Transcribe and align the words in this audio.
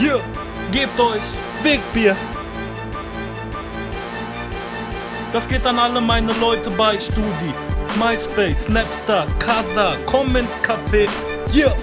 Hier, 0.00 0.18
gebt 0.72 0.98
euch 0.98 1.20
Wegbier. 1.62 2.16
Das 5.30 5.46
geht 5.46 5.66
an 5.66 5.78
alle 5.78 6.00
meine 6.00 6.32
Leute 6.40 6.70
bei 6.70 6.98
Studi, 6.98 7.52
MySpace, 7.98 8.64
Snapstar, 8.64 9.26
Casa, 9.38 9.98
komm 10.06 10.34
ins 10.36 10.58
Café. 10.62 11.06
Hier, 11.52 11.76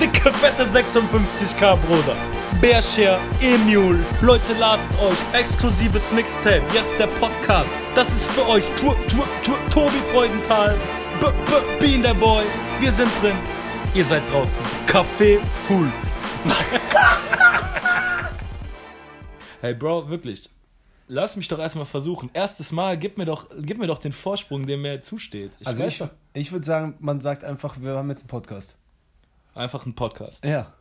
dicke, 0.00 0.32
fette 0.40 0.64
56k, 0.64 1.76
Bruder. 1.86 2.16
Bearshare, 2.58 3.18
Emule, 3.42 3.98
Leute 4.22 4.54
ladet 4.58 4.86
euch, 5.02 5.38
exklusives 5.38 6.10
Mixtape, 6.12 6.62
jetzt 6.72 6.98
der 6.98 7.08
Podcast. 7.20 7.68
Das 7.94 8.08
ist 8.08 8.30
für 8.30 8.48
euch, 8.48 8.64
tu, 8.80 8.94
tu, 9.10 9.22
tu, 9.44 9.52
Tobi 9.70 10.00
Freudenthal, 10.10 10.74
B, 11.20 11.26
B, 11.26 11.86
Bean 11.86 12.02
der 12.02 12.14
Boy, 12.14 12.44
wir 12.80 12.90
sind 12.90 13.10
drin, 13.20 13.36
ihr 13.92 14.06
seid 14.06 14.22
draußen. 14.32 14.56
Café 14.86 15.38
full. 15.66 15.92
hey 19.60 19.74
Bro, 19.74 20.08
wirklich. 20.08 20.48
Lass 21.10 21.36
mich 21.36 21.48
doch 21.48 21.58
erstmal 21.58 21.86
versuchen. 21.86 22.28
Erstes 22.34 22.70
Mal, 22.70 22.98
gib 22.98 23.16
mir 23.16 23.24
doch, 23.24 23.46
gib 23.60 23.78
mir 23.78 23.86
doch 23.86 23.98
den 23.98 24.12
Vorsprung, 24.12 24.66
der 24.66 24.76
mir 24.76 25.00
zusteht. 25.00 25.52
Ich 25.58 25.66
also 25.66 25.84
ich, 25.84 26.04
ich 26.34 26.52
würde 26.52 26.66
sagen, 26.66 26.96
man 27.00 27.20
sagt 27.20 27.44
einfach, 27.44 27.80
wir 27.80 27.96
haben 27.96 28.10
jetzt 28.10 28.22
einen 28.22 28.28
Podcast. 28.28 28.74
Einfach 29.54 29.86
einen 29.86 29.94
Podcast. 29.94 30.44
Ja. 30.44 30.74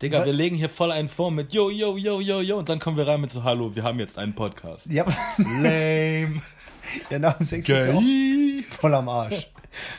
Digga, 0.00 0.24
wir 0.24 0.32
legen 0.32 0.56
hier 0.56 0.70
voll 0.70 0.90
einen 0.90 1.10
vor 1.10 1.30
mit 1.30 1.52
Yo, 1.52 1.68
yo, 1.68 1.98
yo, 1.98 2.20
yo, 2.20 2.40
yo 2.40 2.58
und 2.58 2.70
dann 2.70 2.78
kommen 2.78 2.96
wir 2.96 3.06
rein 3.06 3.20
mit 3.20 3.30
so 3.30 3.44
Hallo, 3.44 3.76
wir 3.76 3.82
haben 3.82 4.00
jetzt 4.00 4.16
einen 4.16 4.34
Podcast. 4.34 4.86
Ja. 4.86 5.04
Lame. 5.36 6.40
ja, 7.10 7.18
nach 7.18 7.36
dem 7.36 7.44
Sex 7.44 7.68
ist 7.68 7.86
ja 7.86 8.00
voll 8.80 8.94
am 8.94 9.08
Arsch. 9.10 9.50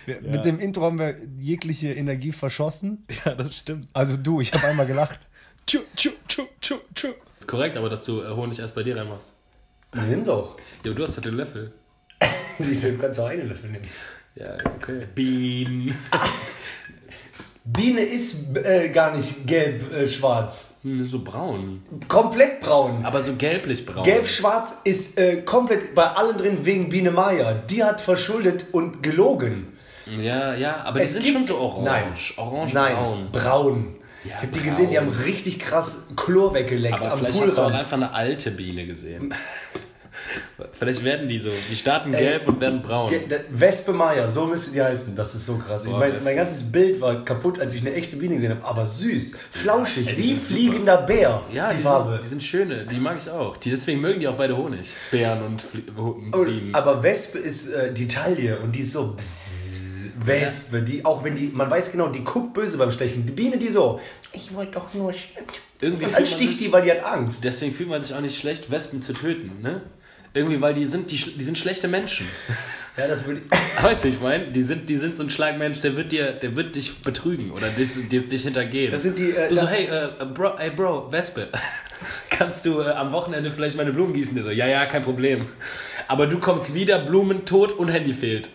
Wir, 0.05 0.21
ja. 0.21 0.31
Mit 0.31 0.45
dem 0.45 0.59
Intro 0.59 0.83
haben 0.83 0.99
wir 0.99 1.15
jegliche 1.37 1.93
Energie 1.93 2.31
verschossen. 2.31 3.05
Ja, 3.25 3.35
das 3.35 3.57
stimmt. 3.57 3.87
Also 3.93 4.17
du, 4.17 4.41
ich 4.41 4.53
habe 4.53 4.67
einmal 4.67 4.87
gelacht. 4.87 5.19
Tschu, 5.67 5.79
tschu, 5.95 6.09
tschu, 6.27 6.43
tschu, 6.59 6.75
tschu. 6.93 7.07
Korrekt, 7.47 7.77
aber 7.77 7.89
dass 7.89 8.03
du 8.03 8.21
äh, 8.21 8.29
Honig 8.29 8.59
erst 8.59 8.75
bei 8.75 8.83
dir 8.83 8.97
reinmachst. 8.97 9.33
Na, 9.93 10.03
nimm 10.03 10.23
doch. 10.23 10.57
Jo, 10.83 10.93
du 10.93 11.03
hast 11.03 11.17
doch 11.17 11.21
den 11.21 11.35
Löffel. 11.35 11.73
du 12.59 12.97
kannst 12.97 13.19
auch 13.19 13.27
einen 13.27 13.49
Löffel 13.49 13.69
nehmen. 13.71 13.87
Ja, 14.35 14.55
okay. 14.65 15.07
Bienen. 15.13 15.95
Biene 17.63 18.01
ist 18.01 18.55
äh, 18.57 18.89
gar 18.89 19.15
nicht 19.15 19.45
gelb-schwarz. 19.45 20.77
Äh, 20.83 20.87
hm, 20.87 21.05
so 21.05 21.23
braun. 21.23 21.83
Komplett 22.07 22.59
braun. 22.59 23.05
Aber 23.05 23.21
so 23.21 23.35
gelblich 23.35 23.85
braun. 23.85 24.03
Gelb-schwarz 24.03 24.79
ist 24.83 25.17
äh, 25.19 25.43
komplett 25.43 25.93
bei 25.93 26.05
allen 26.05 26.37
drin 26.37 26.65
wegen 26.65 26.89
Biene 26.89 27.11
Maya. 27.11 27.53
Die 27.53 27.83
hat 27.83 28.01
verschuldet 28.01 28.65
und 28.71 29.03
gelogen. 29.03 29.77
Ja, 30.19 30.55
ja, 30.55 30.77
aber 30.83 31.01
es 31.01 31.13
die 31.13 31.19
sind 31.19 31.27
schon 31.27 31.43
so 31.43 31.57
orange. 31.57 31.85
Nein. 31.85 32.13
Orange, 32.37 32.73
Nein, 32.73 32.95
braun. 32.95 33.29
braun. 33.31 33.95
Ja, 34.23 34.31
ich 34.31 34.37
habe 34.37 34.47
die 34.47 34.61
gesehen, 34.61 34.89
die 34.89 34.97
haben 34.97 35.09
richtig 35.09 35.59
krass 35.59 36.09
Chlor 36.15 36.53
weggeleckt 36.53 36.95
aber 36.95 37.11
am 37.11 37.19
vielleicht 37.19 37.39
Poolrand. 37.39 37.57
hast 37.57 37.69
du 37.69 37.75
auch 37.75 37.79
einfach 37.79 37.97
eine 37.97 38.13
alte 38.13 38.51
Biene 38.51 38.85
gesehen. 38.85 39.33
Vielleicht 40.73 41.03
werden 41.03 41.27
die 41.27 41.39
so. 41.39 41.51
Die 41.69 41.75
starten 41.75 42.11
gelb 42.11 42.43
Ey, 42.43 42.47
und 42.47 42.59
werden 42.59 42.81
braun. 42.81 43.11
Wespe 43.49 43.93
Maya, 43.93 44.27
so 44.29 44.45
müsste 44.45 44.71
die 44.71 44.81
heißen. 44.81 45.15
Das 45.15 45.35
ist 45.35 45.45
so 45.45 45.57
krass. 45.57 45.83
Boah, 45.83 45.99
mein, 45.99 46.13
mein, 46.23 46.35
ganzes 46.35 46.63
Bild 46.63 47.01
war 47.01 47.23
kaputt, 47.25 47.59
als 47.59 47.75
ich 47.75 47.81
eine 47.81 47.93
echte 47.93 48.15
Biene 48.15 48.35
gesehen 48.35 48.51
habe. 48.51 48.63
Aber 48.63 48.85
süß, 48.85 49.33
flauschig, 49.51 50.07
Ey, 50.07 50.17
wie 50.17 50.35
fliegender 50.35 51.01
super. 51.01 51.05
Bär. 51.05 51.41
Ja, 51.51 51.69
die, 51.69 51.77
die 51.77 51.83
Farbe. 51.83 52.11
Sind, 52.11 52.23
die 52.23 52.27
sind 52.27 52.43
schöne, 52.43 52.85
die 52.85 52.99
mag 52.99 53.17
ich 53.17 53.29
auch. 53.29 53.57
Die, 53.57 53.69
deswegen 53.69 54.01
mögen 54.01 54.19
die 54.19 54.27
auch 54.27 54.37
beide 54.37 54.55
Honig. 54.55 54.95
Bären 55.11 55.43
und 55.43 55.67
Bienen. 55.71 56.73
Aber 56.73 57.03
Wespe 57.03 57.39
ist 57.39 57.67
äh, 57.67 57.93
die 57.93 58.07
Taille 58.07 58.59
und 58.59 58.73
die 58.73 58.81
ist 58.81 58.93
so. 58.93 59.15
Wespe, 60.23 60.83
die 60.83 61.03
auch 61.03 61.23
wenn 61.23 61.35
die, 61.35 61.47
man 61.47 61.69
weiß 61.69 61.91
genau, 61.91 62.07
die 62.07 62.23
guckt 62.23 62.53
böse 62.53 62.77
beim 62.77 62.91
Stechen. 62.91 63.25
Die 63.25 63.31
Biene, 63.31 63.57
die 63.57 63.69
so, 63.69 63.99
ich 64.33 64.53
wollte 64.53 64.73
doch 64.73 64.93
nur. 64.93 65.13
Irgendwie 65.79 66.05
dann 66.05 66.25
sticht 66.25 66.59
die, 66.59 66.71
weil 66.71 66.83
die 66.83 66.91
hat 66.91 67.03
Angst. 67.03 67.43
Deswegen 67.43 67.73
fühlt 67.73 67.89
man 67.89 68.01
sich 68.01 68.13
auch 68.13 68.21
nicht 68.21 68.37
schlecht, 68.37 68.69
Wespen 68.69 69.01
zu 69.01 69.13
töten, 69.13 69.61
ne? 69.61 69.81
Irgendwie, 70.33 70.61
weil 70.61 70.73
die 70.73 70.85
sind, 70.85 71.11
die, 71.11 71.17
die 71.17 71.43
sind 71.43 71.57
schlechte 71.57 71.87
Menschen. 71.87 72.27
Ja, 72.97 73.07
das 73.07 73.25
würde 73.25 73.41
ich. 73.49 73.83
Weißt 73.83 74.03
du, 74.03 74.09
ich 74.09 74.19
meine, 74.19 74.47
die 74.47 74.63
sind, 74.63 74.89
die 74.89 74.97
sind 74.97 75.15
so 75.15 75.23
ein 75.23 75.29
Schlagmensch, 75.29 75.79
der 75.79 75.95
wird 75.95 76.11
dir, 76.11 76.33
der 76.33 76.57
wird 76.57 76.75
dich 76.75 77.01
betrügen 77.01 77.51
oder 77.51 77.69
dich, 77.69 78.09
dich, 78.09 78.27
dich 78.27 78.43
hintergehen. 78.43 78.91
Das 78.91 79.03
sind 79.03 79.17
die. 79.17 79.31
Äh, 79.31 79.47
du 79.47 79.55
so, 79.55 79.67
hey, 79.67 79.85
äh, 79.85 80.25
Bro, 80.25 80.57
hey 80.57 80.71
Bro, 80.71 81.09
Wespe, 81.09 81.47
kannst 82.29 82.65
du 82.65 82.81
äh, 82.81 82.89
am 82.89 83.13
Wochenende 83.13 83.49
vielleicht 83.49 83.77
meine 83.77 83.93
Blumen 83.93 84.13
gießen? 84.13 84.35
Der 84.35 84.43
so, 84.43 84.51
ja, 84.51 84.67
ja, 84.67 84.85
kein 84.87 85.03
Problem. 85.03 85.47
Aber 86.09 86.27
du 86.27 86.37
kommst 86.39 86.73
wieder, 86.73 86.99
Blumen 86.99 87.45
tot 87.45 87.71
und 87.71 87.87
Handy 87.87 88.13
fehlt. 88.13 88.49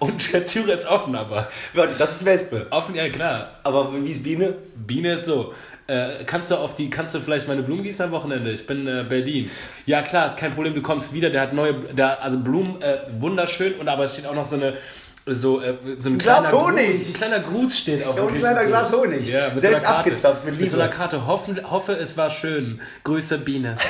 Und 0.00 0.32
die 0.32 0.40
Türe 0.40 0.72
ist 0.72 0.84
offen, 0.84 1.14
aber. 1.14 1.48
Warte, 1.74 1.94
das 1.96 2.16
ist 2.16 2.24
Wespe. 2.24 2.66
Offen, 2.70 2.96
ja 2.96 3.08
klar. 3.08 3.60
Aber 3.62 3.94
wie 4.04 4.10
ist 4.10 4.24
Biene? 4.24 4.56
Biene 4.74 5.12
ist 5.12 5.26
so. 5.26 5.54
Äh, 5.92 6.24
kannst 6.24 6.50
du 6.50 6.56
auf 6.56 6.72
die, 6.72 6.88
kannst 6.88 7.14
du 7.14 7.20
vielleicht 7.20 7.48
meine 7.48 7.62
Blumen 7.62 7.82
gießen 7.82 8.06
am 8.06 8.12
Wochenende? 8.12 8.50
Ich 8.50 8.66
bin 8.66 8.86
äh, 8.86 9.04
Berlin. 9.06 9.50
Ja 9.84 10.00
klar, 10.00 10.24
ist 10.26 10.38
kein 10.38 10.54
Problem. 10.54 10.74
Du 10.74 10.80
kommst 10.80 11.12
wieder. 11.12 11.28
Der 11.28 11.42
hat 11.42 11.52
neue, 11.52 11.74
der, 11.74 12.22
also 12.22 12.38
Blumen 12.38 12.80
äh, 12.80 13.00
wunderschön 13.20 13.74
und 13.74 13.88
aber 13.88 14.04
es 14.04 14.14
steht 14.14 14.26
auch 14.26 14.34
noch 14.34 14.46
so 14.46 14.56
eine 14.56 14.74
so, 15.26 15.60
äh, 15.60 15.74
so 15.98 16.08
ein, 16.08 16.14
ein 16.14 16.18
Glas 16.18 16.50
Honig. 16.50 16.90
Gruß, 16.90 17.08
ein 17.08 17.12
kleiner 17.12 17.40
Gruß 17.40 17.78
steht 17.78 18.06
auf 18.06 18.16
ja, 18.16 18.22
und 18.22 18.32
ein 18.32 18.38
kleiner 18.38 18.64
Glas 18.64 18.92
Honig. 18.92 19.28
Ja, 19.28 19.50
mit 19.50 19.60
Selbst 19.60 19.80
so 19.80 19.86
einer 19.86 19.94
Karte, 19.94 19.98
abgezapft 19.98 20.44
mit 20.44 20.54
Liebe. 20.54 20.62
Mit 20.64 20.70
so 20.70 20.80
einer 20.80 20.88
Karte. 20.88 21.26
Hoffen, 21.26 21.70
hoffe, 21.70 21.92
es 21.92 22.16
war 22.16 22.30
schön. 22.30 22.80
Grüße, 23.04 23.38
Biene. 23.38 23.76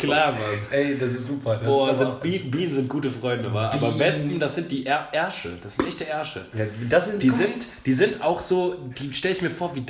Klar, 0.00 0.32
Mann. 0.32 0.40
Ey, 0.70 0.96
das 0.98 1.12
ist 1.12 1.26
super. 1.26 1.56
Das 1.56 1.66
Boah, 1.66 1.90
ist 1.90 1.98
sind 1.98 2.22
Bienen, 2.22 2.50
Bienen 2.50 2.72
sind 2.72 2.88
gute 2.88 3.10
Freunde, 3.10 3.52
wa? 3.52 3.70
aber 3.70 3.98
Wespen, 3.98 4.40
das 4.40 4.54
sind 4.54 4.70
die 4.70 4.86
er 4.86 5.08
Ärsche. 5.12 5.52
Das 5.62 5.76
sind 5.76 5.86
echte 5.86 6.04
Ärsche. 6.04 6.46
Ja, 6.56 6.64
das 6.88 7.06
sind 7.06 7.22
die, 7.22 7.30
sind, 7.30 7.66
die 7.84 7.92
sind 7.92 8.22
auch 8.22 8.40
so, 8.40 8.76
die 8.98 9.12
stelle 9.12 9.34
ich 9.34 9.42
mir 9.42 9.50
vor, 9.50 9.74
wie, 9.76 9.84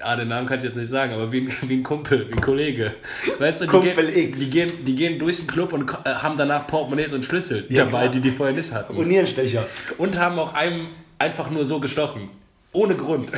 ah, 0.00 0.16
den 0.16 0.28
Namen 0.28 0.48
kann 0.48 0.58
ich 0.58 0.64
jetzt 0.64 0.76
nicht 0.76 0.88
sagen, 0.88 1.12
aber 1.12 1.30
wie 1.30 1.42
ein, 1.42 1.52
wie 1.68 1.76
ein 1.76 1.82
Kumpel, 1.82 2.28
wie 2.28 2.32
ein 2.32 2.40
Kollege. 2.40 2.94
Weißt 3.38 3.60
du, 3.60 3.64
die 3.66 3.70
Kumpel 3.70 4.10
gehen, 4.10 4.28
X. 4.28 4.40
Die 4.40 4.50
gehen, 4.50 4.84
die 4.84 4.94
gehen 4.94 5.18
durch 5.18 5.38
den 5.38 5.46
Club 5.46 5.72
und 5.72 5.90
äh, 6.04 6.10
haben 6.10 6.36
danach 6.36 6.66
Portemonnaies 6.66 7.12
und 7.12 7.24
Schlüssel 7.24 7.64
ja, 7.68 7.84
dabei, 7.84 8.00
klar. 8.00 8.08
die 8.08 8.20
die 8.20 8.30
vorher 8.30 8.54
nicht 8.54 8.72
hatten. 8.72 8.96
Und 8.96 9.08
Nierenstecher. 9.08 9.66
Und 9.98 10.18
haben 10.18 10.38
auch 10.38 10.54
einem 10.54 10.88
einfach 11.18 11.50
nur 11.50 11.64
so 11.64 11.78
gestochen. 11.78 12.30
Ohne 12.72 12.96
Grund. 12.96 13.30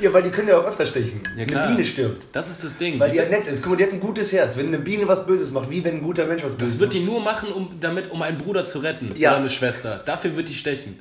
Ja, 0.00 0.12
weil 0.12 0.22
die 0.22 0.30
können 0.30 0.48
ja 0.48 0.58
auch 0.58 0.64
öfter 0.64 0.84
stechen. 0.86 1.22
Ja, 1.36 1.44
eine 1.44 1.68
Biene 1.68 1.84
stirbt. 1.84 2.26
Das 2.32 2.48
ist 2.50 2.64
das 2.64 2.76
Ding. 2.76 2.98
Weil 2.98 3.10
die, 3.10 3.18
die 3.18 3.22
ja 3.22 3.30
nett 3.30 3.46
ist. 3.46 3.62
Guck 3.62 3.72
mal, 3.72 3.76
die 3.76 3.84
hat 3.84 3.92
ein 3.92 4.00
gutes 4.00 4.32
Herz. 4.32 4.56
Wenn 4.56 4.68
eine 4.68 4.78
Biene 4.78 5.06
was 5.06 5.26
Böses 5.26 5.52
macht, 5.52 5.70
wie 5.70 5.84
wenn 5.84 5.96
ein 5.96 6.02
guter 6.02 6.24
Mensch 6.26 6.42
was 6.42 6.52
Böses 6.52 6.60
macht. 6.60 6.72
Das 6.72 6.80
wird 6.80 6.94
die 6.94 7.00
nur 7.00 7.20
machen, 7.20 7.52
um, 7.52 7.78
damit, 7.80 8.10
um 8.10 8.20
einen 8.22 8.38
Bruder 8.38 8.64
zu 8.64 8.80
retten. 8.80 9.12
Ja. 9.16 9.30
Oder 9.30 9.40
eine 9.40 9.48
Schwester. 9.48 10.02
Dafür 10.04 10.36
wird 10.36 10.48
die 10.48 10.54
stechen. 10.54 10.98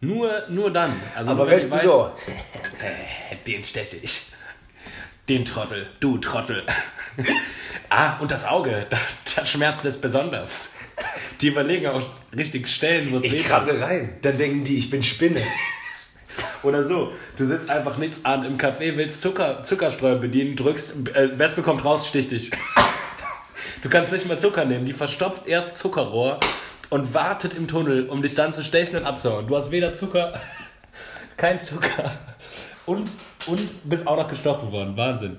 Nur, 0.00 0.30
nur 0.48 0.72
dann. 0.72 0.92
Also 1.14 1.32
Aber 1.32 1.46
weißt 1.46 1.72
du 1.72 1.76
so? 1.76 2.12
Den 3.46 3.64
steche 3.64 3.96
ich. 3.96 4.22
Den 5.28 5.44
Trottel. 5.44 5.88
Du 6.00 6.18
Trottel. 6.18 6.64
ah, 7.90 8.18
und 8.20 8.30
das 8.30 8.46
Auge. 8.46 8.86
Da, 8.88 8.98
da 9.36 9.44
schmerzt 9.44 9.84
es 9.84 9.96
besonders. 9.96 10.72
Die 11.40 11.48
überlegen 11.48 11.86
auch 11.86 12.02
richtig 12.36 12.68
Stellen, 12.68 13.12
wo 13.12 13.16
es 13.16 13.24
Ich 13.24 13.44
krabbel 13.44 13.82
rein. 13.82 14.18
Dann 14.22 14.38
denken 14.38 14.64
die, 14.64 14.78
ich 14.78 14.90
bin 14.90 15.02
Spinne. 15.02 15.42
Oder 16.62 16.84
so, 16.84 17.12
du 17.36 17.46
sitzt 17.46 17.70
einfach 17.70 17.96
nichts 17.96 18.24
an 18.24 18.44
im 18.44 18.58
Café, 18.58 18.96
willst 18.96 19.20
Zucker, 19.20 19.62
Zuckerstreuer 19.62 20.16
bedienen, 20.16 20.56
drückst, 20.56 21.08
äh, 21.14 21.38
Wespe 21.38 21.62
kommt 21.62 21.84
raus, 21.84 22.06
sticht 22.06 22.30
dich. 22.30 22.50
Du 23.82 23.88
kannst 23.88 24.12
nicht 24.12 24.26
mehr 24.26 24.36
Zucker 24.36 24.64
nehmen, 24.64 24.84
die 24.84 24.92
verstopft 24.92 25.46
erst 25.46 25.78
Zuckerrohr 25.78 26.38
und 26.90 27.14
wartet 27.14 27.54
im 27.54 27.66
Tunnel, 27.66 28.08
um 28.08 28.20
dich 28.20 28.34
dann 28.34 28.52
zu 28.52 28.62
stechen 28.62 28.98
und 28.98 29.06
abzuhauen. 29.06 29.46
Du 29.46 29.56
hast 29.56 29.70
weder 29.70 29.94
Zucker, 29.94 30.34
kein 31.36 31.60
Zucker 31.60 32.12
und, 32.84 33.08
und 33.46 33.88
bist 33.88 34.06
auch 34.06 34.16
noch 34.16 34.28
gestochen 34.28 34.70
worden. 34.70 34.96
Wahnsinn. 34.96 35.38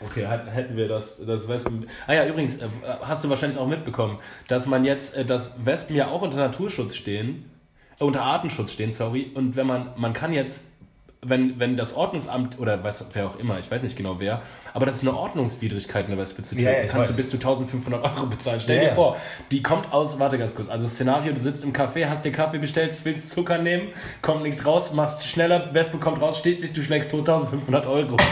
Okay, 0.00 0.26
hätten 0.26 0.76
wir 0.76 0.88
das, 0.88 1.24
das 1.24 1.48
Wespen. 1.48 1.88
Ah 2.06 2.12
ja, 2.12 2.26
übrigens, 2.26 2.56
äh, 2.56 2.68
hast 3.02 3.24
du 3.24 3.30
wahrscheinlich 3.30 3.58
auch 3.58 3.66
mitbekommen, 3.66 4.18
dass 4.46 4.66
man 4.66 4.84
jetzt, 4.84 5.16
äh, 5.16 5.24
dass 5.24 5.64
Wespen 5.64 5.96
ja 5.96 6.08
auch 6.08 6.20
unter 6.20 6.36
Naturschutz 6.36 6.96
stehen 6.96 7.50
unter 7.98 8.22
Artenschutz 8.22 8.72
stehen, 8.72 8.92
sorry. 8.92 9.30
Und 9.34 9.56
wenn 9.56 9.66
man, 9.66 9.90
man 9.96 10.12
kann 10.12 10.32
jetzt, 10.32 10.62
wenn, 11.22 11.58
wenn 11.58 11.76
das 11.76 11.94
Ordnungsamt 11.94 12.58
oder 12.58 12.84
was, 12.84 13.04
wer 13.12 13.26
auch 13.26 13.38
immer, 13.38 13.58
ich 13.58 13.70
weiß 13.70 13.82
nicht 13.82 13.96
genau 13.96 14.20
wer, 14.20 14.42
aber 14.74 14.86
das 14.86 14.96
ist 14.96 15.02
eine 15.02 15.16
Ordnungswidrigkeit, 15.16 16.06
eine 16.06 16.18
Wespe 16.18 16.42
zu 16.42 16.54
töten. 16.54 16.66
Ja, 16.66 16.80
kannst 16.82 17.08
weiß. 17.08 17.08
du 17.08 17.16
bis 17.16 17.30
zu 17.30 17.36
1500 17.36 18.04
Euro 18.04 18.26
bezahlen. 18.26 18.60
Stell 18.60 18.82
ja, 18.82 18.90
dir 18.90 18.94
vor, 18.94 19.16
die 19.50 19.62
kommt 19.62 19.92
aus, 19.92 20.18
warte 20.18 20.38
ganz 20.38 20.54
kurz, 20.54 20.68
also 20.68 20.86
Szenario, 20.86 21.32
du 21.32 21.40
sitzt 21.40 21.64
im 21.64 21.72
Café, 21.72 22.08
hast 22.08 22.24
dir 22.24 22.32
Kaffee 22.32 22.58
bestellt, 22.58 22.96
willst 23.04 23.30
Zucker 23.30 23.58
nehmen, 23.58 23.88
kommt 24.22 24.42
nichts 24.42 24.66
raus, 24.66 24.92
machst 24.92 25.26
schneller, 25.26 25.72
Wespe 25.72 25.98
kommt 25.98 26.20
raus, 26.20 26.38
stichst 26.38 26.62
dich, 26.62 26.72
du 26.74 26.82
schlägst 26.82 27.12
1500 27.12 27.86
Euro. 27.86 28.16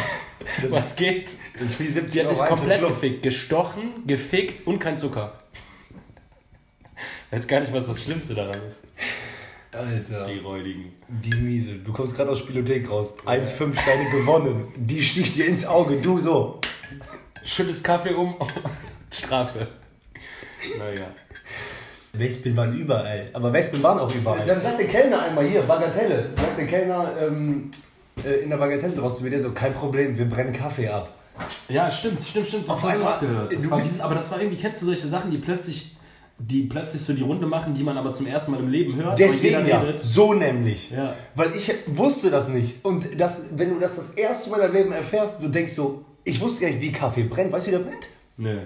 Das 0.63 0.73
was 0.73 0.97
geht? 0.97 1.31
Das 1.55 1.71
ist 1.71 1.81
wie 1.81 1.89
70 1.89 2.13
Die 2.13 2.27
hat 2.27 2.31
dich 2.31 2.45
komplett 2.45 2.87
gefickt, 2.87 3.23
gestochen, 3.23 4.07
gefickt 4.07 4.67
und 4.67 4.79
kein 4.79 4.97
Zucker. 4.97 5.33
Ich 7.31 7.39
weiß 7.39 7.49
gar 7.49 7.61
nicht, 7.61 7.73
was 7.73 7.87
das 7.87 8.03
Schlimmste 8.03 8.35
daran 8.35 8.61
ist. 8.67 8.83
Alter. 9.75 10.25
Die 10.27 10.39
Räudigen. 10.39 10.93
Die 11.09 11.37
Miese. 11.37 11.75
Du 11.77 11.93
kommst 11.93 12.17
gerade 12.17 12.31
aus 12.31 12.39
Spielothek 12.39 12.89
raus. 12.91 13.15
1,5 13.27 13.81
Steine 13.81 14.11
gewonnen. 14.11 14.69
Die 14.77 15.03
sticht 15.03 15.37
dir 15.37 15.47
ins 15.47 15.67
Auge. 15.67 16.01
Du 16.01 16.21
so. 16.21 16.61
Schüttest 17.45 17.85
Kaffee 17.85 18.15
um. 18.15 18.35
Strafe. 19.11 19.67
Naja. 20.79 21.07
Wespen 22.13 22.57
waren 22.57 22.77
überall. 22.79 23.29
Aber 23.33 23.53
Wespen 23.53 23.83
waren 23.83 23.99
auch 23.99 24.15
überall. 24.15 24.47
Dann 24.47 24.63
sagt 24.63 24.79
der 24.79 24.87
Kellner 24.89 25.23
einmal 25.23 25.47
hier, 25.47 25.63
Bagatelle. 25.63 26.31
Sagt 26.37 26.59
der 26.59 26.67
Kellner 26.67 27.13
ähm, 27.21 27.71
äh, 28.25 28.43
in 28.43 28.51
der 28.51 28.57
Bagatelle 28.57 28.95
draus 28.95 29.19
zu 29.19 29.25
mir, 29.25 29.31
der 29.31 29.41
so, 29.41 29.53
kein 29.53 29.75
Problem, 29.75 30.17
wir 30.17 30.29
brennen 30.29 30.53
Kaffee 30.53 30.89
ab. 30.89 31.13
Ja, 31.69 31.91
stimmt, 31.91 32.23
stimmt, 32.23 32.47
stimmt. 32.47 32.69
Das 32.69 32.77
Auf 32.77 32.85
einmal- 32.85 33.15
auch 33.15 33.21
gehört. 33.21 33.53
Das 33.55 33.63
du 33.65 33.71
war 33.71 33.83
aber 34.03 34.15
das 34.15 34.31
war 34.31 34.41
irgendwie, 34.41 34.61
kennst 34.61 34.83
du 34.83 34.87
solche 34.87 35.09
Sachen, 35.09 35.31
die 35.31 35.39
plötzlich, 35.39 35.94
die 36.39 36.65
plötzlich 36.65 37.03
so 37.03 37.13
die 37.13 37.23
Runde 37.23 37.47
machen, 37.47 37.75
die 37.75 37.83
man 37.83 37.97
aber 37.97 38.13
zum 38.13 38.27
ersten 38.27 38.51
Mal 38.51 38.61
im 38.61 38.69
Leben 38.69 38.97
hört? 38.97 39.19
Deswegen 39.19 39.57
und 39.59 39.67
ja, 39.67 39.85
so 40.03 40.35
nämlich. 40.35 40.91
Ja. 40.91 41.17
Weil 41.35 41.55
ich 41.55 41.73
wusste 41.87 42.31
das 42.31 42.49
nicht. 42.49 42.85
Und 42.85 43.21
das, 43.21 43.47
wenn 43.57 43.71
du 43.71 43.81
das 43.81 43.97
das 43.97 44.11
erste 44.11 44.51
Mal 44.51 44.57
in 44.57 44.63
deinem 44.63 44.75
Leben 44.75 44.93
erfährst, 44.93 45.43
du 45.43 45.49
denkst 45.49 45.73
so, 45.73 46.05
ich 46.25 46.41
wusste 46.41 46.63
gar 46.63 46.69
nicht, 46.69 46.81
wie 46.81 46.93
Kaffee 46.93 47.25
brennt. 47.25 47.53
Weißt 47.53 47.67
du, 47.67 47.71
wie 47.71 47.77
der 47.77 47.85
brennt? 47.85 48.09
Nö. 48.37 48.61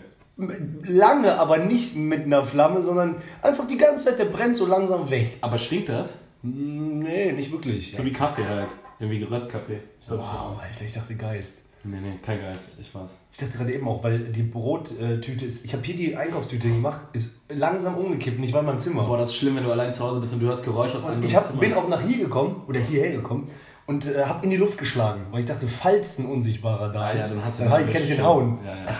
Lange, 0.84 1.34
aber 1.34 1.58
nicht 1.58 1.96
mit 1.96 2.24
einer 2.24 2.44
Flamme, 2.44 2.82
sondern 2.82 3.16
einfach 3.42 3.66
die 3.66 3.76
ganze 3.76 4.06
Zeit, 4.06 4.18
der 4.18 4.26
brennt 4.26 4.56
so 4.56 4.66
langsam 4.66 5.10
weg. 5.10 5.36
Aber 5.40 5.58
stinkt 5.58 5.88
das? 5.88 6.14
Nee, 6.42 7.32
nicht 7.32 7.50
wirklich. 7.50 7.94
So 7.94 8.04
wie 8.04 8.12
Kaffee 8.12 8.46
halt. 8.46 8.68
Irgendwie 9.00 9.22
Röstkaffee. 9.24 9.80
Wow, 10.08 10.60
Alter, 10.62 10.84
ich 10.84 10.92
dachte 10.92 11.14
Geist. 11.16 11.62
Nee, 11.84 12.00
nee, 12.00 12.18
kein 12.22 12.40
Geist, 12.40 12.76
ich 12.80 12.94
weiß. 12.94 13.16
Ich 13.32 13.38
dachte 13.38 13.56
gerade 13.56 13.72
eben 13.72 13.86
auch, 13.88 14.02
weil 14.02 14.18
die 14.18 14.42
Brottüte 14.42 15.44
ist. 15.44 15.64
Ich 15.64 15.72
habe 15.72 15.82
hier 15.84 15.96
die 15.96 16.16
Einkaufstüte 16.16 16.68
gemacht, 16.68 17.00
ist 17.12 17.42
langsam 17.48 17.96
umgekippt, 17.96 18.38
nicht 18.40 18.52
war 18.52 18.60
in 18.60 18.66
meinem 18.66 18.78
Zimmer. 18.78 19.04
Boah, 19.04 19.16
das 19.18 19.30
ist 19.30 19.36
schlimm, 19.36 19.56
wenn 19.56 19.64
du 19.64 19.70
allein 19.72 19.92
zu 19.92 20.04
Hause 20.04 20.20
bist 20.20 20.32
und 20.32 20.40
du 20.40 20.46
hörst 20.46 20.64
Geräusche 20.64 20.96
aus 20.98 21.06
einem 21.06 21.22
ich 21.22 21.34
hab, 21.36 21.58
bin 21.58 21.72
auch 21.74 21.88
nach 21.88 22.02
hier 22.02 22.18
gekommen 22.18 22.62
oder 22.66 22.80
hierher 22.80 23.12
gekommen 23.12 23.48
und 23.86 24.06
äh, 24.06 24.24
habe 24.24 24.44
in 24.44 24.50
die 24.50 24.56
Luft 24.56 24.76
geschlagen, 24.76 25.22
weil 25.30 25.40
ich 25.40 25.46
dachte, 25.46 25.66
falls 25.68 26.18
ein 26.18 26.26
Unsichtbarer 26.26 26.90
da 26.90 27.00
Ah, 27.00 27.14
ja, 27.14 27.22
ist, 27.22 27.30
dann 27.30 27.44
hast 27.44 27.60
du 27.60 27.64
dann 27.64 27.88
kann 27.90 28.02
ich 28.02 28.08
den 28.08 28.22
hauen. 28.22 28.58
Ja, 28.64 28.76
ja. 28.76 28.86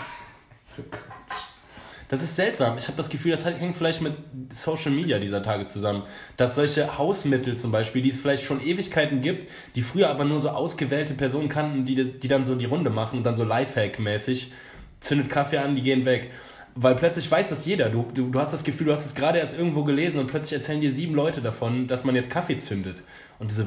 So. 0.60 0.82
Das 2.08 2.22
ist 2.22 2.36
seltsam. 2.36 2.78
Ich 2.78 2.86
habe 2.86 2.96
das 2.96 3.10
Gefühl, 3.10 3.32
das 3.32 3.44
hängt 3.44 3.76
vielleicht 3.76 4.00
mit 4.00 4.14
Social 4.50 4.90
Media 4.90 5.18
dieser 5.18 5.42
Tage 5.42 5.66
zusammen. 5.66 6.02
Dass 6.38 6.54
solche 6.54 6.96
Hausmittel 6.96 7.56
zum 7.56 7.70
Beispiel, 7.70 8.00
die 8.00 8.08
es 8.08 8.18
vielleicht 8.18 8.44
schon 8.44 8.62
Ewigkeiten 8.64 9.20
gibt, 9.20 9.46
die 9.74 9.82
früher 9.82 10.08
aber 10.08 10.24
nur 10.24 10.40
so 10.40 10.48
ausgewählte 10.48 11.14
Personen 11.14 11.48
kannten, 11.48 11.84
die, 11.84 11.94
die 11.94 12.28
dann 12.28 12.44
so 12.44 12.54
die 12.54 12.64
Runde 12.64 12.90
machen 12.90 13.18
und 13.18 13.24
dann 13.24 13.36
so 13.36 13.44
Lifehack-mäßig, 13.44 14.52
zündet 15.00 15.28
Kaffee 15.28 15.58
an, 15.58 15.76
die 15.76 15.82
gehen 15.82 16.06
weg. 16.06 16.30
Weil 16.74 16.94
plötzlich 16.94 17.30
weiß 17.30 17.50
das 17.50 17.66
jeder. 17.66 17.90
Du, 17.90 18.06
du, 18.14 18.30
du 18.30 18.40
hast 18.40 18.52
das 18.52 18.64
Gefühl, 18.64 18.86
du 18.86 18.92
hast 18.92 19.04
es 19.04 19.14
gerade 19.14 19.38
erst 19.38 19.58
irgendwo 19.58 19.84
gelesen 19.84 20.20
und 20.20 20.28
plötzlich 20.28 20.58
erzählen 20.58 20.80
dir 20.80 20.92
sieben 20.92 21.14
Leute 21.14 21.42
davon, 21.42 21.88
dass 21.88 22.04
man 22.04 22.14
jetzt 22.14 22.30
Kaffee 22.30 22.56
zündet. 22.56 23.02
Und 23.38 23.50
diese, 23.50 23.66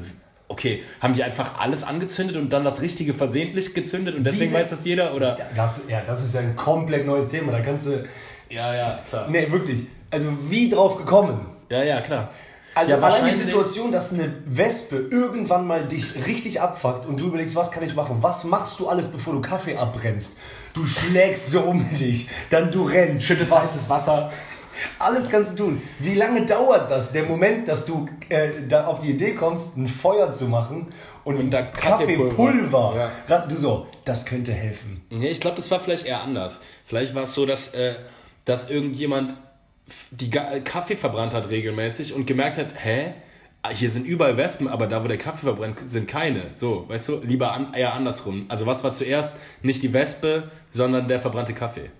okay, 0.52 0.84
haben 1.00 1.14
die 1.14 1.24
einfach 1.24 1.60
alles 1.60 1.84
angezündet 1.84 2.36
und 2.36 2.52
dann 2.54 2.64
das 2.64 2.82
Richtige 2.82 3.14
versehentlich 3.14 3.74
gezündet 3.74 4.16
und 4.16 4.24
deswegen 4.24 4.52
Wie 4.52 4.56
weiß 4.56 4.70
das 4.70 4.86
jeder? 4.86 5.14
Oder? 5.16 5.38
Das, 5.56 5.82
ja, 5.88 6.02
das 6.06 6.24
ist 6.24 6.36
ja 6.36 6.42
ein 6.42 6.56
komplett 6.56 7.06
neues 7.06 7.30
Thema. 7.30 7.52
Da 7.52 7.62
kannst 7.62 7.88
du. 7.88 8.06
Ja, 8.50 8.76
ja, 8.76 9.00
klar. 9.10 9.28
Nee, 9.30 9.52
wirklich. 9.52 9.88
Also, 10.10 10.28
wie 10.50 10.70
drauf 10.70 10.98
gekommen? 10.98 11.46
Ja, 11.70 11.84
ja, 11.84 12.02
klar. 12.02 12.32
Also, 12.74 12.94
ja, 12.94 13.00
allein 13.00 13.32
die 13.32 13.36
Situation, 13.38 13.92
dass 13.92 14.14
eine 14.14 14.34
Wespe 14.46 14.96
irgendwann 15.10 15.68
mal 15.68 15.86
dich 15.86 16.26
richtig 16.26 16.62
abfuckt 16.62 17.06
und 17.06 17.20
du 17.20 17.28
überlegst, 17.28 17.56
was 17.56 17.70
kann 17.72 17.84
ich 17.84 17.96
machen? 17.96 18.18
Was 18.22 18.46
machst 18.46 18.80
du 18.80 18.88
alles, 18.88 19.10
bevor 19.10 19.34
du 19.34 19.42
Kaffee 19.42 19.76
abbrennst? 19.76 20.38
Du 20.74 20.86
schlägst 20.86 21.48
so 21.48 21.62
um 21.62 21.94
dich, 21.94 22.30
dann 22.50 22.72
du 22.72 22.84
rennst. 22.84 23.26
Schüttest 23.26 23.52
Was- 23.52 23.64
heißes 23.64 23.90
Wasser. 23.90 24.32
Alles 25.00 25.30
kannst 25.30 25.54
du 25.54 25.64
tun. 25.66 25.82
Wie 26.00 26.16
lange 26.16 26.46
dauert 26.46 26.90
das, 26.90 27.12
der 27.12 27.24
Moment, 27.24 27.68
dass 27.68 27.86
du 27.86 28.08
äh, 28.30 28.50
da 28.68 28.86
auf 28.88 29.00
die 29.02 29.12
Idee 29.12 29.34
kommst, 29.36 29.78
ein 29.78 29.88
Feuer 29.88 30.32
zu 30.32 30.46
machen 30.46 30.94
und, 31.24 31.38
Und 31.38 31.52
da 31.52 31.62
Kaffeepulver? 31.64 32.30
Kaffeepulver. 32.36 33.12
Ja. 33.28 33.40
Du 33.48 33.56
so, 33.58 33.88
das 34.06 34.26
könnte 34.26 34.52
helfen. 34.54 35.04
Nee, 35.10 35.30
ich 35.30 35.40
glaube, 35.40 35.58
das 35.58 35.70
war 35.72 35.80
vielleicht 35.80 36.06
eher 36.06 36.22
anders. 36.22 36.60
Vielleicht 36.86 37.14
war 37.16 37.24
es 37.24 37.34
so, 37.36 37.46
dass, 37.46 37.74
äh, 37.74 37.96
dass 38.46 38.70
irgendjemand 38.70 39.34
die 40.12 40.32
äh, 40.36 40.62
Kaffee 40.62 40.96
verbrannt 40.96 41.34
hat 41.34 41.50
regelmäßig 41.50 42.14
und 42.14 42.26
gemerkt 42.26 42.58
hat, 42.58 42.74
hä? 42.84 43.14
Ah, 43.64 43.70
Hier 43.70 43.92
sind 43.92 44.08
überall 44.08 44.38
Wespen, 44.38 44.68
aber 44.68 44.88
da, 44.88 45.04
wo 45.04 45.08
der 45.08 45.20
Kaffee 45.20 45.46
verbrennt, 45.46 45.78
sind 45.86 46.08
keine. 46.08 46.46
So, 46.54 46.86
weißt 46.90 47.10
du, 47.10 47.22
lieber 47.24 47.52
an, 47.52 47.74
eher 47.76 47.94
andersrum. 47.94 48.46
Also 48.50 48.66
was 48.66 48.84
war 48.84 48.94
zuerst? 48.94 49.36
Nicht 49.62 49.84
die 49.84 49.94
Wespe, 49.94 50.50
sondern 50.72 51.08
der 51.08 51.22
verbrannte 51.22 51.54
Kaffee. 51.54 51.92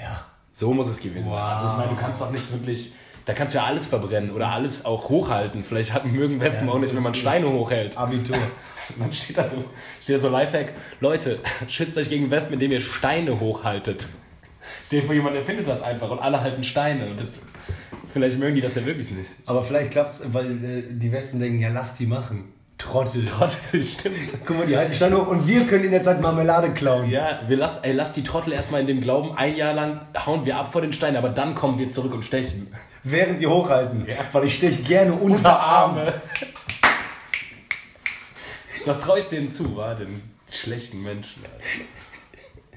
Ja. 0.00 0.26
So 0.60 0.74
muss 0.74 0.88
es 0.88 1.00
gewesen 1.00 1.22
sein. 1.22 1.32
Wow. 1.32 1.38
Also 1.38 1.68
ich 1.68 1.76
meine, 1.78 1.88
du 1.88 1.96
kannst 1.96 2.20
doch 2.20 2.30
nicht 2.30 2.52
wirklich, 2.52 2.92
da 3.24 3.32
kannst 3.32 3.54
du 3.54 3.58
ja 3.58 3.64
alles 3.64 3.86
verbrennen 3.86 4.30
oder 4.30 4.48
alles 4.48 4.84
auch 4.84 5.08
hochhalten. 5.08 5.64
Vielleicht 5.64 5.94
hat, 5.94 6.04
mögen 6.04 6.38
Wespen 6.38 6.68
auch 6.68 6.78
nicht, 6.78 6.94
wenn 6.94 7.02
man 7.02 7.14
Steine 7.14 7.50
hochhält. 7.50 7.96
Abitur. 7.96 8.36
Dann 8.98 9.10
steht 9.10 9.38
da 9.38 9.44
so, 9.44 9.64
steht 10.02 10.16
da 10.16 10.20
so 10.20 10.28
Lifehack, 10.28 10.74
Leute, 11.00 11.38
schützt 11.66 11.96
euch 11.96 12.10
gegen 12.10 12.30
Wespen, 12.30 12.52
indem 12.52 12.72
ihr 12.72 12.80
Steine 12.80 13.40
hochhaltet. 13.40 14.06
Steht 14.84 15.04
vor 15.04 15.14
jemand, 15.14 15.34
der 15.34 15.44
findet 15.44 15.66
das 15.66 15.80
einfach 15.80 16.10
und 16.10 16.18
alle 16.18 16.42
halten 16.42 16.62
Steine. 16.62 17.06
Und 17.06 17.18
das, 17.18 17.40
vielleicht 18.12 18.38
mögen 18.38 18.54
die 18.54 18.60
das 18.60 18.74
ja 18.74 18.84
wirklich 18.84 19.12
nicht. 19.12 19.36
Aber 19.46 19.64
vielleicht 19.64 19.92
klappt 19.92 20.10
es, 20.10 20.34
weil 20.34 20.62
äh, 20.62 20.82
die 20.90 21.10
Wespen 21.10 21.40
denken, 21.40 21.58
ja, 21.58 21.70
lass 21.70 21.94
die 21.94 22.04
machen. 22.04 22.52
Trottel. 22.80 23.24
Trottel, 23.26 23.82
stimmt. 23.82 24.38
Guck 24.46 24.58
mal, 24.58 24.66
die 24.66 24.76
halten 24.76 24.94
Steine 24.94 25.18
hoch 25.18 25.26
und 25.26 25.46
wir 25.46 25.66
können 25.66 25.84
in 25.84 25.90
der 25.90 26.02
Zeit 26.02 26.20
Marmelade 26.20 26.72
klauen. 26.72 27.08
Ja, 27.10 27.40
wir 27.46 27.56
lass, 27.56 27.78
ey, 27.78 27.92
lass 27.92 28.14
die 28.14 28.24
Trottel 28.24 28.52
erstmal 28.54 28.80
in 28.80 28.86
dem 28.86 29.00
Glauben, 29.02 29.36
ein 29.36 29.54
Jahr 29.54 29.74
lang 29.74 30.00
hauen 30.26 30.46
wir 30.46 30.56
ab 30.56 30.72
vor 30.72 30.80
den 30.80 30.92
Steinen, 30.92 31.16
aber 31.16 31.28
dann 31.28 31.54
kommen 31.54 31.78
wir 31.78 31.88
zurück 31.88 32.14
und 32.14 32.24
stechen. 32.24 32.74
Während 33.04 33.38
die 33.40 33.46
hochhalten. 33.46 34.06
Weil 34.32 34.44
ich 34.44 34.54
stech 34.54 34.84
gerne 34.86 35.12
unter 35.12 35.58
Arme. 35.58 36.14
Das 38.84 39.00
traue 39.00 39.18
ich 39.18 39.28
denen 39.28 39.48
zu, 39.48 39.76
war 39.76 39.94
den 39.94 40.22
schlechten 40.50 41.02
Menschen. 41.02 41.42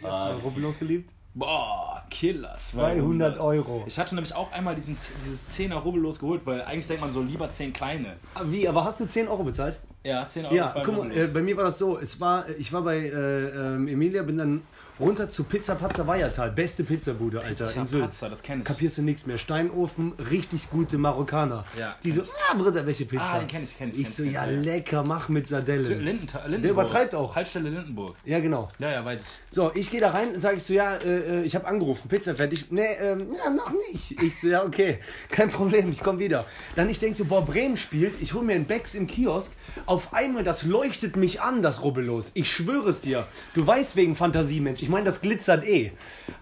Alter. 0.04 0.14
Ah, 0.14 0.34
Rubbellos 0.44 0.80
geliebt? 0.80 1.12
Boah, 1.34 2.04
Killer. 2.10 2.54
200 2.56 3.40
Euro. 3.40 3.84
Ich 3.88 3.98
hatte 3.98 4.14
nämlich 4.16 4.36
auch 4.36 4.52
einmal 4.52 4.76
diesen, 4.76 4.96
dieses 5.26 5.58
10er 5.58 5.76
rubbellos 5.76 6.20
geholt, 6.20 6.46
weil 6.46 6.62
eigentlich 6.62 6.88
denkt 6.88 7.02
man 7.02 7.12
so 7.12 7.22
lieber 7.22 7.50
10 7.50 7.74
kleine. 7.74 8.18
Wie, 8.44 8.68
aber 8.68 8.84
hast 8.84 9.00
du 9.00 9.06
10 9.06 9.30
Euro 9.30 9.44
bezahlt? 9.44 9.80
Ja, 10.04 10.28
10 10.28 10.46
Euro. 10.46 10.56
Ja, 10.56 10.76
guck 10.84 10.98
mal, 10.98 11.12
äh, 11.12 11.28
bei 11.28 11.42
mir 11.42 11.56
war 11.56 11.66
das 11.66 11.78
so, 11.78 11.98
es 11.98 12.20
war, 12.20 12.50
ich 12.58 12.74
war 12.74 12.82
bei 12.82 12.98
äh, 12.98 13.50
ähm, 13.50 13.88
Emilia, 13.88 14.24
bin 14.24 14.38
dann 14.38 14.62
runter 15.00 15.30
zu 15.30 15.44
Pizza 15.44 15.76
Pazza 15.76 16.06
Weiertal, 16.08 16.52
beste 16.52 16.84
Pizzabude, 16.84 17.42
Alter, 17.42 17.66
Pizza 17.66 17.80
in 17.80 17.86
Sylt. 17.88 18.04
Pazza, 18.04 18.30
das 18.30 18.44
kenn 18.44 18.60
ich. 18.60 18.66
Kapierst 18.66 18.98
du 18.98 19.02
nichts 19.02 19.26
mehr, 19.26 19.38
Steinofen, 19.38 20.14
richtig 20.30 20.70
gute 20.70 20.98
Marokkaner. 20.98 21.66
Ja, 21.78 21.96
Die 22.04 22.12
so, 22.12 22.22
ah, 22.22 22.56
Bruder, 22.56 22.86
welche 22.86 23.06
Pizza? 23.06 23.24
Ah, 23.24 23.40
den 23.40 23.48
kenn 23.48 23.64
ich, 23.64 23.78
kenn 23.78 23.90
ich, 23.90 23.98
Ich 23.98 24.04
kenn 24.04 24.12
ich, 24.12 24.16
so, 24.16 24.24
kenn 24.24 24.34
ja, 24.34 24.46
ich, 24.48 24.66
lecker, 24.66 25.04
mach 25.04 25.30
mit 25.30 25.48
Sardellen. 25.48 26.02
Lindenthal, 26.02 26.42
Lindenburg. 26.44 26.62
Der 26.62 26.72
übertreibt 26.72 27.16
auch. 27.16 27.36
Haltestelle 27.36 27.70
Lindenburg. 27.70 28.16
Ja, 28.26 28.40
genau. 28.40 28.70
Ja, 28.80 28.92
ja, 28.92 29.04
weiß 29.06 29.22
ich. 29.22 29.56
So, 29.56 29.72
ich 29.74 29.90
gehe 29.90 30.02
da 30.02 30.12
rein, 30.12 30.40
sage 30.40 30.58
ich 30.58 30.64
so, 30.64 30.74
ja, 30.74 30.96
äh, 30.98 31.42
äh, 31.42 31.44
ich 31.44 31.56
habe 31.56 31.66
angerufen, 31.68 32.08
Pizza 32.08 32.36
fertig. 32.36 32.68
Nee, 32.70 32.94
ähm, 33.00 33.28
ja, 33.44 33.50
noch 33.50 33.74
nicht. 33.92 34.22
Ich 34.22 34.40
so, 34.40 34.48
ja, 34.48 34.64
okay, 34.64 35.00
kein 35.30 35.50
Problem, 35.50 35.92
ich 35.92 36.02
komme 36.02 36.20
wieder. 36.20 36.46
Dann 36.76 36.90
ich 36.90 37.00
denke 37.00 37.18
so, 37.18 37.26
boah, 37.26 37.44
Bremen 37.44 37.78
spielt, 37.78 38.22
ich 38.22 38.34
hole 38.34 38.46
mir 38.46 38.54
einen 38.54 38.66
Becks 38.66 38.96
im 38.96 39.08
Kiosk. 39.08 39.54
Auf 39.86 40.14
einmal, 40.14 40.44
das 40.44 40.64
leuchtet 40.64 41.16
mich 41.16 41.42
an, 41.42 41.62
das 41.62 41.84
Rubbellos. 41.84 42.32
Ich 42.36 42.52
schwöre 42.52 42.90
es 42.90 43.02
dir. 43.02 43.28
Du 43.54 43.66
weißt 43.66 43.96
wegen 43.96 44.16
Fantasie, 44.16 44.60
Mensch, 44.60 44.83
ich 44.84 44.90
meine, 44.90 45.06
das 45.06 45.22
glitzert 45.22 45.66
eh. 45.66 45.92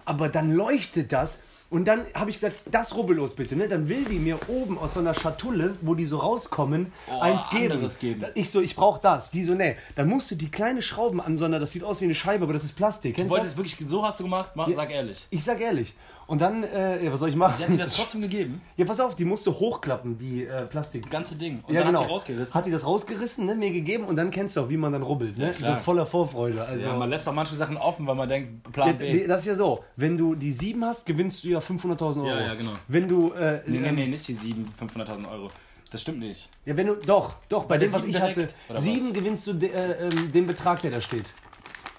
Aber 0.04 0.28
dann 0.28 0.52
leuchtet 0.52 1.12
das. 1.12 1.42
Und 1.70 1.86
dann 1.86 2.04
habe 2.14 2.28
ich 2.28 2.36
gesagt, 2.36 2.56
das 2.70 2.94
Rubbellos 2.94 3.34
bitte, 3.34 3.56
ne? 3.56 3.66
Dann 3.66 3.88
will 3.88 4.04
die 4.04 4.18
mir 4.18 4.38
oben 4.48 4.76
aus 4.76 4.92
so 4.92 5.00
einer 5.00 5.14
Schatulle, 5.14 5.74
wo 5.80 5.94
die 5.94 6.04
so 6.04 6.18
rauskommen, 6.18 6.92
eins 7.20 7.48
geben. 7.48 7.88
geben. 7.98 8.26
Ich 8.34 8.50
so, 8.50 8.60
ich 8.60 8.76
brauche 8.76 9.00
das. 9.00 9.30
Die 9.30 9.42
so, 9.42 9.54
nee. 9.54 9.76
Dann 9.94 10.06
musst 10.08 10.30
du 10.30 10.34
die 10.34 10.50
kleine 10.50 10.82
Schrauben 10.82 11.18
ansondern, 11.18 11.62
das 11.62 11.72
sieht 11.72 11.82
aus 11.82 12.02
wie 12.02 12.04
eine 12.04 12.14
Scheibe, 12.14 12.44
aber 12.44 12.52
das 12.52 12.64
ist 12.64 12.74
Plastik. 12.74 13.14
Kennst 13.14 13.30
du 13.30 13.32
wolltest 13.32 13.52
das? 13.52 13.56
wirklich, 13.56 13.88
so 13.88 14.04
hast 14.04 14.20
du 14.20 14.24
gemacht? 14.24 14.52
Mach, 14.54 14.68
Sag 14.74 14.90
ehrlich. 14.90 15.26
Ich 15.30 15.42
sag 15.44 15.60
ehrlich. 15.62 15.94
Und 16.32 16.40
dann, 16.40 16.64
äh, 16.64 17.04
ja, 17.04 17.12
was 17.12 17.20
soll 17.20 17.28
ich 17.28 17.36
machen? 17.36 17.56
Sie 17.58 17.64
hat 17.64 17.72
dir 17.74 17.76
das 17.76 17.94
trotzdem 17.96 18.22
gegeben? 18.22 18.62
Ja, 18.78 18.86
pass 18.86 19.00
auf, 19.00 19.14
die 19.14 19.26
musste 19.26 19.52
hochklappen, 19.52 20.16
die 20.16 20.46
äh, 20.46 20.64
Plastik. 20.64 21.02
Das 21.02 21.10
ganze 21.10 21.36
Ding. 21.36 21.62
Und 21.66 21.74
ja, 21.74 21.80
dann 21.80 21.88
genau. 21.88 22.00
hat 22.00 22.06
sie 22.06 22.12
rausgerissen. 22.14 22.54
Hat 22.54 22.64
die 22.64 22.70
das 22.70 22.86
rausgerissen, 22.86 23.44
ne, 23.44 23.54
mir 23.54 23.70
gegeben 23.70 24.04
und 24.04 24.16
dann 24.16 24.30
kennst 24.30 24.56
du 24.56 24.62
auch, 24.62 24.70
wie 24.70 24.78
man 24.78 24.94
dann 24.94 25.02
rubbelt, 25.02 25.36
ne? 25.36 25.52
so 25.52 25.58
klar. 25.58 25.76
voller 25.76 26.06
Vorfreude. 26.06 26.64
Also, 26.64 26.88
ja, 26.88 26.96
man 26.96 27.10
lässt 27.10 27.26
doch 27.26 27.34
manche 27.34 27.54
Sachen 27.54 27.76
offen, 27.76 28.06
weil 28.06 28.14
man 28.14 28.30
denkt, 28.30 28.64
Ja, 28.64 28.70
Plan 28.72 28.96
nee, 28.98 29.12
B. 29.12 29.26
das 29.26 29.42
ist 29.42 29.46
ja 29.48 29.56
so, 29.56 29.84
wenn 29.96 30.16
du 30.16 30.34
die 30.34 30.52
7 30.52 30.82
hast, 30.86 31.04
gewinnst 31.04 31.44
du 31.44 31.48
ja 31.48 31.58
500.000 31.58 32.20
Euro. 32.20 32.26
Ja, 32.28 32.40
ja, 32.40 32.54
genau. 32.54 32.72
Wenn 32.88 33.08
du, 33.08 33.32
äh, 33.34 33.60
Nee, 33.66 33.80
nee, 33.80 33.88
ähm, 33.88 33.94
nee, 33.94 34.06
nicht 34.06 34.26
die 34.26 34.32
7, 34.32 34.72
500.000 34.80 35.30
Euro. 35.30 35.50
Das 35.90 36.00
stimmt 36.00 36.20
nicht. 36.20 36.48
Ja, 36.64 36.74
wenn 36.74 36.86
du, 36.86 36.94
doch, 36.94 37.34
doch, 37.50 37.66
bei, 37.66 37.76
der 37.76 37.90
dem, 37.90 37.92
was 37.92 38.06
ich 38.06 38.18
hatte, 38.18 38.32
direkt, 38.32 38.54
oder 38.70 38.78
was? 38.78 38.84
7 38.84 39.12
gewinnst 39.12 39.46
du 39.48 39.52
de, 39.52 39.68
äh, 39.68 40.08
ähm, 40.08 40.32
den 40.32 40.46
Betrag, 40.46 40.80
der 40.80 40.92
da 40.92 41.02
steht. 41.02 41.34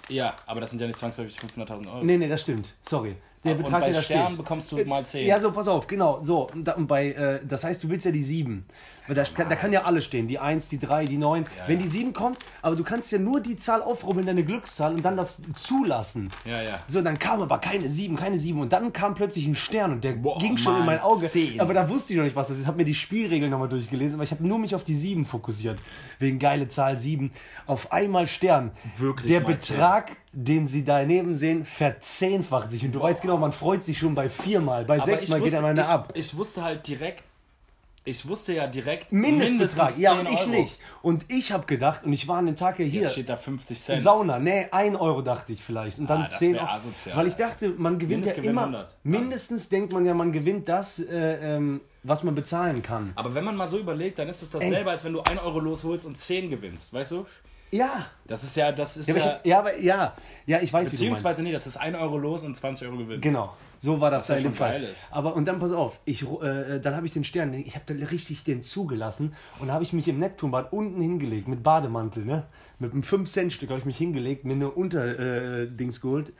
Ja, 0.10 0.34
aber 0.48 0.60
das 0.60 0.72
sind 0.72 0.80
ja 0.80 0.88
nicht 0.88 0.98
zwangsläufig 0.98 1.38
500.000 1.38 1.86
Euro. 1.94 2.04
Nee, 2.04 2.18
nee, 2.18 2.28
das 2.28 2.42
stimmt, 2.42 2.74
sorry. 2.82 3.16
Der 3.44 3.52
Und 3.58 3.64
Betrag, 3.64 3.82
bei 3.82 3.88
der 3.88 3.96
da 3.96 4.02
Stern 4.02 4.26
steht. 4.28 4.38
bekommst 4.38 4.72
du 4.72 4.86
mal 4.86 5.06
10. 5.06 5.28
Ja, 5.28 5.40
so, 5.40 5.52
pass 5.52 5.68
auf, 5.68 5.86
genau, 5.88 6.20
so. 6.24 6.48
Und, 6.54 6.64
da, 6.66 6.74
und 6.74 6.88
bei, 6.88 7.12
äh, 7.12 7.42
das 7.46 7.64
heißt, 7.66 7.84
du 7.84 7.90
willst 7.90 8.06
ja 8.06 8.12
die 8.12 8.24
7. 8.24 8.66
Weil 9.06 9.16
Da, 9.16 9.24
da 9.24 9.56
kann 9.58 9.74
ja 9.74 9.84
alles 9.84 10.06
stehen, 10.06 10.28
die 10.28 10.40
1, 10.40 10.70
die 10.70 10.80
3, 10.80 11.04
die 11.06 11.18
9. 11.18 11.46
Wenn 11.68 11.78
die 11.78 11.88
7 11.90 12.14
kommt, 12.14 12.38
aber 12.62 12.78
du 12.78 12.86
kannst 12.86 13.12
ja 13.12 13.20
nur 13.20 13.42
die 13.42 13.58
Zahl 13.58 13.82
aufrubbeln, 13.82 14.26
deine 14.26 14.46
Glückszahl, 14.46 14.92
und 14.94 15.04
dann 15.04 15.18
das 15.18 15.42
zulassen. 15.56 16.30
Ja, 16.46 16.62
ja. 16.62 16.80
So, 16.88 17.02
dann 17.02 17.20
kam 17.20 17.42
aber 17.42 17.60
keine 17.60 17.90
7, 17.90 18.16
keine 18.16 18.40
7. 18.40 18.62
Und 18.62 18.72
dann 18.72 18.94
kam 18.94 19.14
plötzlich 19.14 19.46
ein 19.46 19.56
Stern 19.58 19.92
und 19.92 20.04
der 20.06 20.14
Boah, 20.14 20.38
ging 20.40 20.56
schon 20.56 20.74
in 20.74 20.80
Mann, 20.80 20.86
mein 20.88 21.00
Auge. 21.02 21.28
10. 21.28 21.60
Aber 21.60 21.74
da 21.74 21.90
wusste 21.90 22.14
ich 22.14 22.18
noch 22.18 22.24
nicht, 22.24 22.38
was 22.38 22.48
das 22.48 22.56
ist. 22.58 22.64
Ich 22.64 22.68
habe 22.68 22.78
mir 22.78 22.86
die 22.86 22.96
Spielregeln 22.96 23.52
nochmal 23.52 23.68
durchgelesen, 23.68 24.16
aber 24.16 24.24
ich 24.24 24.32
habe 24.32 24.48
nur 24.48 24.58
mich 24.58 24.74
auf 24.74 24.86
die 24.86 24.96
7 24.96 25.26
fokussiert. 25.26 25.80
Wegen 26.20 26.40
geile 26.40 26.70
Zahl 26.70 26.96
7. 26.96 27.32
Auf 27.66 27.92
einmal 27.92 28.26
Stern. 28.28 28.72
Wirklich 28.98 29.30
Der 29.30 29.42
mal 29.42 29.58
10. 29.58 29.76
Den 30.36 30.66
sie 30.66 30.84
daneben 30.84 31.36
sehen, 31.36 31.64
verzehnfacht 31.64 32.72
sich. 32.72 32.84
Und 32.84 32.92
du 32.94 33.00
weißt 33.00 33.22
genau, 33.22 33.38
man 33.38 33.52
freut 33.52 33.84
sich 33.84 34.00
schon 34.00 34.16
bei 34.16 34.30
viermal, 34.30 34.84
bei 34.84 34.96
Aber 34.96 35.06
sechsmal 35.06 35.42
geht 35.42 35.54
dann 35.54 35.64
einer 35.64 35.88
ab. 35.88 36.12
Ich 36.16 36.36
wusste 36.36 36.64
halt 36.64 36.88
direkt, 36.88 37.22
ich 38.04 38.28
wusste 38.28 38.54
ja 38.54 38.66
direkt 38.68 39.12
Mindestbetrag, 39.12 39.96
mindestens 39.96 39.98
ja, 40.00 40.12
10 40.18 40.20
und 40.26 40.34
ich 40.34 40.40
Euro. 40.40 40.50
nicht. 40.50 40.80
Und 41.04 41.26
ich 41.30 41.52
habe 41.52 41.66
gedacht, 41.68 42.04
und 42.04 42.12
ich 42.14 42.28
war 42.28 42.38
an 42.40 42.48
dem 42.48 42.56
Tag 42.56 42.80
ja 42.80 42.86
hier, 42.86 43.04
Jetzt 43.04 43.12
steht 43.14 43.30
da 43.30 43.38
50 43.38 43.80
Cent. 43.80 44.02
Sauna, 44.02 44.40
nee, 44.40 44.66
1 44.72 44.98
Euro 44.98 45.22
dachte 45.22 45.54
ich 45.54 45.64
vielleicht. 45.64 46.00
Und 46.00 46.10
dann 46.10 46.24
Ah, 46.24 46.26
das 46.26 46.40
10 46.40 46.56
wär 46.56 46.62
Euro. 46.64 46.72
asozial. 46.72 47.16
Weil 47.16 47.28
ich 47.28 47.36
dachte, 47.36 47.70
man 47.70 48.00
gewinnt 48.00 48.26
ja 48.26 48.34
immer. 48.34 48.62
100. 48.64 48.96
Mindestens 49.04 49.70
denkt 49.70 49.94
man 49.94 50.04
ja, 50.04 50.16
man 50.16 50.32
gewinnt 50.32 50.68
das, 50.68 51.00
äh, 51.00 51.56
ähm, 51.58 51.80
was 52.02 52.24
man 52.24 52.34
bezahlen 52.34 52.82
kann. 52.82 53.12
Aber 53.16 53.36
wenn 53.36 53.44
man 53.46 53.56
mal 53.56 53.70
so 53.70 53.78
überlegt, 53.78 54.18
dann 54.20 54.28
ist 54.28 54.42
es 54.42 54.50
dasselbe, 54.50 54.90
als 54.90 55.04
wenn 55.06 55.14
du 55.14 55.22
1 55.22 55.40
Euro 55.42 55.60
losholst 55.60 56.06
und 56.08 56.18
10 56.18 56.50
gewinnst, 56.50 56.92
weißt 56.92 57.12
du? 57.12 57.26
Ja. 57.74 58.06
Das 58.28 58.44
ist 58.44 58.56
ja, 58.56 58.72
das 58.72 58.98
ist 58.98 59.08
Ja, 59.08 59.18
ja, 59.18 59.40
ja, 59.44 59.60
aber 59.60 59.78
ja, 59.80 60.14
ja, 60.46 60.60
ich 60.62 60.72
weiß, 60.72 60.88
wie 60.88 60.92
du 60.92 60.98
beziehungsweise 60.98 61.42
meinst. 61.42 61.42
nee, 61.42 61.52
das 61.52 61.68
ist 61.68 61.78
1 61.78 61.98
Euro 61.98 62.18
los 62.18 62.44
und 62.44 62.56
20 62.56 62.88
Euro 62.88 62.98
Gewinn. 62.98 63.20
Genau, 63.20 63.54
so 63.80 64.00
war 64.00 64.12
das 64.12 64.28
ja 64.28 64.36
da 64.36 64.38
in 64.38 64.44
dem 64.48 64.54
Fall. 64.54 64.88
Aber 65.12 65.36
und 65.36 65.48
dann 65.48 65.60
pass 65.60 65.74
auf, 65.74 66.00
ich, 66.06 66.24
äh, 66.24 66.80
dann 66.80 66.96
habe 66.96 67.06
ich 67.06 67.14
den 67.14 67.24
Stern, 67.24 67.54
ich 67.54 67.76
habe 67.76 67.94
da 67.94 68.06
richtig 68.08 68.44
den 68.44 68.62
zugelassen 68.62 69.36
und 69.60 69.72
habe 69.72 69.84
ich 69.84 69.92
mich 69.92 70.08
im 70.08 70.20
Neptunbad 70.20 70.72
unten 70.72 71.02
hingelegt 71.02 71.48
mit 71.48 71.64
Bademantel, 71.64 72.26
ne? 72.26 72.46
Mit 72.80 72.94
einem 72.94 73.04
5 73.04 73.30
Cent 73.30 73.54
Stück 73.54 73.70
habe 73.70 73.80
ich 73.80 73.86
mich 73.86 73.98
hingelegt, 73.98 74.46
mir 74.46 74.54
eine 74.54 74.70
Unterdings 74.70 75.20
äh, 75.20 75.68
Dings 75.68 76.02
geholt 76.02 76.32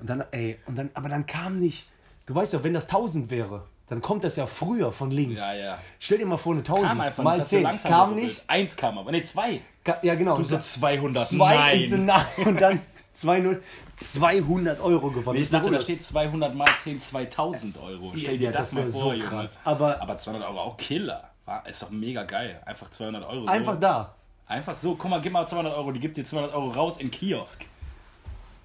und 0.00 0.10
dann 0.10 0.24
ey, 0.32 0.58
und 0.66 0.76
dann 0.76 0.90
aber 0.94 1.08
dann 1.08 1.26
kam 1.26 1.58
nicht. 1.58 1.88
Du 2.26 2.34
weißt 2.34 2.52
ja, 2.52 2.62
wenn 2.62 2.74
das 2.74 2.84
1000 2.86 3.30
wäre, 3.30 3.64
dann 3.88 4.00
kommt 4.00 4.22
das 4.22 4.36
ja 4.36 4.46
früher 4.46 4.92
von 4.92 5.10
links. 5.10 5.40
Ja, 5.40 5.54
ja. 5.54 5.78
Stell 5.98 6.18
dir 6.18 6.26
mal 6.26 6.36
vor 6.36 6.52
eine 6.52 6.60
1000 6.60 6.86
Kam 6.86 7.00
einfach 7.00 7.24
mal 7.24 7.30
nicht, 7.32 7.40
hast 7.40 7.52
du 7.52 7.56
10 7.56 7.62
langsam 7.64 7.90
kam 7.92 8.14
nicht. 8.14 8.44
Eins 8.46 8.76
kam 8.76 8.98
aber, 8.98 9.10
nee, 9.10 9.22
zwei. 9.22 9.60
Ja, 10.02 10.14
genau. 10.14 10.36
Du 10.36 10.44
so 10.44 10.58
200, 10.58 11.26
Zwei, 11.26 11.54
nein. 11.54 11.76
ich 11.76 11.90
so 11.90 11.96
nein 11.96 12.24
und 12.44 12.60
dann 12.60 12.80
200 13.12 13.62
200 13.96 14.80
Euro 14.80 15.10
gewonnen. 15.10 15.36
Nee, 15.36 15.42
ich 15.42 15.50
dachte, 15.50 15.70
da 15.70 15.80
steht 15.80 16.02
200 16.02 16.54
mal 16.54 16.68
10, 16.82 16.98
2000 16.98 17.76
Euro. 17.78 18.12
Stell 18.16 18.38
dir 18.38 18.44
Ja, 18.46 18.50
das, 18.52 18.70
das 18.70 18.74
mal 18.74 18.82
vor, 18.90 18.92
so 18.92 19.12
Junge. 19.12 19.24
krass. 19.24 19.60
Aber- 19.64 20.00
aber 20.00 20.16
200 20.16 20.48
Euro 20.48 20.60
auch 20.60 20.76
Killer. 20.76 21.30
Ist 21.66 21.82
doch 21.82 21.90
mega 21.90 22.22
geil. 22.22 22.62
Einfach 22.64 22.88
200 22.88 23.24
Euro. 23.24 23.46
einfach 23.46 23.74
so. 23.74 23.80
da. 23.80 24.14
Einfach 24.46 24.76
so, 24.76 24.94
guck 24.94 25.10
mal, 25.10 25.20
gib 25.20 25.32
mal 25.32 25.46
200 25.46 25.74
Euro, 25.74 25.92
die 25.92 26.00
gibt 26.00 26.16
dir 26.16 26.24
200 26.24 26.54
Euro 26.54 26.68
raus 26.70 26.96
im 26.98 27.10
Kiosk. 27.10 27.64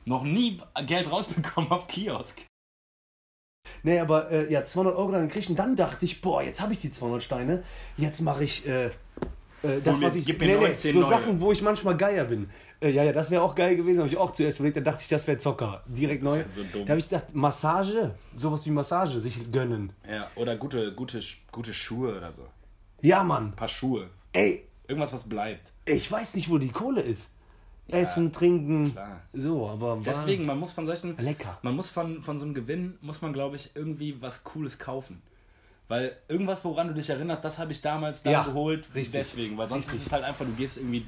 Noch 0.05 0.23
nie 0.23 0.59
Geld 0.85 1.11
rausbekommen 1.11 1.71
auf 1.71 1.87
Kiosk. 1.87 2.41
Nee, 3.83 3.99
aber 3.99 4.29
äh, 4.31 4.51
ja, 4.51 4.63
200 4.63 4.95
Euro 4.95 5.11
dann 5.11 5.27
gekriegt 5.27 5.49
und 5.49 5.57
dann 5.57 5.75
dachte 5.75 6.05
ich, 6.05 6.21
boah, 6.21 6.41
jetzt 6.43 6.61
habe 6.61 6.73
ich 6.73 6.79
die 6.79 6.91
200 6.91 7.21
Steine, 7.23 7.63
jetzt 7.97 8.21
mache 8.21 8.43
ich 8.43 8.65
äh, 8.67 8.89
äh, 9.65 9.81
das, 9.81 9.99
mir- 9.99 10.05
was 10.07 10.15
ich... 10.15 10.27
mir 10.39 10.57
19 10.59 10.93
so 10.93 10.99
neue. 10.99 11.09
Sachen, 11.09 11.41
wo 11.41 11.51
ich 11.51 11.61
manchmal 11.61 11.97
Geier 11.97 12.25
bin. 12.25 12.49
Äh, 12.79 12.89
ja, 12.91 13.03
ja, 13.03 13.11
das 13.11 13.31
wäre 13.31 13.41
auch 13.41 13.55
geil 13.55 13.75
gewesen, 13.75 13.99
habe 13.99 14.09
ich 14.09 14.17
auch 14.17 14.31
zuerst 14.31 14.59
überlegt, 14.59 14.77
dann 14.77 14.83
dachte 14.83 15.01
ich, 15.01 15.07
das 15.07 15.25
wäre 15.27 15.37
Zocker. 15.37 15.83
Direkt 15.87 16.23
neu. 16.23 16.37
wär 16.37 16.47
so 16.47 16.63
dumm. 16.63 16.83
Da 16.85 16.89
habe 16.91 16.99
ich 16.99 17.09
gedacht, 17.09 17.33
Massage, 17.33 18.15
sowas 18.35 18.65
wie 18.65 18.71
Massage 18.71 19.19
sich 19.19 19.51
gönnen. 19.51 19.91
Ja, 20.09 20.29
oder 20.35 20.55
gute, 20.57 20.93
gute, 20.93 21.19
gute 21.51 21.73
Schuhe 21.73 22.17
oder 22.17 22.31
so. 22.31 22.43
Ein 22.43 22.47
Ja, 23.01 23.23
Mann, 23.23 23.55
paar 23.55 23.67
Schuhe. 23.67 24.09
ey, 24.33 24.63
Irgendwas, 24.87 25.11
was 25.13 25.27
bleibt. 25.27 25.71
ich 25.85 26.11
weiß 26.11 26.35
nicht, 26.35 26.49
wo 26.49 26.57
die 26.59 26.69
Kohle 26.69 27.01
ist. 27.01 27.29
Essen, 27.87 28.31
trinken, 28.31 28.91
klar. 28.93 29.21
so, 29.33 29.67
aber 29.69 29.99
Deswegen, 30.03 30.45
man 30.45 30.59
muss 30.59 30.71
von 30.71 30.87
solchen. 30.87 31.15
lecker. 31.17 31.59
Man 31.61 31.75
muss 31.75 31.91
von, 31.91 32.23
von 32.23 32.39
so 32.39 32.45
einem 32.45 32.55
Gewinn, 32.55 32.97
muss 33.01 33.21
man, 33.21 33.31
glaube 33.31 33.55
ich, 33.57 33.71
irgendwie 33.75 34.19
was 34.21 34.43
Cooles 34.43 34.79
kaufen. 34.79 35.21
Weil 35.87 36.17
irgendwas, 36.27 36.63
woran 36.65 36.87
du 36.87 36.93
dich 36.93 37.09
erinnerst, 37.09 37.43
das 37.45 37.59
habe 37.59 37.71
ich 37.71 37.81
damals 37.81 38.23
da 38.23 38.31
Ja, 38.31 38.43
geholt. 38.43 38.87
richtig. 38.95 39.19
Deswegen, 39.19 39.57
weil 39.57 39.67
sonst 39.67 39.85
Richtig. 39.85 40.01
ist 40.01 40.07
es 40.07 40.13
halt 40.13 40.23
einfach, 40.23 40.45
du 40.45 40.51
gehst 40.53 40.77
irgendwie. 40.77 41.05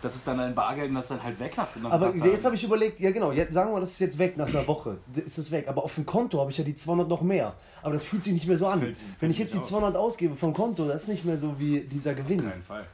Das 0.00 0.16
ist 0.16 0.26
dann 0.26 0.40
ein 0.40 0.52
Bargeld 0.52 0.88
und 0.88 0.96
das 0.96 1.04
ist 1.04 1.10
dann 1.12 1.22
halt 1.22 1.38
weg 1.38 1.56
nach, 1.56 1.68
nach 1.76 1.92
Aber 1.92 2.12
jetzt 2.16 2.44
habe 2.44 2.56
ich 2.56 2.64
überlegt, 2.64 2.98
ja 2.98 3.12
genau, 3.12 3.30
jetzt 3.30 3.54
sagen 3.54 3.72
wir, 3.72 3.78
das 3.78 3.92
ist 3.92 4.00
jetzt 4.00 4.18
weg 4.18 4.36
nach 4.36 4.48
einer 4.48 4.66
Woche. 4.66 4.98
Ist 5.14 5.38
es 5.38 5.52
weg. 5.52 5.68
Aber 5.68 5.84
auf 5.84 5.94
dem 5.94 6.04
Konto 6.04 6.40
habe 6.40 6.50
ich 6.50 6.58
ja 6.58 6.64
die 6.64 6.74
200 6.74 7.08
noch 7.08 7.22
mehr. 7.22 7.54
Aber 7.82 7.92
das 7.92 8.02
fühlt 8.02 8.24
sich 8.24 8.32
nicht 8.32 8.48
mehr 8.48 8.56
so 8.56 8.66
an. 8.66 8.80
fühlt 8.80 8.98
Wenn 8.98 9.18
fühlt 9.18 9.32
ich 9.32 9.38
jetzt 9.38 9.54
die 9.54 9.58
auch. 9.58 9.62
200 9.62 9.96
ausgebe 9.96 10.34
vom 10.34 10.54
Konto, 10.54 10.88
das 10.88 11.02
ist 11.02 11.08
nicht 11.08 11.24
mehr 11.24 11.36
so 11.38 11.56
wie 11.60 11.82
dieser 11.82 12.14
Gewinn. 12.14 12.40
Auf 12.40 12.50
keinen 12.50 12.62
Fall. 12.64 12.86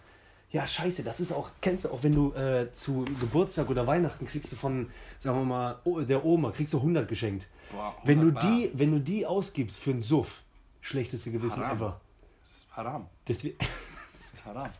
Ja, 0.51 0.67
scheiße, 0.67 1.03
das 1.03 1.21
ist 1.21 1.33
auch, 1.33 1.51
kennst 1.63 1.85
du 1.87 1.91
auch, 1.91 2.03
wenn 2.03 2.15
du 2.15 2.33
äh, 2.33 2.71
zu 2.73 3.05
Geburtstag 3.21 3.69
oder 3.71 3.87
Weihnachten 3.87 4.27
kriegst 4.27 4.51
du 4.53 4.57
von, 4.57 4.91
sagen 5.19 5.39
wir 5.39 5.45
mal, 5.45 5.81
der 6.07 6.25
Oma, 6.25 6.51
kriegst 6.53 6.73
du 6.75 6.79
100 6.79 7.07
geschenkt. 7.09 7.47
Boah, 7.73 7.95
Wenn 8.05 8.21
du, 8.21 8.29
100 8.29 8.43
die, 8.45 8.71
wenn 8.75 8.93
du 8.93 8.99
die 9.01 9.25
ausgibst 9.27 9.79
für 9.79 9.91
einen 9.91 10.01
Suff, 10.01 10.43
schlechteste 10.81 11.31
Gewissen 11.31 11.63
Haram. 11.63 11.77
ever. 11.77 12.01
Das 12.41 12.51
ist 12.51 12.67
Haram. 12.77 13.09
Deswegen, 13.27 13.59
Das 14.31 14.41
ist 14.41 14.47
Haram. 14.47 14.71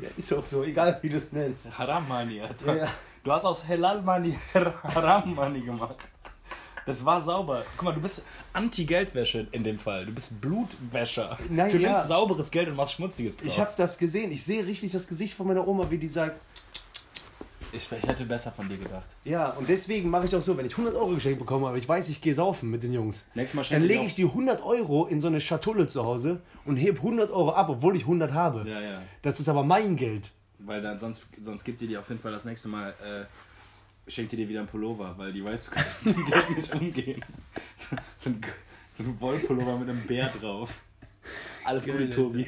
ja, 0.00 0.08
ist 0.16 0.32
auch 0.32 0.44
so, 0.44 0.64
egal 0.64 0.98
wie 1.02 1.08
du 1.08 1.16
es 1.16 1.32
nennst. 1.32 1.76
Haram 1.78 2.06
Money, 2.08 2.40
Alter. 2.40 2.76
Ja. 2.76 2.88
Du 3.24 3.30
hast 3.32 3.44
aus 3.44 3.66
Halal 3.68 4.02
Money 4.02 4.36
Haram 4.54 5.34
Money 5.34 5.60
gemacht. 5.60 5.96
Das 6.84 7.04
war 7.04 7.22
sauber. 7.22 7.64
Guck 7.76 7.84
mal, 7.84 7.94
du 7.94 8.00
bist 8.00 8.24
Anti-Geldwäsche 8.52 9.46
in 9.52 9.62
dem 9.62 9.78
Fall. 9.78 10.06
Du 10.06 10.12
bist 10.12 10.40
Blutwäscher. 10.40 11.38
Nein, 11.48 11.70
du 11.70 11.78
ja. 11.78 11.90
nimmst 11.92 12.08
sauberes 12.08 12.50
Geld 12.50 12.68
und 12.68 12.74
machst 12.74 12.94
schmutziges 12.94 13.36
drauf. 13.36 13.46
Ich 13.46 13.60
habe 13.60 13.70
das 13.76 13.96
gesehen. 13.98 14.32
Ich 14.32 14.42
sehe 14.42 14.66
richtig 14.66 14.90
das 14.90 15.06
Gesicht 15.06 15.34
von 15.34 15.46
meiner 15.46 15.66
Oma, 15.68 15.88
wie 15.90 15.98
die 15.98 16.08
sagt, 16.08 16.40
ich, 17.72 17.90
ich 17.90 18.06
hätte 18.06 18.24
besser 18.26 18.52
von 18.52 18.68
dir 18.68 18.76
gedacht. 18.76 19.16
Ja, 19.24 19.50
und 19.50 19.68
deswegen 19.68 20.10
mache 20.10 20.26
ich 20.26 20.36
auch 20.36 20.42
so, 20.42 20.56
wenn 20.56 20.66
ich 20.66 20.72
100 20.72 20.94
Euro 20.94 21.14
geschenkt 21.14 21.38
bekomme, 21.38 21.68
aber 21.68 21.78
ich 21.78 21.88
weiß, 21.88 22.08
ich 22.10 22.20
gehe 22.20 22.34
saufen 22.34 22.70
mit 22.70 22.82
den 22.82 22.92
Jungs, 22.92 23.26
Nächstes 23.34 23.56
Mal 23.56 23.64
dann 23.78 23.86
lege 23.86 24.04
ich 24.04 24.14
die 24.14 24.24
100 24.24 24.62
Euro 24.62 25.06
in 25.06 25.20
so 25.20 25.28
eine 25.28 25.40
Schatulle 25.40 25.86
zu 25.86 26.04
Hause 26.04 26.42
und 26.64 26.76
heb 26.76 26.98
100 26.98 27.30
Euro 27.30 27.52
ab, 27.52 27.68
obwohl 27.70 27.96
ich 27.96 28.02
100 28.02 28.32
habe. 28.32 28.68
Ja, 28.68 28.80
ja. 28.80 29.02
Das 29.22 29.40
ist 29.40 29.48
aber 29.48 29.64
mein 29.64 29.96
Geld. 29.96 30.30
Weil 30.58 30.80
dann 30.80 30.98
sonst, 30.98 31.26
sonst 31.40 31.64
gibt 31.64 31.80
die 31.80 31.86
dir 31.88 32.00
auf 32.00 32.08
jeden 32.08 32.20
Fall 32.20 32.32
das 32.32 32.44
nächste 32.44 32.68
Mal, 32.68 32.90
äh, 33.02 34.10
schenkt 34.10 34.32
die 34.32 34.36
dir 34.36 34.48
wieder 34.48 34.60
einen 34.60 34.68
Pullover, 34.68 35.14
weil 35.16 35.32
die 35.32 35.44
weiß, 35.44 35.64
du 35.64 35.70
kannst 35.70 36.04
mit 36.06 36.16
dem 36.16 36.26
Geld 36.26 36.50
nicht 36.50 36.74
umgehen. 36.74 37.24
So, 37.76 37.96
so 38.16 38.30
ein, 38.30 38.40
so 38.90 39.02
ein 39.02 39.20
Wollpullover 39.20 39.78
mit 39.78 39.88
einem 39.88 40.06
Bär 40.06 40.28
drauf. 40.28 40.72
Alles 41.64 41.84
Gute, 41.84 41.98
Geil, 41.98 42.10
Tobi. 42.10 42.46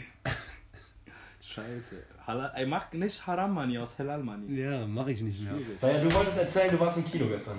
Scheiße. 1.41 1.97
Halal, 2.27 2.53
ey, 2.55 2.67
mach 2.67 2.91
nicht 2.93 3.27
Haram 3.27 3.53
Money 3.53 3.79
aus 3.79 3.99
Halal 3.99 4.23
Money. 4.23 4.61
Ja, 4.61 4.87
mache 4.87 5.13
ich 5.13 5.21
nicht 5.21 5.43
mehr. 5.43 5.55
Weil 5.81 6.01
du 6.01 6.13
wolltest 6.13 6.39
erzählen, 6.39 6.71
du 6.71 6.81
warst 6.81 6.99
im 6.99 7.05
Kino 7.05 7.27
gestern. 7.27 7.59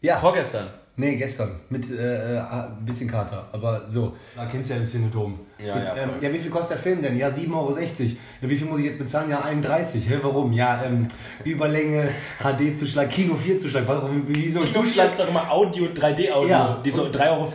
Ja. 0.00 0.18
Vorgestern. 0.18 0.68
Nee, 1.00 1.14
gestern. 1.14 1.52
Mit 1.70 1.88
äh, 1.92 2.34
äh, 2.34 2.40
ein 2.40 2.84
bisschen 2.84 3.08
Kater. 3.08 3.46
Aber 3.52 3.88
so. 3.88 4.16
Da 4.34 4.46
kennst 4.46 4.68
du 4.68 4.74
ja 4.74 4.80
ein 4.80 4.86
Cinedom. 4.86 5.38
Ja, 5.56 5.78
Gut, 5.78 5.86
ja, 5.86 5.96
ähm, 5.96 6.10
ja, 6.20 6.32
wie 6.32 6.38
viel 6.38 6.50
kostet 6.50 6.76
der 6.76 6.82
Film 6.82 7.02
denn? 7.02 7.16
Ja, 7.16 7.28
7,60 7.28 7.54
Euro. 7.54 7.70
Ja, 7.78 8.50
wie 8.50 8.56
viel 8.56 8.66
muss 8.66 8.80
ich 8.80 8.86
jetzt 8.86 8.98
bezahlen? 8.98 9.30
Ja, 9.30 9.42
31. 9.42 10.08
Hä, 10.08 10.18
warum? 10.22 10.52
Ja, 10.52 10.82
ähm, 10.82 11.06
Überlänge, 11.44 12.08
HD-Zuschlag, 12.42 13.10
Kino 13.10 13.34
4-Zuschlag. 13.34 13.86
Warum? 13.86 14.24
Wieso 14.26 14.58
Zuschlag 14.62 14.82
Zuschlag? 14.82 15.06
ist 15.06 15.18
doch 15.20 15.28
immer 15.28 15.48
Audio, 15.52 15.84
3D-Audio. 15.84 16.48
Ja. 16.48 16.82
Die 16.84 16.90
so 16.90 17.04
3,50 17.04 17.20
Euro 17.30 17.48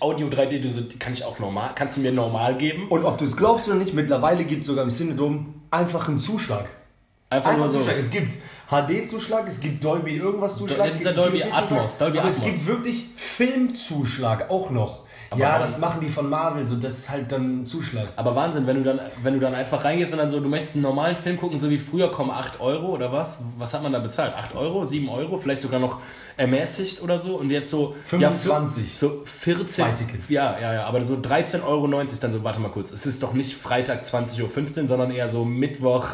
Audio, 0.00 0.28
3D, 0.28 0.60
du 0.60 0.68
so, 0.68 0.82
die 0.82 0.98
kann 0.98 1.14
ich 1.14 1.24
auch 1.24 1.38
normal. 1.38 1.70
Kannst 1.74 1.96
du 1.96 2.02
mir 2.02 2.12
normal 2.12 2.58
geben? 2.58 2.86
Und 2.90 3.06
ob 3.06 3.16
du 3.16 3.24
es 3.24 3.34
glaubst 3.34 3.66
oder 3.66 3.78
nicht, 3.78 3.94
mittlerweile 3.94 4.44
gibt 4.44 4.60
es 4.60 4.66
sogar 4.66 4.84
im 4.84 4.90
Cinedom 4.90 5.54
einfach 5.70 6.06
einen 6.06 6.20
Zuschlag. 6.20 6.66
Einfach, 7.30 7.50
Einfach 7.50 7.64
nur 7.64 7.72
so. 7.72 7.78
Zuschlag. 7.78 7.96
Es 7.96 8.10
gibt 8.10 8.34
HD-Zuschlag, 8.70 9.48
es 9.48 9.60
gibt 9.60 9.82
Dolby 9.82 10.16
irgendwas 10.16 10.56
Zuschlag. 10.56 10.86
Ja, 10.86 10.92
dieser 10.92 11.12
Dolby 11.12 11.38
4 11.38 11.46
Zuschlag, 11.46 11.62
Atmos, 11.64 11.98
Dolby 11.98 12.18
aber 12.20 12.28
es 12.28 12.38
Atmos. 12.38 12.54
gibt 12.54 12.66
wirklich 12.68 13.06
Filmzuschlag 13.16 14.48
auch 14.48 14.70
noch. 14.70 15.00
ja, 15.36 15.48
warum? 15.48 15.62
das 15.62 15.78
machen 15.78 16.00
die 16.00 16.08
von 16.08 16.28
Marvel, 16.28 16.64
so 16.64 16.76
das 16.76 16.98
ist 16.98 17.10
halt 17.10 17.32
dann 17.32 17.62
ein 17.62 17.66
Zuschlag. 17.66 18.08
Aber 18.14 18.36
Wahnsinn, 18.36 18.68
wenn 18.68 18.76
du 18.76 18.82
dann, 18.84 19.00
wenn 19.24 19.34
du 19.34 19.40
dann 19.40 19.54
einfach 19.54 19.84
reingehst 19.84 20.12
und 20.12 20.20
dann 20.20 20.28
so, 20.28 20.38
du 20.38 20.48
möchtest 20.48 20.76
einen 20.76 20.84
normalen 20.84 21.16
Film 21.16 21.36
gucken, 21.36 21.58
so 21.58 21.68
wie 21.68 21.78
früher 21.78 22.12
kommen 22.12 22.30
8 22.30 22.60
Euro 22.60 22.94
oder 22.94 23.10
was? 23.12 23.38
Was 23.58 23.74
hat 23.74 23.82
man 23.82 23.92
da 23.92 23.98
bezahlt? 23.98 24.34
8 24.34 24.54
Euro, 24.54 24.84
7 24.84 25.08
Euro, 25.08 25.38
vielleicht 25.38 25.62
sogar 25.62 25.80
noch 25.80 25.98
ermäßigt 26.36 27.02
oder 27.02 27.18
so 27.18 27.36
und 27.36 27.50
jetzt 27.50 27.70
so 27.70 27.96
25. 28.04 28.88
Ja, 28.88 28.94
so 28.94 29.22
14. 29.24 29.66
Zwei 29.66 29.90
Tickets. 29.92 30.28
Ja, 30.28 30.56
ja, 30.60 30.74
ja, 30.74 30.84
aber 30.84 31.04
so 31.04 31.14
13,90 31.14 31.64
Euro 31.64 31.88
dann 31.88 32.32
so, 32.32 32.44
warte 32.44 32.60
mal 32.60 32.70
kurz, 32.70 32.92
es 32.92 33.04
ist 33.04 33.20
doch 33.22 33.32
nicht 33.32 33.56
Freitag 33.56 34.02
20.15 34.04 34.82
Uhr, 34.82 34.88
sondern 34.88 35.10
eher 35.10 35.28
so 35.28 35.44
Mittwoch 35.44 36.06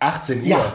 18 0.00 0.42
Uhr. 0.42 0.46
Ja. 0.48 0.72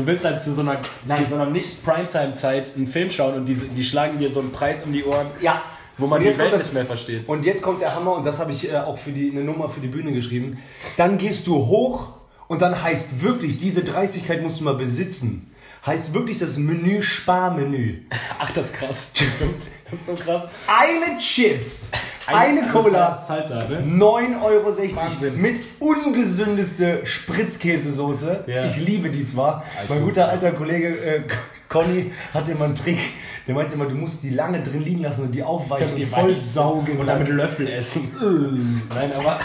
Du 0.00 0.06
willst 0.06 0.24
halt 0.24 0.40
zu 0.40 0.52
so 0.54 0.62
einer, 0.62 0.80
zu 0.82 1.24
so 1.28 1.34
einer 1.34 1.44
nicht 1.46 1.84
Primetime-Zeit 1.84 2.72
einen 2.74 2.86
Film 2.86 3.10
schauen 3.10 3.34
und 3.34 3.44
die, 3.46 3.54
die 3.54 3.84
schlagen 3.84 4.18
dir 4.18 4.30
so 4.32 4.40
einen 4.40 4.50
Preis 4.50 4.82
um 4.84 4.92
die 4.94 5.04
Ohren, 5.04 5.26
Ja. 5.42 5.60
wo 5.98 6.06
man 6.06 6.20
die 6.20 6.26
jetzt 6.26 6.38
Welt 6.38 6.52
das- 6.54 6.60
nicht 6.62 6.72
mehr 6.72 6.86
versteht. 6.86 7.28
Und 7.28 7.44
jetzt 7.44 7.60
kommt 7.62 7.82
der 7.82 7.94
Hammer 7.94 8.16
und 8.16 8.24
das 8.24 8.38
habe 8.38 8.50
ich 8.52 8.72
äh, 8.72 8.76
auch 8.78 8.96
für 8.96 9.10
die, 9.12 9.30
eine 9.30 9.44
Nummer 9.44 9.68
für 9.68 9.80
die 9.80 9.88
Bühne 9.88 10.12
geschrieben. 10.12 10.58
Dann 10.96 11.18
gehst 11.18 11.46
du 11.46 11.54
hoch 11.66 12.08
und 12.48 12.62
dann 12.62 12.82
heißt 12.82 13.20
wirklich, 13.22 13.58
diese 13.58 13.84
Dreistigkeit 13.84 14.42
musst 14.42 14.60
du 14.60 14.64
mal 14.64 14.74
besitzen. 14.74 15.49
Heißt 15.86 16.12
wirklich 16.12 16.38
das 16.38 16.58
Menü 16.58 17.00
Sparmenü. 17.02 18.02
Ach, 18.38 18.50
das 18.50 18.66
ist 18.66 18.74
krass. 18.74 19.10
Stimmt. 19.14 19.30
Das 19.90 19.98
ist 19.98 20.06
so 20.06 20.14
krass. 20.14 20.44
Eine 20.68 21.18
Chips, 21.18 21.88
eine 22.28 22.62
Das 22.62 22.72
Cola, 22.72 23.12
Salsa, 23.12 23.66
ne? 23.66 23.80
9,60 23.80 24.40
Euro 24.40 24.96
Wahnsinn. 24.96 25.36
mit 25.40 25.60
ungesündeste 25.80 27.04
Spritzkäsesoße. 27.04 28.44
Ja. 28.46 28.66
Ich 28.66 28.76
liebe 28.76 29.10
die 29.10 29.26
zwar. 29.26 29.64
ich 29.82 29.90
mein 29.90 30.04
guter 30.04 30.28
alter 30.28 30.52
Kollege 30.52 30.96
äh, 30.96 31.22
Conny 31.68 32.12
hat 32.32 32.48
immer 32.48 32.66
einen 32.66 32.76
Trick. 32.76 33.00
Der 33.48 33.56
meinte 33.56 33.74
immer, 33.74 33.86
du 33.86 33.96
musst 33.96 34.22
die 34.22 34.30
lange 34.30 34.62
drin 34.62 34.82
liegen 34.82 35.02
lassen 35.02 35.22
und 35.24 35.32
die 35.32 35.42
aufweichen 35.42 35.90
und, 35.90 35.96
die 35.96 36.06
voll 36.06 36.36
saugen. 36.36 36.98
Und 36.98 37.08
dann 37.08 37.18
mit 37.18 37.28
Löffel 37.28 37.66
essen. 37.66 38.82
Nein, 38.94 39.12
aber 39.12 39.40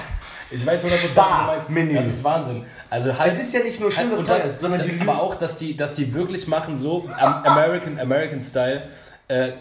Ich 0.55 0.65
weiß 0.65 0.83
100% 0.83 0.85
was 0.85 1.03
Spar- 1.03 1.57
du 1.67 1.71
meinst. 1.73 1.95
Das 1.97 2.07
ist 2.07 2.23
Wahnsinn. 2.23 2.63
Also 2.89 3.17
halt, 3.17 3.31
Es 3.31 3.39
ist 3.39 3.53
ja 3.53 3.61
nicht 3.61 3.79
nur 3.79 3.91
schlimm, 3.91 4.11
dass 4.11 4.19
und 4.21 4.27
teuer 4.27 4.39
dann- 4.39 4.47
ist, 4.47 4.59
sondern 4.61 4.81
die 4.81 4.99
aber 5.01 5.21
auch, 5.21 5.35
dass 5.35 5.57
die, 5.57 5.75
dass 5.77 5.93
die 5.95 6.13
wirklich 6.13 6.47
machen 6.47 6.77
so 6.77 7.09
am 7.19 7.43
American 7.43 7.99
American 7.99 8.41
Style 8.41 8.89
äh, 9.27 9.53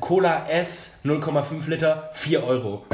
Cola 0.00 0.46
S 0.48 1.00
0,5 1.04 1.68
Liter 1.68 2.08
4 2.12 2.42
Euro. 2.44 2.84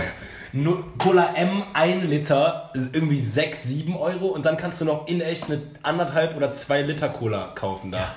Nu- 0.52 0.84
Cola 0.98 1.34
M 1.34 1.62
1 1.72 2.04
Liter 2.04 2.70
ist 2.74 2.94
irgendwie 2.94 3.20
6, 3.20 3.62
7 3.64 3.96
Euro 3.96 4.26
und 4.26 4.46
dann 4.46 4.56
kannst 4.56 4.80
du 4.80 4.84
noch 4.84 5.06
in 5.06 5.20
echt 5.20 5.44
eine 5.50 5.60
anderthalb 5.82 6.36
oder 6.36 6.50
2 6.52 6.82
Liter 6.82 7.08
Cola 7.10 7.52
kaufen 7.54 7.90
da. 7.90 8.14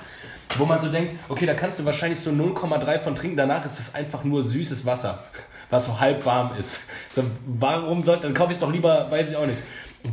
Wo 0.58 0.64
man 0.64 0.80
so 0.80 0.88
denkt, 0.88 1.14
okay, 1.28 1.46
da 1.46 1.54
kannst 1.54 1.78
du 1.78 1.84
wahrscheinlich 1.84 2.18
so 2.18 2.30
0,3 2.30 2.98
von 2.98 3.14
trinken, 3.14 3.36
danach 3.36 3.64
ist 3.64 3.78
es 3.78 3.94
einfach 3.94 4.24
nur 4.24 4.42
süßes 4.42 4.84
Wasser, 4.84 5.22
was 5.70 5.86
so 5.86 5.98
halb 5.98 6.24
warm 6.26 6.56
ist. 6.58 6.82
So, 7.08 7.22
warum 7.46 8.02
sollte, 8.02 8.22
dann 8.22 8.34
kaufe 8.34 8.52
ich 8.52 8.56
es 8.56 8.60
doch 8.60 8.72
lieber, 8.72 9.10
weiß 9.10 9.30
ich 9.30 9.36
auch 9.36 9.46
nicht. 9.46 9.62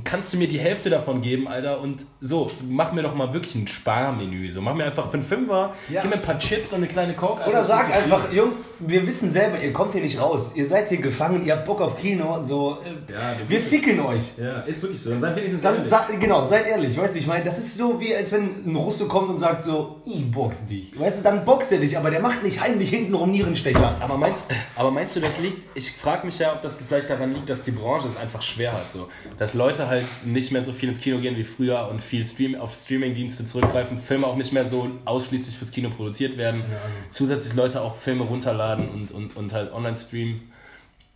Kannst 0.03 0.34
du 0.34 0.38
mir 0.38 0.48
die 0.48 0.60
Hälfte 0.60 0.89
davon 0.89 1.22
geben, 1.22 1.48
Alter? 1.48 1.79
Und 1.82 2.06
so, 2.22 2.50
mach 2.67 2.91
mir 2.91 3.03
doch 3.03 3.15
mal 3.15 3.32
wirklich 3.34 3.56
ein 3.56 3.67
Sparmenü. 3.67 4.51
So, 4.51 4.62
mach 4.62 4.74
mir 4.74 4.86
einfach 4.86 5.08
für 5.08 5.13
einen 5.15 5.24
Fünfer, 5.24 5.74
Ja. 5.89 6.01
gib 6.01 6.10
mir 6.12 6.17
ein 6.17 6.22
paar 6.22 6.38
Chips 6.39 6.72
und 6.74 6.77
eine 6.79 6.88
kleine 6.88 7.13
Coke. 7.13 7.38
Alter, 7.39 7.50
Oder 7.50 7.58
das 7.60 7.67
sag 7.67 7.94
einfach, 7.94 8.32
Jungs, 8.32 8.65
wir 8.79 9.06
wissen 9.08 9.29
selber, 9.29 9.60
ihr 9.62 9.72
kommt 9.74 9.94
hier 9.94 10.01
nicht 10.03 10.20
raus. 10.20 10.51
Ihr 10.56 10.65
seid 10.67 10.89
hier 10.89 10.98
gefangen, 11.00 11.46
ihr 11.46 11.53
habt 11.56 11.65
Bock 11.65 11.82
auf 11.82 11.98
Kino, 11.98 12.41
so, 12.44 12.77
äh, 12.84 13.12
Ja, 13.13 13.20
wir 13.39 13.50
wir 13.50 13.62
ficken 13.62 14.00
euch. 14.01 14.34
Ja, 14.38 14.60
ist 14.62 14.82
wirklich 14.82 15.01
so. 15.01 15.10
Dann 15.12 15.22
seid 15.22 15.36
wenigstens 15.36 15.62
Dann, 15.62 15.75
ehrlich. 15.75 15.89
sa 15.89 16.06
genau, 16.20 16.44
seid 16.46 16.67
ehrlich, 16.67 16.98
weißt 16.98 17.13
du, 17.13 17.17
wie 17.17 17.22
ich 17.22 17.27
meine? 17.27 17.44
Das 17.46 17.58
ist 17.58 17.77
so 17.77 18.00
wie, 18.00 18.15
als 18.15 18.32
wenn 18.34 18.65
ein 18.65 18.75
Russe 18.75 19.08
kommt 19.08 19.29
und 19.29 19.38
sagt 19.38 19.63
so, 19.63 20.01
ich 20.06 20.29
box 20.32 20.67
dich. 20.67 21.00
Weißt 21.00 21.20
du, 21.20 21.24
dann 21.24 21.46
boxt 21.46 21.72
er 21.72 21.79
dich, 21.79 21.98
aber 21.98 22.12
der 22.12 22.20
macht 22.20 22.44
nicht 22.44 22.60
heimlich 22.62 22.89
hintenrum 22.89 23.32
Nierenstecher. 23.32 23.96
Aber 24.01 24.17
meinst, 24.17 24.51
aber 24.75 24.91
meinst 24.91 25.15
du, 25.15 25.20
das 25.22 25.39
liegt, 25.39 25.65
ich 25.75 25.91
frage 25.94 26.25
mich 26.25 26.39
ja, 26.39 26.53
ob 26.53 26.62
das 26.62 26.82
vielleicht 26.88 27.10
daran 27.10 27.34
liegt, 27.34 27.50
dass 27.50 27.63
die 27.63 27.72
Branche 27.72 28.08
es 28.08 28.17
einfach 28.17 28.41
schwer 28.41 28.74
hat. 28.74 28.91
So. 28.91 29.08
Dass 29.38 29.53
Leute 29.53 29.76
halt 29.86 30.05
nicht 30.25 30.51
mehr 30.51 30.62
so 30.62 30.72
viel 30.72 30.89
ins 30.89 31.00
Kino 31.00 31.19
gehen 31.19 31.38
wie 31.38 31.43
früher 31.43 31.88
und 31.89 32.01
viel 32.01 32.25
Stream, 32.25 32.55
auf 32.55 32.74
Streamingdienste 32.74 33.46
zurückgreifen, 33.46 33.98
Filme 34.00 34.25
auch 34.25 34.36
nicht 34.36 34.53
mehr 34.53 34.65
so 34.65 34.89
ausschließlich 35.05 35.55
fürs 35.55 35.72
Kino 35.72 35.89
produziert 35.89 36.38
werden, 36.38 36.63
zusätzlich 37.10 37.53
Leute 37.53 37.81
auch 37.81 37.96
Filme 37.96 38.24
runterladen 38.24 38.89
und, 38.89 39.12
und, 39.12 39.36
und 39.36 39.53
halt 39.53 39.72
online 39.74 39.98
streamen. 39.98 40.51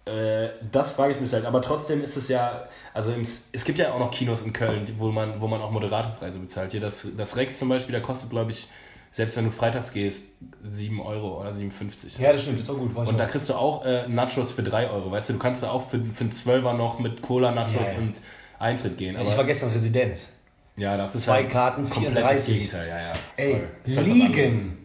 Äh, 0.06 0.50
das 0.72 0.92
frage 0.92 1.14
ich 1.14 1.20
mich 1.20 1.32
halt. 1.34 1.46
Aber 1.46 1.62
trotzdem 1.62 2.04
ist 2.04 2.18
es 2.18 2.28
ja, 2.28 2.68
also 2.94 3.12
im, 3.12 3.22
es 3.22 3.66
gibt 3.66 3.80
ja 3.80 3.94
auch 3.94 4.00
noch 4.00 4.12
Kinos 4.12 4.42
in 4.42 4.54
Köln, 4.54 4.88
wo 4.98 5.12
man, 5.12 5.40
wo 5.40 5.48
man 5.48 5.62
auch 5.62 5.72
moderate 5.72 6.18
Preise 6.18 6.40
bezahlt. 6.40 6.72
Hier 6.72 6.82
das, 6.82 7.08
das 7.16 7.38
Rex 7.38 7.58
zum 7.60 7.70
Beispiel, 7.70 7.94
der 7.94 8.02
kostet, 8.02 8.30
glaube 8.30 8.52
ich, 8.52 8.68
selbst 9.12 9.36
wenn 9.36 9.46
du 9.46 9.52
freitags 9.52 9.92
gehst, 9.92 10.30
7 10.64 11.02
Euro 11.02 11.42
oder 11.42 11.52
7,50. 11.52 12.22
Ja, 12.22 12.32
das 12.32 12.44
stimmt, 12.44 12.62
ist 12.62 12.70
auch 12.70 12.78
gut. 12.78 12.96
Und 12.96 13.20
da 13.20 13.26
kriegst 13.26 13.50
du 13.50 13.54
auch 13.54 13.86
äh, 13.86 14.08
Nachos 14.08 14.52
für 14.52 14.64
3 14.64 14.90
Euro. 14.90 15.12
Weißt 15.12 15.30
du, 15.30 15.34
du 15.34 15.40
kannst 15.40 15.64
da 15.64 15.70
auch 15.70 15.90
für, 15.90 16.00
für 16.00 16.22
einen 16.22 16.32
Zwölfer 16.32 16.74
noch 16.74 16.98
mit 16.98 17.22
Cola, 17.22 17.52
Nachos 17.52 17.74
Ja, 17.74 17.92
ja. 17.92 17.98
und 17.98 18.22
Eintritt 18.62 18.98
gehen. 18.98 19.16
ich 19.20 19.26
war 19.26 19.34
Aber 19.34 19.44
gestern 19.46 19.72
Residenz. 19.72 20.30
ja, 20.78 20.96
das 20.98 21.16
ist 21.16 21.26
Zwei 21.26 21.44
halt 21.44 21.50
Karten, 21.50 21.90
komplettes 21.90 22.46
34. 22.46 22.54
Gegenteil. 22.56 22.88
Ja, 22.88 23.02
ja. 23.02 23.14
Ey, 23.38 23.62
halt 23.96 24.06
liegen. 24.08 24.78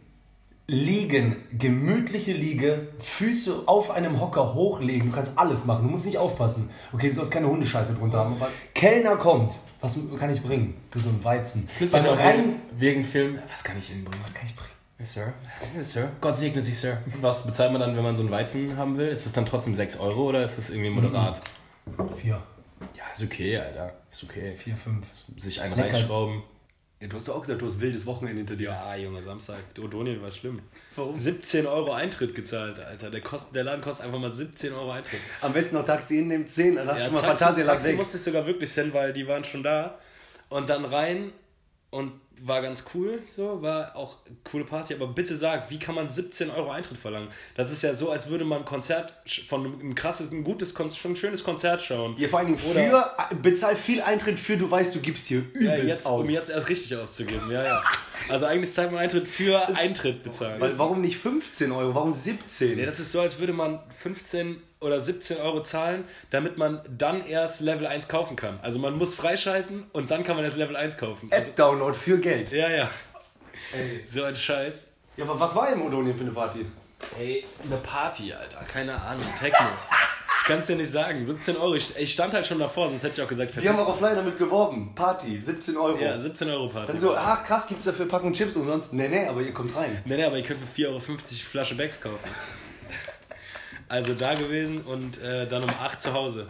Liegen, 0.69 1.37
gemütliche 1.57 2.33
Liege, 2.33 2.89
Füße 2.99 3.63
auf 3.67 3.93
einem 3.93 4.21
Hocker 4.21 4.53
hochlegen, 4.55 5.11
du 5.11 5.15
kannst 5.15 5.39
alles 5.39 5.65
machen, 5.65 5.85
du 5.85 5.91
musst 5.91 6.07
nicht 6.07 6.19
aufpassen. 6.19 6.71
Okay, 6.93 7.09
du 7.09 7.15
sollst 7.15 7.31
keine 7.31 7.47
Hundescheiße 7.47 7.95
drunter 7.95 8.19
haben. 8.19 8.35
Aber 8.35 8.49
Kellner 8.75 9.15
kommt, 9.15 9.55
was 9.81 9.97
kann 10.19 10.29
ich 10.33 10.43
bringen? 10.43 10.75
Du 10.91 10.99
so 10.99 11.11
ein 11.11 11.23
Weizen. 11.23 11.69
Flüstert 11.69 12.03
Beim 12.03 12.15
Rein, 12.15 12.61
wegen 12.77 13.05
Film. 13.05 13.39
Was 13.49 13.63
kann 13.63 13.79
ich 13.79 13.93
Ihnen 13.93 14.03
bringen? 14.05 14.21
was 14.25 14.35
kann 14.35 14.45
ich 14.47 14.57
bringen? 14.57 14.71
Yes, 14.99 15.13
Sir. 15.15 15.33
Yes, 15.77 15.93
Sir. 15.93 16.09
Gott 16.21 16.37
segne 16.37 16.61
Sie, 16.61 16.73
Sir. 16.73 16.99
Was 17.21 17.47
bezahlt 17.47 17.71
man 17.71 17.81
dann, 17.81 17.95
wenn 17.95 18.03
man 18.03 18.17
so 18.17 18.23
einen 18.25 18.33
Weizen 18.33 18.77
haben 18.77 18.99
will? 18.99 19.07
Ist 19.07 19.25
es 19.25 19.33
dann 19.33 19.47
trotzdem 19.47 19.77
6 19.77 20.01
Euro 20.01 20.31
oder 20.31 20.43
ist 20.43 20.59
es 20.59 20.71
irgendwie 20.71 20.91
moderat? 20.91 21.41
Vier, 22.17 22.43
Ja, 22.95 23.05
ist 23.13 23.23
okay, 23.23 23.59
Alter. 23.59 23.95
Ist 24.11 24.25
okay. 24.25 24.55
vier, 24.55 24.77
fünf. 24.77 25.07
Sich 25.39 25.61
einen 25.61 25.77
Lecker. 25.77 25.95
reinschrauben. 25.95 26.43
Ja, 27.01 27.09
du 27.09 27.17
hast 27.17 27.29
doch 27.29 27.37
auch 27.37 27.43
gesagt, 27.43 27.61
du 27.61 27.67
hast 27.67 27.81
wildes 27.81 28.07
Wochenende 28.07 28.39
hinter 28.39 28.57
dir. 28.57 28.71
Ja, 28.71 28.97
Junge, 28.97 29.23
Samstag. 29.23 29.59
Odonien 29.79 30.21
war 30.23 30.31
schlimm. 30.31 30.61
Warum? 30.95 31.15
17 31.15 31.67
Euro 31.67 31.93
Eintritt 31.93 32.35
gezahlt, 32.35 32.81
Alter. 32.81 33.11
Der, 33.11 33.21
kost, 33.21 33.55
der 33.55 33.65
Laden 33.65 33.83
kostet 33.83 34.07
einfach 34.07 34.19
mal 34.19 34.31
17 34.31 34.73
Euro 34.73 34.93
Eintritt. 34.93 35.21
Am 35.43 35.53
besten 35.53 35.77
noch 35.77 35.85
Taxi 35.85 36.19
in 36.19 36.31
dem 36.31 36.47
10, 36.47 36.77
dann 36.77 36.89
hast 36.89 36.97
du 36.97 37.01
Ja, 37.01 37.05
schon 37.07 37.15
mal 37.15 37.21
Taxi, 37.21 37.39
Phantasialand 37.39 37.81
Taxi 37.81 37.97
musste 37.97 38.17
ich 38.17 38.23
sogar 38.23 38.47
wirklich 38.47 38.73
hin, 38.73 38.95
weil 38.95 39.13
die 39.13 39.29
waren 39.29 39.45
schon 39.45 39.63
da. 39.63 39.99
Und 40.49 40.71
dann 40.71 40.87
rein 40.87 41.33
und 41.91 42.13
war 42.43 42.61
ganz 42.61 42.85
cool, 42.95 43.21
so, 43.35 43.63
war 43.63 43.97
auch 43.97 44.19
eine 44.27 44.37
coole 44.45 44.65
Party. 44.65 44.93
Aber 44.95 45.07
bitte 45.07 45.35
sag, 45.37 45.71
wie 45.71 45.79
kann 45.79 45.95
man 45.95 46.11
17 46.11 46.51
Euro 46.51 46.71
Eintritt 46.71 46.99
verlangen? 46.99 47.29
Das 47.55 47.73
ist 47.73 47.81
ja 47.83 47.95
so, 47.95 48.11
als 48.11 48.29
würde 48.29 48.45
man 48.45 48.59
ein 48.59 48.65
Konzert 48.67 49.15
von 49.49 49.65
einem 49.65 49.81
ein 49.81 49.95
krasses, 49.95 50.31
ein 50.33 50.45
gutes, 50.45 50.75
schon 50.75 51.13
ein 51.13 51.17
schönes 51.17 51.43
Konzert 51.43 51.81
schauen. 51.83 52.15
Ja, 52.19 52.29
vor 52.29 52.41
allen 52.41 52.49
Dingen 52.49 52.61
Oder- 52.71 53.17
für, 53.31 53.37
bezahl 53.37 53.75
viel 53.75 54.03
Eintritt 54.03 54.39
für, 54.39 54.59
du 54.59 54.71
weißt, 54.71 54.95
du 54.95 55.01
gibst 55.01 55.29
hier 55.29 55.45
Ja, 55.55 55.61
übelst 55.77 55.85
jetzt, 55.85 56.07
aus. 56.07 56.29
um 56.29 56.35
jetzt 56.35 56.51
erst 56.51 56.69
richtig 56.69 56.95
auszugeben, 56.97 57.51
ja, 57.51 57.65
ja. 57.65 57.83
Also 58.29 58.45
eigentlich 58.47 58.73
zahlt 58.73 58.91
man 58.93 59.01
Eintritt 59.01 59.29
für 59.29 59.67
Eintritt 59.75 60.23
bezahlen. 60.23 60.61
Weil, 60.61 60.79
warum 60.79 61.01
nicht 61.01 61.17
15 61.17 61.73
Euro, 61.73 61.95
warum 61.95 62.13
17? 62.13 62.79
Ja, 62.79 62.85
das 62.85 63.01
ist 63.01 63.13
so, 63.13 63.21
als 63.21 63.39
würde 63.39 63.55
man 63.55 63.81
15 64.03 64.61
oder 64.81 65.01
17 65.01 65.39
Euro 65.39 65.63
zahlen, 65.63 66.05
damit 66.31 66.59
man 66.59 66.81
dann 66.97 67.25
erst 67.27 67.61
Level 67.61 67.87
1 67.87 68.09
kaufen 68.09 68.37
kann. 68.37 68.59
Also 68.63 68.79
man 68.79 68.97
muss 68.99 69.15
freischalten 69.15 69.85
und 69.93 70.11
dann 70.11 70.23
kann 70.23 70.37
man 70.37 70.45
erst 70.45 70.57
Level 70.59 70.77
1 70.77 70.99
kaufen. 70.99 71.29
Also, 71.33 71.51
App-Download 71.51 71.97
für 71.97 72.19
Geld. 72.19 72.51
ja, 72.53 72.69
ja. 72.69 72.91
Ey. 73.75 74.05
So 74.07 74.23
ein 74.25 74.37
Scheiß. 74.37 74.93
Ja, 75.17 75.25
aber 75.25 75.41
was 75.41 75.55
war 75.55 75.73
im 75.73 75.83
Odonien 75.83 76.15
für 76.15 76.23
eine 76.25 76.31
Party? 76.33 76.67
Ey, 77.19 77.45
eine 77.65 77.77
Party, 77.79 78.33
Alter. 78.33 78.59
Keine 78.65 78.95
Ahnung. 79.01 79.25
Techno. 79.39 79.67
Ich 80.39 80.45
kann 80.45 80.59
es 80.61 80.67
dir 80.67 80.77
nicht 80.77 80.91
sagen. 80.91 81.25
17 81.25 81.57
Euro. 81.57 81.75
Ich, 81.75 81.97
ich 81.97 82.13
stand 82.13 82.33
halt 82.35 82.47
schon 82.47 82.59
davor, 82.59 82.89
sonst 82.89 83.03
hätte 83.03 83.17
ich 83.21 83.23
auch 83.23 83.29
gesagt, 83.29 83.53
Die 83.61 83.69
haben 83.69 83.77
vergiss. 83.77 83.95
auch 83.95 83.99
Flyer 83.99 84.15
damit 84.15 84.39
geworben. 84.39 84.95
Party, 84.95 85.41
17 85.41 85.77
Euro. 85.77 85.99
Ja, 85.99 86.19
17 86.19 86.49
Euro 86.51 86.69
Party. 86.69 86.89
Dann 86.93 86.99
so, 86.99 87.17
ach 87.17 87.43
krass, 87.43 87.67
gibt's 87.67 87.87
dafür 87.87 88.07
Packung 88.07 88.33
Chips 88.33 88.55
und 88.57 88.65
sonst. 88.65 88.93
Nee, 88.93 89.09
nee, 89.09 89.27
aber 89.27 89.41
ihr 89.41 89.53
kommt 89.53 89.75
rein. 89.75 90.01
Nee, 90.05 90.17
nee, 90.17 90.25
aber 90.25 90.37
ihr 90.37 90.45
könnt 90.45 90.61
für 90.61 90.83
4,50 90.83 90.87
Euro 90.89 91.01
Flasche 91.01 91.75
Becks 91.75 92.01
kaufen. 92.01 92.19
Also 93.89 94.15
da 94.15 94.35
gewesen 94.35 94.83
und 94.83 95.21
äh, 95.23 95.47
dann 95.47 95.63
um 95.63 95.71
8 95.71 96.01
zu 96.01 96.13
Hause. 96.13 96.49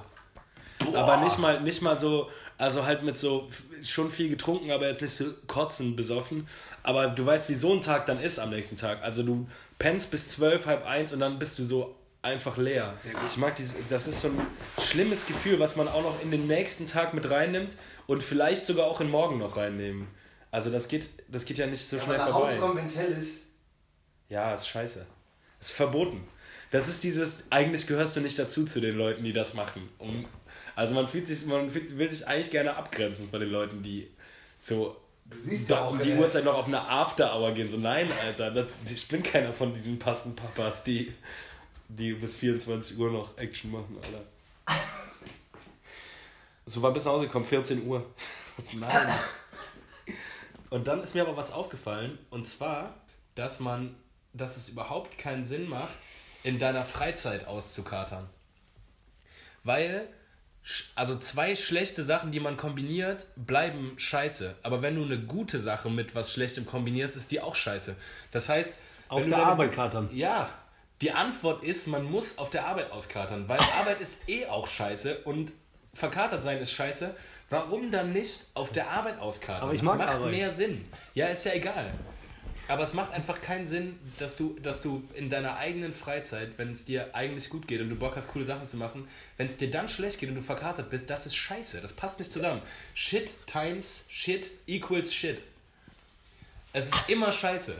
Aber 0.95 1.19
nicht 1.19 1.39
mal, 1.39 1.61
nicht 1.61 1.83
mal 1.83 1.97
so, 1.97 2.31
also 2.59 2.87
halt 2.87 3.03
mit 3.03 3.19
so 3.19 3.49
schon 3.83 4.11
viel 4.11 4.29
getrunken, 4.29 4.71
aber 4.71 4.89
jetzt 4.89 5.03
nicht 5.03 5.15
so 5.15 5.27
kotzen 5.47 5.97
besoffen. 5.97 6.49
Aber 6.83 7.09
du 7.09 7.27
weißt, 7.27 7.49
wie 7.49 7.55
so 7.55 7.73
ein 7.73 7.83
Tag 7.83 8.07
dann 8.07 8.19
ist 8.21 8.39
am 8.39 8.51
nächsten 8.51 8.77
Tag. 8.77 9.03
Also 9.03 9.23
du 9.23 9.49
pennst 9.79 10.11
bis 10.11 10.31
12, 10.31 10.67
halb 10.67 10.87
eins 10.87 11.13
und 11.13 11.21
dann 11.21 11.39
bist 11.39 11.59
du 11.59 11.65
so 11.65 11.95
einfach 12.23 12.57
leer. 12.57 12.95
Ich 13.27 13.37
mag 13.37 13.55
dieses, 13.57 13.77
das 13.89 14.09
ist 14.09 14.23
so 14.23 14.29
ein 14.29 14.41
schlimmes 14.81 15.27
Gefühl, 15.27 15.61
was 15.61 15.77
man 15.77 15.89
auch 15.89 16.03
noch 16.03 16.23
in 16.23 16.31
den 16.31 16.47
nächsten 16.47 16.87
Tag 16.87 17.15
mit 17.15 17.31
reinnimmt 17.31 17.77
und 18.07 18.23
vielleicht 18.23 18.67
sogar 18.67 18.87
auch 18.87 19.01
in 19.01 19.11
morgen 19.11 19.39
noch 19.39 19.57
reinnehmen. 19.57 20.09
Also 20.51 20.71
das 20.71 20.89
geht, 20.89 21.09
das 21.29 21.45
geht 21.45 21.59
ja 21.59 21.67
nicht 21.67 21.87
so 21.87 22.01
schnell 22.01 22.19
nach 22.19 22.31
vorbei. 22.31 22.49
Hause 22.49 22.59
kommen, 22.59 22.77
wenn's 22.77 22.97
hell 22.97 23.13
ist. 23.13 23.39
Ja, 24.29 24.55
ist 24.55 24.67
scheiße. 24.69 25.07
Ist 25.61 25.73
verboten. 25.73 26.27
Das 26.77 26.89
ist 26.89 27.03
dieses, 27.05 27.51
eigentlich 27.51 27.87
gehörst 27.87 28.17
du 28.17 28.21
nicht 28.21 28.39
dazu 28.39 28.67
zu 28.67 28.83
den 28.83 28.99
Leuten, 28.99 29.25
die 29.25 29.33
das 29.33 29.55
machen. 29.55 29.89
Um, 29.97 30.27
also 30.75 30.93
man 30.93 31.09
fühlt 31.09 31.27
sich, 31.27 31.47
man 31.47 31.71
fühlt, 31.71 31.97
will 31.97 32.11
sich 32.11 32.29
eigentlich 32.29 32.51
gerne 32.51 32.77
abgrenzen 32.77 33.31
von 33.31 33.41
den 33.41 33.49
Leuten, 33.49 33.83
die 33.83 34.11
so 34.59 34.95
Du 35.25 35.39
siehst 35.41 35.71
da, 35.71 35.77
ja 35.77 35.85
auch, 35.87 35.99
die 35.99 36.11
äh, 36.11 36.19
Uhrzeit 36.19 36.45
noch 36.45 36.53
auf 36.53 36.67
eine 36.67 36.87
After-Hour 36.87 37.53
gehen. 37.53 37.71
So, 37.71 37.79
nein, 37.79 38.11
Alter, 38.23 38.51
das, 38.51 38.83
ich 38.91 39.09
bin 39.09 39.23
keiner 39.23 39.55
von 39.55 39.73
diesen 39.73 39.99
passen 39.99 40.37
Papas, 40.37 40.85
die, 40.85 41.15
die 41.89 42.13
bis 42.13 42.37
24 42.37 42.99
Uhr 42.99 43.11
noch 43.11 43.39
Action 43.39 43.73
machen, 43.73 43.97
Alter. 43.97 44.25
So 46.67 46.83
war 46.83 46.93
bis 46.93 47.07
nach 47.07 47.13
Hause 47.13 47.27
gekommen, 47.27 47.47
14 47.47 47.87
Uhr. 47.87 48.05
Was, 48.59 48.75
nein. 48.75 49.15
Und 50.69 50.87
dann 50.87 51.03
ist 51.03 51.15
mir 51.15 51.23
aber 51.23 51.37
was 51.37 51.53
aufgefallen, 51.53 52.19
und 52.29 52.47
zwar, 52.47 53.01
dass 53.35 53.61
man, 53.61 53.95
dass 54.35 54.59
es 54.59 54.69
überhaupt 54.69 55.17
keinen 55.17 55.45
Sinn 55.45 55.69
macht, 55.71 55.97
in 56.47 56.61
deiner 56.61 56.85
Freizeit 56.85 57.49
auszukatern. 57.49 58.29
Weil, 59.65 60.09
also 60.95 61.17
zwei 61.19 61.57
schlechte 61.57 62.05
Sachen, 62.05 62.31
die 62.31 62.39
man 62.39 62.57
kombiniert, 62.57 63.27
bleiben 63.35 63.95
scheiße. 63.99 64.55
Aber 64.63 64.81
wenn 64.81 64.95
du 64.95 65.03
eine 65.05 65.19
gute 65.19 65.59
Sache 65.59 65.91
mit 65.91 66.15
was 66.15 66.33
Schlechtem 66.33 66.65
kombinierst, 66.65 67.17
ist 67.17 67.33
die 67.33 67.41
auch 67.41 67.57
scheiße. 67.57 67.97
Das 68.31 68.49
heißt, 68.49 68.79
Auf 69.09 69.23
der 69.27 69.33
deine- 69.39 69.43
Arbeit 69.47 69.73
katern. 69.73 70.09
ja, 70.13 70.49
die 71.03 71.11
Antwort 71.11 71.65
ist, 71.65 71.89
man 71.89 72.05
muss 72.05 72.39
auf 72.39 72.49
der 72.51 72.67
Arbeit 72.67 72.93
auskatern, 72.93 73.49
weil 73.49 73.59
Arbeit 73.81 74.01
ist 74.01 74.29
eh 74.29 74.47
auch 74.47 74.69
scheiße 74.69 75.19
und 75.25 75.53
verkatert 75.95 76.43
sein 76.45 76.59
ist 76.59 76.71
scheiße. 76.71 77.13
Warum 77.51 77.91
dann 77.91 78.13
nicht 78.13 78.47
auf 78.55 78.71
der 78.71 78.89
Arbeit 78.91 79.19
auskatern? 79.19 79.63
Aber 79.65 79.73
ich 79.73 79.81
das 79.81 79.87
mag 79.89 79.99
macht 79.99 80.15
Arbeit. 80.15 80.31
mehr 80.31 80.51
Sinn. 80.51 80.85
Ja, 81.15 81.27
ist 81.27 81.45
ja 81.45 81.53
egal. 81.55 81.93
Aber 82.69 82.83
es 82.83 82.95
macht 82.95 83.13
einfach 83.13 83.41
keinen 83.41 83.65
Sinn, 83.65 83.99
dass 84.19 84.37
du, 84.37 84.59
dass 84.61 84.83
du 84.83 85.05
in 85.15 85.31
deiner 85.31 85.57
eigenen 85.57 85.93
Freizeit, 85.93 86.51
wenn 86.57 86.73
es 86.73 86.85
dir 86.85 87.15
eigentlich 87.15 87.49
gut 87.49 87.69
geht 87.69 87.81
und 87.81 87.91
du 87.91 87.97
Bock 87.97 88.17
hast, 88.17 88.29
coole 88.29 88.45
Sachen 88.45 88.67
zu 88.67 88.77
machen, 88.77 89.07
wenn 89.37 89.47
es 89.47 89.57
dir 89.57 89.71
dann 89.71 89.89
schlecht 89.89 90.19
geht 90.19 90.29
und 90.29 90.35
du 90.35 90.43
verkatert 90.43 90.91
bist, 90.91 91.09
das 91.09 91.27
ist 91.27 91.37
scheiße. 91.37 91.81
Das 91.81 91.93
passt 91.93 92.19
nicht 92.19 92.33
zusammen. 92.33 92.63
Shit 92.95 93.47
times 93.47 94.07
shit 94.09 94.51
equals 94.67 95.15
shit. 95.15 95.45
Es 96.73 96.87
ist 96.89 97.09
immer 97.09 97.33
scheiße. 97.33 97.75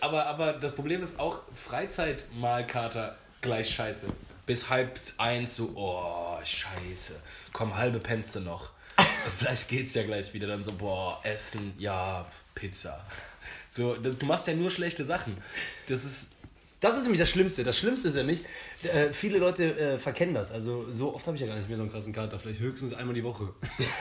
Aber, 0.00 0.26
aber 0.26 0.54
das 0.54 0.74
Problem 0.74 1.02
ist 1.02 1.18
auch 1.20 1.42
Freizeitmalkater 1.54 3.18
gleich 3.42 3.70
scheiße. 3.70 4.06
Bis 4.46 4.70
halb 4.70 4.98
eins 5.18 5.56
so, 5.56 5.72
oh, 5.74 6.38
scheiße, 6.42 7.20
komm, 7.52 7.76
halbe 7.76 7.98
Penste 7.98 8.40
noch. 8.40 8.72
Vielleicht 9.38 9.68
geht's 9.68 9.94
ja 9.94 10.04
gleich 10.04 10.32
wieder 10.34 10.46
dann 10.46 10.62
so, 10.62 10.72
boah, 10.72 11.20
Essen, 11.22 11.74
ja, 11.78 12.26
Pizza. 12.54 13.04
So, 13.74 13.96
das, 13.96 14.16
du 14.16 14.26
machst 14.26 14.46
ja 14.46 14.54
nur 14.54 14.70
schlechte 14.70 15.04
Sachen. 15.04 15.36
Das 15.88 16.04
ist, 16.04 16.30
Das 16.80 16.96
ist 16.96 17.02
nämlich 17.02 17.18
das 17.18 17.28
Schlimmste. 17.28 17.64
Das 17.64 17.76
Schlimmste 17.76 18.08
ist 18.08 18.14
nämlich, 18.14 18.44
äh, 18.84 19.12
viele 19.12 19.38
Leute 19.38 19.76
äh, 19.76 19.98
verkennen 19.98 20.32
das. 20.34 20.52
Also 20.52 20.90
so 20.92 21.12
oft 21.12 21.26
habe 21.26 21.36
ich 21.36 21.40
ja 21.40 21.48
gar 21.48 21.56
nicht 21.56 21.66
mehr 21.68 21.76
so 21.76 21.82
einen 21.82 21.90
krassen 21.90 22.12
Kater. 22.12 22.38
Vielleicht 22.38 22.60
höchstens 22.60 22.92
einmal 22.92 23.14
die 23.14 23.24
Woche. 23.24 23.52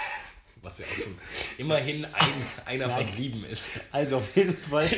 was 0.62 0.77
ja 0.77 0.86
auch 0.86 1.03
schon 1.03 1.17
immerhin 1.57 2.05
ein, 2.05 2.29
einer 2.65 2.89
von 2.89 3.09
sieben 3.09 3.43
ist. 3.45 3.71
Also 3.91 4.17
auf 4.17 4.36
jeden 4.36 4.55
Fall. 4.57 4.91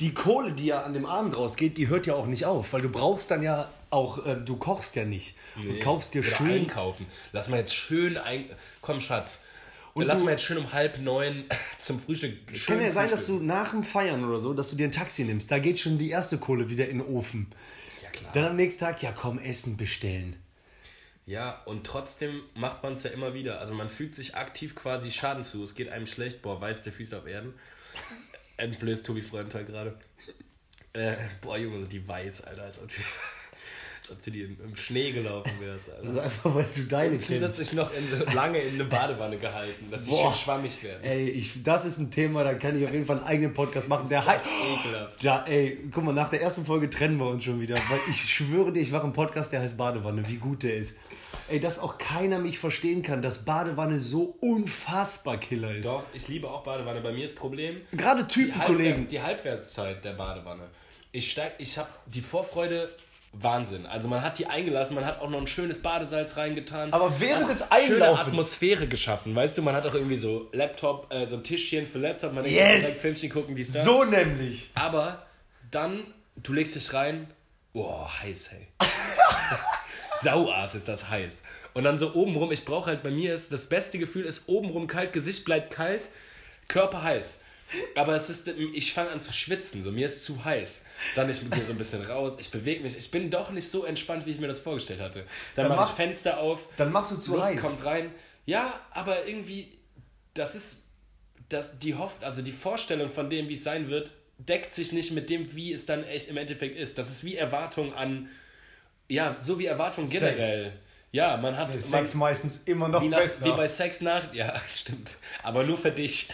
Die 0.00 0.14
Kohle, 0.14 0.52
die 0.52 0.66
ja 0.66 0.82
an 0.82 0.92
dem 0.92 1.06
Abend 1.06 1.36
rausgeht, 1.36 1.76
die 1.78 1.88
hört 1.88 2.06
ja 2.06 2.14
auch 2.14 2.26
nicht 2.26 2.46
auf, 2.46 2.72
weil 2.72 2.82
du 2.82 2.88
brauchst 2.88 3.30
dann 3.30 3.42
ja 3.42 3.70
auch, 3.90 4.26
äh, 4.26 4.34
du 4.34 4.56
kochst 4.56 4.96
ja 4.96 5.04
nicht. 5.04 5.36
Und 5.56 5.78
kaufst 5.80 6.14
dir 6.14 6.22
Oder 6.22 6.36
schön. 6.36 6.50
einkaufen. 6.50 7.06
Lass 7.32 7.48
mal 7.48 7.58
jetzt 7.58 7.74
schön 7.74 8.16
ein. 8.18 8.46
Komm, 8.80 9.00
Schatz. 9.00 9.40
Und 9.94 10.06
lass 10.06 10.22
mal 10.22 10.32
jetzt 10.32 10.44
schön 10.44 10.58
um 10.58 10.72
halb 10.72 10.98
neun 10.98 11.44
zum 11.78 12.00
Frühstück. 12.00 12.36
Es 12.52 12.66
kann 12.66 12.80
ja 12.80 12.90
sein, 12.90 13.10
dass 13.10 13.26
du 13.26 13.40
nach 13.40 13.70
dem 13.70 13.82
Feiern 13.82 14.24
oder 14.24 14.40
so, 14.40 14.54
dass 14.54 14.70
du 14.70 14.76
dir 14.76 14.84
ein 14.84 14.92
Taxi 14.92 15.24
nimmst. 15.24 15.50
Da 15.50 15.58
geht 15.58 15.78
schon 15.78 15.98
die 15.98 16.10
erste 16.10 16.38
Kohle 16.38 16.70
wieder 16.70 16.88
in 16.88 16.98
den 16.98 17.06
Ofen. 17.06 17.48
Ja, 18.02 18.10
klar. 18.10 18.32
Dann 18.32 18.44
am 18.44 18.56
nächsten 18.56 18.80
Tag, 18.80 19.02
ja 19.02 19.12
komm, 19.12 19.38
Essen 19.38 19.76
bestellen. 19.76 20.36
Ja, 21.26 21.62
und 21.64 21.86
trotzdem 21.86 22.42
macht 22.54 22.82
man 22.82 22.94
es 22.94 23.02
ja 23.02 23.10
immer 23.10 23.34
wieder. 23.34 23.60
Also 23.60 23.74
man 23.74 23.88
fügt 23.88 24.14
sich 24.14 24.36
aktiv 24.36 24.74
quasi 24.74 25.10
Schaden 25.10 25.44
zu. 25.44 25.62
Es 25.62 25.74
geht 25.74 25.88
einem 25.88 26.06
schlecht. 26.06 26.42
Boah, 26.42 26.60
weiß 26.60 26.82
der 26.82 26.92
Füße 26.92 27.16
auf 27.16 27.26
Erden. 27.26 27.54
Entblößt 28.56 29.06
Tobi 29.06 29.22
Freundteil 29.22 29.64
gerade. 29.64 29.98
Äh, 30.92 31.16
boah, 31.40 31.56
Junge, 31.56 31.86
die 31.86 32.06
weiß, 32.06 32.42
Alter. 32.42 32.64
Als 32.64 32.80
ob 32.80 32.90
als 34.00 34.12
ob 34.12 34.22
du 34.22 34.30
die 34.30 34.42
im, 34.42 34.76
Schnee 34.76 35.12
gelaufen 35.12 35.52
wärst, 35.60 35.90
Alter. 35.90 36.02
Das 36.02 36.12
ist 36.14 36.18
einfach, 36.20 36.54
weil 36.54 36.66
du 36.74 36.82
deine 36.84 37.10
kennst. 37.10 37.26
Zusätzlich 37.26 37.72
noch 37.74 37.92
in 37.92 38.08
so 38.08 38.24
lange 38.34 38.58
in 38.58 38.74
eine 38.74 38.84
Badewanne 38.84 39.36
gehalten, 39.36 39.90
dass 39.90 40.06
sie 40.06 40.16
schön 40.16 40.34
schwammig 40.34 40.82
werden. 40.82 41.04
Ey, 41.04 41.28
ich, 41.28 41.62
das 41.62 41.84
ist 41.84 41.98
ein 41.98 42.10
Thema, 42.10 42.42
da 42.42 42.54
kann 42.54 42.78
ich 42.78 42.86
auf 42.86 42.92
jeden 42.92 43.04
Fall 43.04 43.18
einen 43.18 43.26
eigenen 43.26 43.54
Podcast 43.54 43.88
machen. 43.88 44.08
Der 44.08 44.24
heißt. 44.24 44.46
Ekelhaft. 44.46 45.22
Ja, 45.22 45.44
ey, 45.46 45.78
guck 45.92 46.04
mal, 46.04 46.14
nach 46.14 46.30
der 46.30 46.40
ersten 46.40 46.64
Folge 46.64 46.88
trennen 46.88 47.18
wir 47.18 47.26
uns 47.26 47.44
schon 47.44 47.60
wieder. 47.60 47.74
Weil 47.74 48.00
ich 48.08 48.16
schwöre 48.16 48.72
dir, 48.72 48.80
ich 48.80 48.90
mache 48.90 49.04
einen 49.04 49.12
Podcast, 49.12 49.52
der 49.52 49.60
heißt 49.60 49.76
Badewanne. 49.76 50.26
Wie 50.26 50.36
gut 50.36 50.62
der 50.62 50.76
ist. 50.76 50.96
Ey, 51.48 51.60
dass 51.60 51.78
auch 51.78 51.98
keiner 51.98 52.38
mich 52.38 52.58
verstehen 52.58 53.02
kann, 53.02 53.22
dass 53.22 53.44
Badewanne 53.44 54.00
so 54.00 54.36
unfassbar 54.40 55.36
Killer 55.38 55.74
ist. 55.74 55.86
Doch, 55.86 56.04
ich 56.14 56.26
liebe 56.28 56.48
auch 56.48 56.62
Badewanne. 56.62 57.00
Bei 57.00 57.12
mir 57.12 57.24
ist 57.24 57.36
Problem, 57.36 57.82
Gerade 57.92 58.24
die, 58.24 58.34
Typenkollegen. 58.34 58.92
Halbwerts, 58.92 59.08
die 59.10 59.20
Halbwertszeit 59.20 60.04
der 60.04 60.12
Badewanne. 60.12 60.68
Ich 61.12 61.30
steig, 61.30 61.54
ich 61.58 61.76
habe 61.76 61.88
die 62.06 62.20
Vorfreude 62.20 62.88
Wahnsinn. 63.32 63.86
Also 63.86 64.08
man 64.08 64.22
hat 64.22 64.38
die 64.38 64.46
eingelassen, 64.46 64.94
man 64.94 65.04
hat 65.04 65.20
auch 65.20 65.30
noch 65.30 65.38
ein 65.38 65.46
schönes 65.46 65.80
Badesalz 65.80 66.36
reingetan. 66.36 66.92
Aber 66.92 67.20
während 67.20 67.48
des 67.48 67.60
schöne 67.60 67.94
Einlaufens. 68.04 68.26
Atmosphäre 68.28 68.86
geschaffen. 68.88 69.34
Weißt 69.34 69.56
du, 69.56 69.62
man 69.62 69.74
hat 69.74 69.86
auch 69.86 69.94
irgendwie 69.94 70.16
so 70.16 70.48
Laptop, 70.52 71.12
äh, 71.12 71.28
so 71.28 71.36
ein 71.36 71.44
Tischchen 71.44 71.86
für 71.86 71.98
Laptop, 71.98 72.32
man 72.32 72.42
denkt, 72.42 72.58
Yes! 72.58 72.80
direkt 72.80 73.00
Filmchen 73.00 73.30
gucken, 73.30 73.54
die 73.54 73.64
da. 73.64 73.82
So 73.82 74.04
nämlich. 74.04 74.70
Aber 74.74 75.26
dann, 75.70 76.02
du 76.36 76.52
legst 76.52 76.74
dich 76.74 76.92
rein, 76.92 77.28
boah, 77.72 78.10
heiß, 78.20 78.50
hey. 78.50 78.66
Sauaas 80.20 80.74
ist 80.74 80.88
das 80.88 81.08
heiß. 81.08 81.42
Und 81.72 81.84
dann 81.84 81.98
so 81.98 82.14
obenrum, 82.14 82.50
ich 82.50 82.64
brauche 82.64 82.86
halt, 82.86 83.02
bei 83.04 83.10
mir 83.10 83.32
ist, 83.32 83.52
das 83.52 83.68
beste 83.68 83.98
Gefühl 83.98 84.24
ist 84.24 84.48
obenrum 84.48 84.88
kalt, 84.88 85.12
Gesicht 85.12 85.44
bleibt 85.44 85.72
kalt, 85.72 86.08
Körper 86.66 87.02
heiß. 87.02 87.42
Aber 87.94 88.14
es 88.16 88.28
ist, 88.30 88.48
ich 88.48 88.92
fange 88.92 89.10
an 89.10 89.20
zu 89.20 89.32
schwitzen, 89.32 89.82
so 89.82 89.92
mir 89.92 90.06
ist 90.06 90.24
zu 90.24 90.44
heiß. 90.44 90.84
Dann 91.14 91.30
ich 91.30 91.40
gehe 91.50 91.64
so 91.64 91.72
ein 91.72 91.78
bisschen 91.78 92.02
raus, 92.02 92.36
ich 92.38 92.50
bewege 92.50 92.82
mich. 92.82 92.96
Ich 92.96 93.10
bin 93.10 93.30
doch 93.30 93.50
nicht 93.50 93.68
so 93.68 93.84
entspannt, 93.84 94.26
wie 94.26 94.30
ich 94.30 94.40
mir 94.40 94.48
das 94.48 94.58
vorgestellt 94.58 95.00
hatte. 95.00 95.20
Dann, 95.54 95.68
Dann 95.68 95.76
mache 95.76 95.84
ich 95.84 95.88
mach- 95.90 95.96
Fenster 95.96 96.38
auf, 96.38 96.68
Dann 96.76 96.90
machst 96.92 97.12
du 97.12 97.16
zu 97.16 97.32
Luft 97.34 97.44
heiß. 97.44 97.60
kommt 97.60 97.84
rein. 97.84 98.14
Ja, 98.46 98.80
aber 98.90 99.26
irgendwie, 99.26 99.78
das 100.34 100.54
ist, 100.54 100.84
das, 101.48 101.78
die 101.78 101.94
Hoff, 101.94 102.14
also 102.20 102.42
die 102.42 102.52
Vorstellung 102.52 103.10
von 103.10 103.30
dem, 103.30 103.48
wie 103.48 103.54
es 103.54 103.62
sein 103.64 103.88
wird, 103.88 104.12
deckt 104.38 104.72
sich 104.74 104.92
nicht 104.92 105.12
mit 105.12 105.30
dem, 105.30 105.54
wie 105.54 105.72
es 105.72 105.86
dann 105.86 106.04
echt 106.04 106.28
im 106.28 106.36
Endeffekt 106.36 106.76
ist. 106.76 106.98
Das 106.98 107.10
ist 107.10 107.24
wie 107.24 107.36
Erwartung 107.36 107.92
an, 107.94 108.28
ja, 109.08 109.36
so 109.40 109.58
wie 109.58 109.66
Erwartung 109.66 110.06
Sex. 110.06 110.20
generell. 110.20 110.72
Ja, 111.12 111.36
man 111.36 111.56
hat, 111.56 111.68
man, 111.70 111.80
Sex 111.80 112.14
meistens 112.14 112.60
immer 112.66 112.88
noch 112.88 113.02
wie, 113.02 113.08
nach, 113.08 113.18
besser. 113.18 113.44
wie 113.44 113.50
bei 113.50 113.66
Sex 113.68 114.00
nach, 114.00 114.32
ja, 114.32 114.60
stimmt, 114.68 115.16
aber 115.42 115.64
nur 115.64 115.76
für 115.78 115.90
dich. 115.90 116.28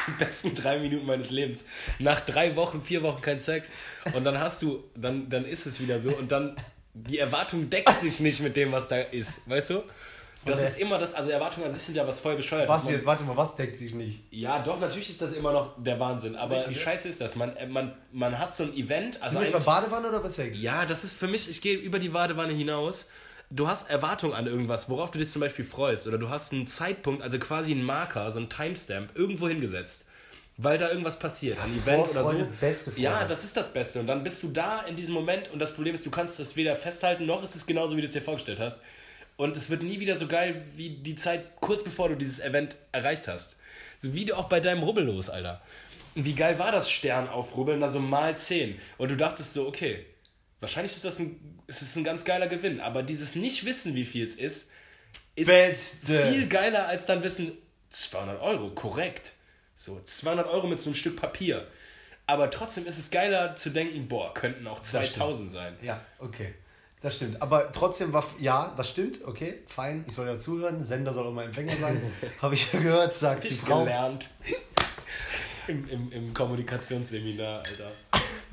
Die 0.06 0.24
besten 0.24 0.54
drei 0.54 0.78
Minuten 0.78 1.06
meines 1.06 1.30
Lebens. 1.30 1.64
Nach 1.98 2.20
drei 2.20 2.56
Wochen, 2.56 2.82
vier 2.82 3.02
Wochen 3.02 3.20
kein 3.20 3.40
Sex 3.40 3.70
und 4.14 4.24
dann 4.24 4.38
hast 4.38 4.62
du, 4.62 4.84
dann, 4.94 5.28
dann 5.30 5.44
ist 5.44 5.66
es 5.66 5.80
wieder 5.80 6.00
so 6.00 6.10
und 6.10 6.30
dann, 6.32 6.56
die 6.94 7.18
Erwartung 7.18 7.70
deckt 7.70 8.00
sich 8.00 8.20
nicht 8.20 8.40
mit 8.40 8.56
dem, 8.56 8.72
was 8.72 8.88
da 8.88 8.96
ist, 8.98 9.48
weißt 9.48 9.70
du? 9.70 9.82
Das 10.46 10.58
ist 10.62 10.78
immer 10.80 10.98
das, 10.98 11.12
also 11.12 11.30
Erwartungen 11.30 11.66
an 11.66 11.72
sich 11.72 11.82
sind 11.82 11.96
ja 11.96 12.08
was 12.08 12.18
voll 12.18 12.34
bescheuert. 12.34 12.66
was 12.66 12.84
Man- 12.84 12.94
jetzt? 12.94 13.04
Warte 13.04 13.24
mal, 13.24 13.36
was 13.36 13.56
deckt 13.56 13.76
sich 13.76 13.92
nicht? 13.92 14.24
Ja, 14.30 14.60
doch, 14.60 14.80
natürlich 14.80 15.10
ist 15.10 15.20
das 15.20 15.32
immer 15.32 15.52
noch 15.52 15.74
der 15.82 16.00
Wahnsinn, 16.00 16.34
aber 16.34 16.56
Richtig, 16.56 16.76
wie 16.76 16.80
scheiße 16.80 17.08
ist 17.10 17.20
das? 17.20 17.36
Man, 17.36 17.54
äh, 17.56 17.66
man, 17.66 17.92
man 18.10 18.38
hat 18.38 18.54
so 18.54 18.62
ein 18.64 18.72
Event, 18.74 19.20
also 19.22 19.36
Sind 19.38 19.46
wir 19.46 19.50
jetzt 19.54 19.66
bei 19.66 19.72
Badewanne 19.80 20.08
oder 20.08 20.20
bei 20.20 20.30
Sex? 20.30 20.58
ja, 20.60 20.86
das 20.86 21.04
ist 21.04 21.18
für 21.18 21.28
mich, 21.28 21.50
ich 21.50 21.60
gehe 21.60 21.76
über 21.76 21.98
die 21.98 22.08
Badewanne 22.08 22.54
hinaus. 22.54 23.08
Du 23.52 23.66
hast 23.66 23.90
Erwartungen 23.90 24.32
an 24.32 24.46
irgendwas, 24.46 24.88
worauf 24.88 25.10
du 25.10 25.18
dich 25.18 25.28
zum 25.28 25.40
Beispiel 25.40 25.64
freust. 25.64 26.06
Oder 26.06 26.18
du 26.18 26.28
hast 26.28 26.52
einen 26.52 26.68
Zeitpunkt, 26.68 27.22
also 27.22 27.38
quasi 27.40 27.72
einen 27.72 27.82
Marker, 27.82 28.30
so 28.30 28.38
einen 28.38 28.48
Timestamp, 28.48 29.10
irgendwo 29.16 29.48
hingesetzt. 29.48 30.06
Weil 30.56 30.78
da 30.78 30.88
irgendwas 30.88 31.18
passiert, 31.18 31.58
ein 31.58 31.72
Event 31.72 32.10
oder 32.10 32.22
so. 32.22 32.30
Vorfreude, 32.30 32.48
beste 32.60 32.90
Freude. 32.92 33.02
Ja, 33.02 33.24
das 33.24 33.44
ist 33.44 33.56
das 33.56 33.72
Beste. 33.72 33.98
Und 33.98 34.06
dann 34.06 34.22
bist 34.22 34.42
du 34.42 34.48
da 34.48 34.82
in 34.82 34.94
diesem 34.94 35.14
Moment 35.14 35.50
und 35.52 35.58
das 35.58 35.74
Problem 35.74 35.94
ist, 35.94 36.06
du 36.06 36.10
kannst 36.10 36.38
das 36.38 36.54
weder 36.54 36.76
festhalten, 36.76 37.26
noch 37.26 37.42
ist 37.42 37.56
es 37.56 37.66
genauso, 37.66 37.96
wie 37.96 38.02
du 38.02 38.06
es 38.06 38.12
dir 38.12 38.22
vorgestellt 38.22 38.60
hast. 38.60 38.82
Und 39.36 39.56
es 39.56 39.70
wird 39.70 39.82
nie 39.82 39.98
wieder 39.98 40.16
so 40.16 40.26
geil 40.26 40.62
wie 40.76 40.90
die 40.90 41.16
Zeit 41.16 41.56
kurz 41.60 41.82
bevor 41.82 42.10
du 42.10 42.14
dieses 42.14 42.40
Event 42.40 42.76
erreicht 42.92 43.26
hast. 43.26 43.56
So 43.96 44.14
wie 44.14 44.26
du 44.26 44.36
auch 44.36 44.50
bei 44.50 44.60
deinem 44.60 44.82
Rubbel 44.82 45.04
los, 45.04 45.30
Alter. 45.30 45.62
Und 46.14 46.24
wie 46.24 46.34
geil 46.34 46.58
war 46.58 46.72
das 46.72 46.90
Stern 46.90 47.26
aufrubbeln, 47.26 47.80
da 47.80 47.88
so 47.88 47.98
mal 47.98 48.36
10. 48.36 48.78
Und 48.98 49.10
du 49.10 49.16
dachtest 49.16 49.54
so, 49.54 49.66
okay, 49.66 50.04
wahrscheinlich 50.60 50.92
ist 50.92 51.04
das 51.04 51.18
ein, 51.18 51.58
ist 51.66 51.82
es 51.82 51.96
ein 51.96 52.04
ganz 52.04 52.24
geiler 52.24 52.46
Gewinn. 52.46 52.80
Aber 52.80 53.02
dieses 53.02 53.34
Nicht-Wissen, 53.34 53.94
wie 53.94 54.04
viel 54.04 54.24
es 54.24 54.34
ist, 54.34 54.70
ist 55.36 55.46
Beste. 55.46 56.26
viel 56.26 56.48
geiler 56.48 56.86
als 56.86 57.06
dann 57.06 57.22
wissen, 57.22 57.52
200 57.90 58.40
Euro, 58.40 58.70
korrekt. 58.70 59.32
So, 59.74 60.00
200 60.04 60.46
Euro 60.46 60.66
mit 60.66 60.78
so 60.80 60.90
einem 60.90 60.94
Stück 60.94 61.16
Papier. 61.16 61.66
Aber 62.26 62.50
trotzdem 62.50 62.86
ist 62.86 62.98
es 62.98 63.10
geiler 63.10 63.56
zu 63.56 63.70
denken, 63.70 64.06
boah, 64.06 64.32
könnten 64.34 64.66
auch 64.66 64.80
2000 64.80 65.50
sein. 65.50 65.76
Ja, 65.82 66.04
okay. 66.18 66.54
Das 67.00 67.16
stimmt. 67.16 67.40
Aber 67.40 67.72
trotzdem 67.72 68.12
war, 68.12 68.24
ja, 68.38 68.74
das 68.76 68.90
stimmt, 68.90 69.24
okay, 69.24 69.60
fein. 69.66 70.04
Ich 70.06 70.14
soll 70.14 70.26
ja 70.26 70.38
zuhören. 70.38 70.84
Sender 70.84 71.14
soll 71.14 71.26
auch 71.26 71.32
mal 71.32 71.46
Empfänger 71.46 71.74
sein. 71.74 72.00
Habe 72.42 72.54
ich 72.54 72.70
ja 72.72 72.78
gehört, 72.78 73.14
sagt 73.14 73.44
die 73.44 73.48
Ich 73.48 73.58
Frau. 73.58 73.80
gelernt. 73.80 74.28
Im, 75.66 75.88
im, 75.88 76.12
Im 76.12 76.34
Kommunikationsseminar, 76.34 77.58
Alter. 77.58 77.90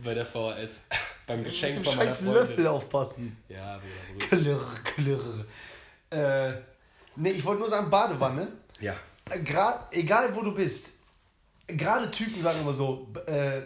Bei 0.04 0.13
der 0.13 0.26
VHS. 0.26 0.84
Beim 1.28 1.44
Geschenk 1.44 1.84
von 1.84 1.96
meiner 1.96 2.10
scheiß 2.10 2.18
Freundin. 2.20 2.34
Löffel 2.34 2.68
aufpassen. 2.68 3.38
Ja, 3.50 3.80
Bruder. 3.80 4.26
Klirr, 4.28 4.76
klirr. 4.84 5.46
Äh, 6.10 6.62
nee, 7.18 7.32
ich 7.32 7.44
wollte 7.44 7.60
nur 7.60 7.70
sagen, 7.70 7.90
Badewanne. 7.90 8.48
Ja. 8.80 8.96
Äh, 9.30 9.40
Grad, 9.40 9.94
egal 9.94 10.34
wo 10.34 10.42
du 10.42 10.54
bist, 10.54 10.94
gerade 11.68 12.10
Typen 12.10 12.42
sagen 12.42 12.62
immer 12.62 12.72
so, 12.72 13.08
äh, 13.26 13.62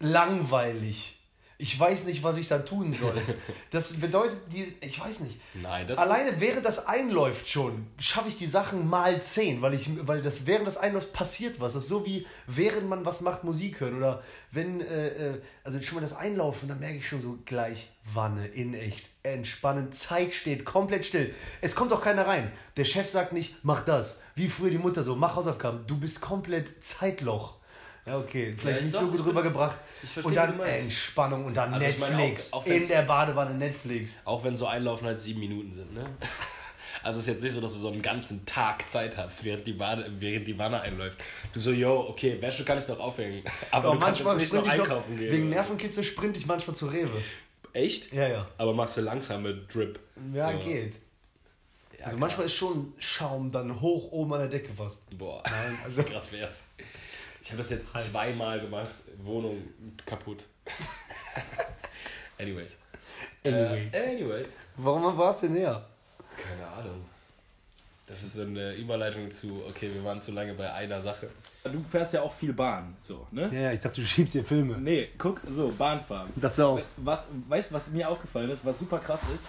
langweilig. 0.00 1.20
Ich 1.56 1.78
weiß 1.78 2.06
nicht, 2.06 2.24
was 2.24 2.36
ich 2.38 2.48
da 2.48 2.58
tun 2.58 2.92
soll. 2.92 3.14
Das 3.70 3.94
bedeutet, 3.94 4.38
die, 4.52 4.72
ich 4.80 5.00
weiß 5.00 5.20
nicht. 5.20 5.40
Nein, 5.54 5.86
das 5.88 5.98
Alleine 5.98 6.40
während 6.40 6.64
das 6.64 6.86
einläuft 6.86 7.48
schon, 7.48 7.86
schaffe 7.98 8.28
ich 8.28 8.36
die 8.36 8.46
Sachen 8.46 8.88
mal 8.88 9.20
10, 9.20 9.62
weil, 9.62 9.74
ich, 9.74 9.90
weil 10.06 10.22
das 10.22 10.46
während 10.46 10.66
das 10.66 10.76
einläuft 10.76 11.12
passiert 11.12 11.60
was. 11.60 11.72
Das 11.72 11.84
ist 11.84 11.88
so 11.88 12.06
wie 12.06 12.26
während 12.46 12.88
man 12.88 13.04
was 13.04 13.20
macht, 13.20 13.42
Musik 13.42 13.80
hören. 13.80 13.96
Oder 13.96 14.22
wenn, 14.52 14.80
äh, 14.80 15.08
äh, 15.08 15.40
also 15.64 15.80
schon 15.82 15.96
mal 15.96 16.00
das 16.00 16.14
Einlaufen, 16.16 16.68
dann 16.68 16.78
merke 16.78 16.98
ich 16.98 17.08
schon 17.08 17.18
so 17.18 17.38
gleich 17.44 17.88
Wanne, 18.12 18.46
in 18.46 18.74
echt, 18.74 19.08
entspannend, 19.22 19.94
Zeit 19.94 20.32
steht 20.32 20.64
komplett 20.64 21.06
still. 21.06 21.34
Es 21.60 21.74
kommt 21.74 21.92
auch 21.92 22.02
keiner 22.02 22.26
rein. 22.26 22.52
Der 22.76 22.84
Chef 22.84 23.08
sagt 23.08 23.32
nicht, 23.32 23.56
mach 23.62 23.80
das. 23.80 24.22
Wie 24.34 24.48
früher 24.48 24.70
die 24.70 24.78
Mutter 24.78 25.02
so, 25.02 25.16
mach 25.16 25.36
Hausaufgaben. 25.36 25.86
Du 25.86 25.98
bist 25.98 26.20
komplett 26.20 26.84
Zeitloch. 26.84 27.54
Ja, 28.06 28.18
okay, 28.18 28.54
vielleicht 28.56 28.80
Ja, 28.80 28.84
nicht 28.84 28.94
doch, 28.94 29.00
so 29.00 29.08
gut 29.08 29.24
rübergebracht. 29.24 29.80
ich 30.02 30.24
Und 30.24 30.34
dann. 30.34 30.60
Entspannung 30.60 31.46
und 31.46 31.54
dann 31.56 31.72
Also 31.72 31.86
ich 31.86 31.98
meine, 31.98 32.16
Netflix. 32.16 32.52
auch- 32.52 32.58
auch 32.62 32.66
in 32.66 32.86
der 32.86 33.02
Badewanne 33.02 33.54
Netflix. 33.54 34.16
Auch 34.26 34.44
wenn 34.44 34.56
so 34.56 34.66
Einlaufen 34.66 35.06
halt 35.06 35.18
sieben 35.18 35.40
Minuten 35.40 35.72
sind, 35.72 35.94
ne? 35.94 36.04
Also 37.02 37.18
es 37.20 37.26
ist 37.26 37.32
jetzt 37.34 37.42
nicht 37.42 37.52
so, 37.52 37.60
dass 37.60 37.72
du 37.74 37.78
so 37.80 37.88
einen 37.88 38.00
ganzen 38.00 38.46
Tag 38.46 38.88
Zeit 38.88 39.18
hast, 39.18 39.44
während 39.44 39.66
die, 39.66 39.72
Bade, 39.74 40.10
während 40.20 40.46
die 40.48 40.56
Wanne 40.56 40.80
einläuft. 40.80 41.18
Du 41.52 41.60
so, 41.60 41.70
yo, 41.70 42.06
okay, 42.08 42.40
Wäsche 42.40 42.64
kann 42.64 42.78
ich 42.78 42.84
doch 42.86 42.98
aufhängen. 42.98 43.42
Aber 43.72 43.88
kannst 43.90 44.00
manchmal 44.00 44.36
nicht 44.36 44.52
noch 44.54 44.66
einkaufen 44.66 45.18
gehen. 45.18 45.30
wegen? 45.32 45.48
Nervenkitzel 45.50 46.02
sprint 46.02 46.34
ich 46.38 46.46
manchmal 46.46 46.74
zu 46.74 46.86
Rewe. 46.86 47.10
Echt? 47.74 48.10
Ja, 48.14 48.28
ja. 48.28 48.48
Aber 48.56 48.72
magst 48.72 48.96
du 48.96 49.02
langsame 49.02 49.54
Drip? 49.70 49.98
Ja, 50.32 50.52
So. 50.52 50.58
geht. 50.60 50.94
Ja, 51.98 52.04
Also 52.06 52.16
krass. 52.16 52.20
manchmal 52.20 52.46
ist 52.46 52.54
schon 52.54 52.94
Schaum 52.98 53.52
dann 53.52 53.80
hoch 53.82 54.10
oben 54.12 54.32
an 54.34 54.40
der 54.40 54.48
Decke 54.48 54.72
fast. 54.72 55.02
Boah, 55.18 55.42
Nein, 55.44 55.78
also- 55.84 56.02
krass 56.04 56.32
wär's. 56.32 56.64
Ich 57.44 57.50
habe 57.50 57.58
das 57.58 57.70
jetzt 57.70 57.92
zweimal 57.92 58.58
gemacht. 58.58 58.94
Wohnung 59.22 59.62
kaputt. 60.06 60.44
Anyways. 62.38 62.78
Anyways. 63.44 63.92
Äh, 63.92 63.98
anyways. 63.98 64.48
Warum 64.78 65.18
warst 65.18 65.42
du 65.42 65.48
denn 65.48 65.56
näher? 65.56 65.86
Keine 66.38 66.66
Ahnung. 66.66 67.04
Das 68.06 68.22
ist 68.22 68.32
so 68.32 68.42
eine 68.42 68.72
Überleitung 68.76 69.30
zu, 69.30 69.62
okay, 69.68 69.90
wir 69.92 70.02
waren 70.04 70.22
zu 70.22 70.32
lange 70.32 70.54
bei 70.54 70.72
einer 70.72 71.02
Sache. 71.02 71.28
Du 71.64 71.84
fährst 71.90 72.14
ja 72.14 72.22
auch 72.22 72.32
viel 72.32 72.54
Bahn, 72.54 72.96
so, 72.98 73.26
ne? 73.30 73.50
Ja, 73.52 73.72
ich 73.72 73.80
dachte, 73.80 74.00
du 74.00 74.06
schiebst 74.06 74.32
hier 74.32 74.44
Filme. 74.44 74.78
Nee, 74.78 75.10
guck, 75.18 75.42
so, 75.46 75.68
Bahnfahren. 75.68 76.32
Das 76.36 76.58
auch. 76.60 76.80
Was, 76.96 77.28
weißt 77.48 77.70
du, 77.70 77.74
was 77.74 77.90
mir 77.90 78.08
aufgefallen 78.08 78.48
ist, 78.48 78.64
was 78.64 78.78
super 78.78 79.00
krass 79.00 79.20
ist? 79.34 79.48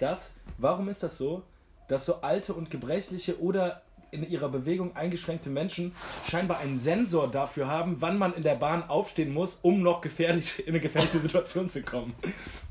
Das, 0.00 0.32
warum 0.58 0.88
ist 0.88 1.04
das 1.04 1.16
so, 1.16 1.44
dass 1.86 2.06
so 2.06 2.22
alte 2.22 2.54
und 2.54 2.70
gebrechliche 2.70 3.40
oder 3.40 3.82
in 4.10 4.28
ihrer 4.28 4.48
Bewegung 4.48 4.96
eingeschränkte 4.96 5.50
Menschen 5.50 5.94
scheinbar 6.28 6.58
einen 6.58 6.78
Sensor 6.78 7.30
dafür 7.30 7.66
haben, 7.68 7.96
wann 8.00 8.18
man 8.18 8.34
in 8.34 8.42
der 8.42 8.54
Bahn 8.54 8.82
aufstehen 8.88 9.32
muss, 9.32 9.58
um 9.62 9.82
noch 9.82 10.00
gefährlich, 10.00 10.60
in 10.66 10.74
eine 10.74 10.80
gefährliche 10.80 11.18
Situation 11.18 11.68
zu 11.68 11.82
kommen. 11.82 12.14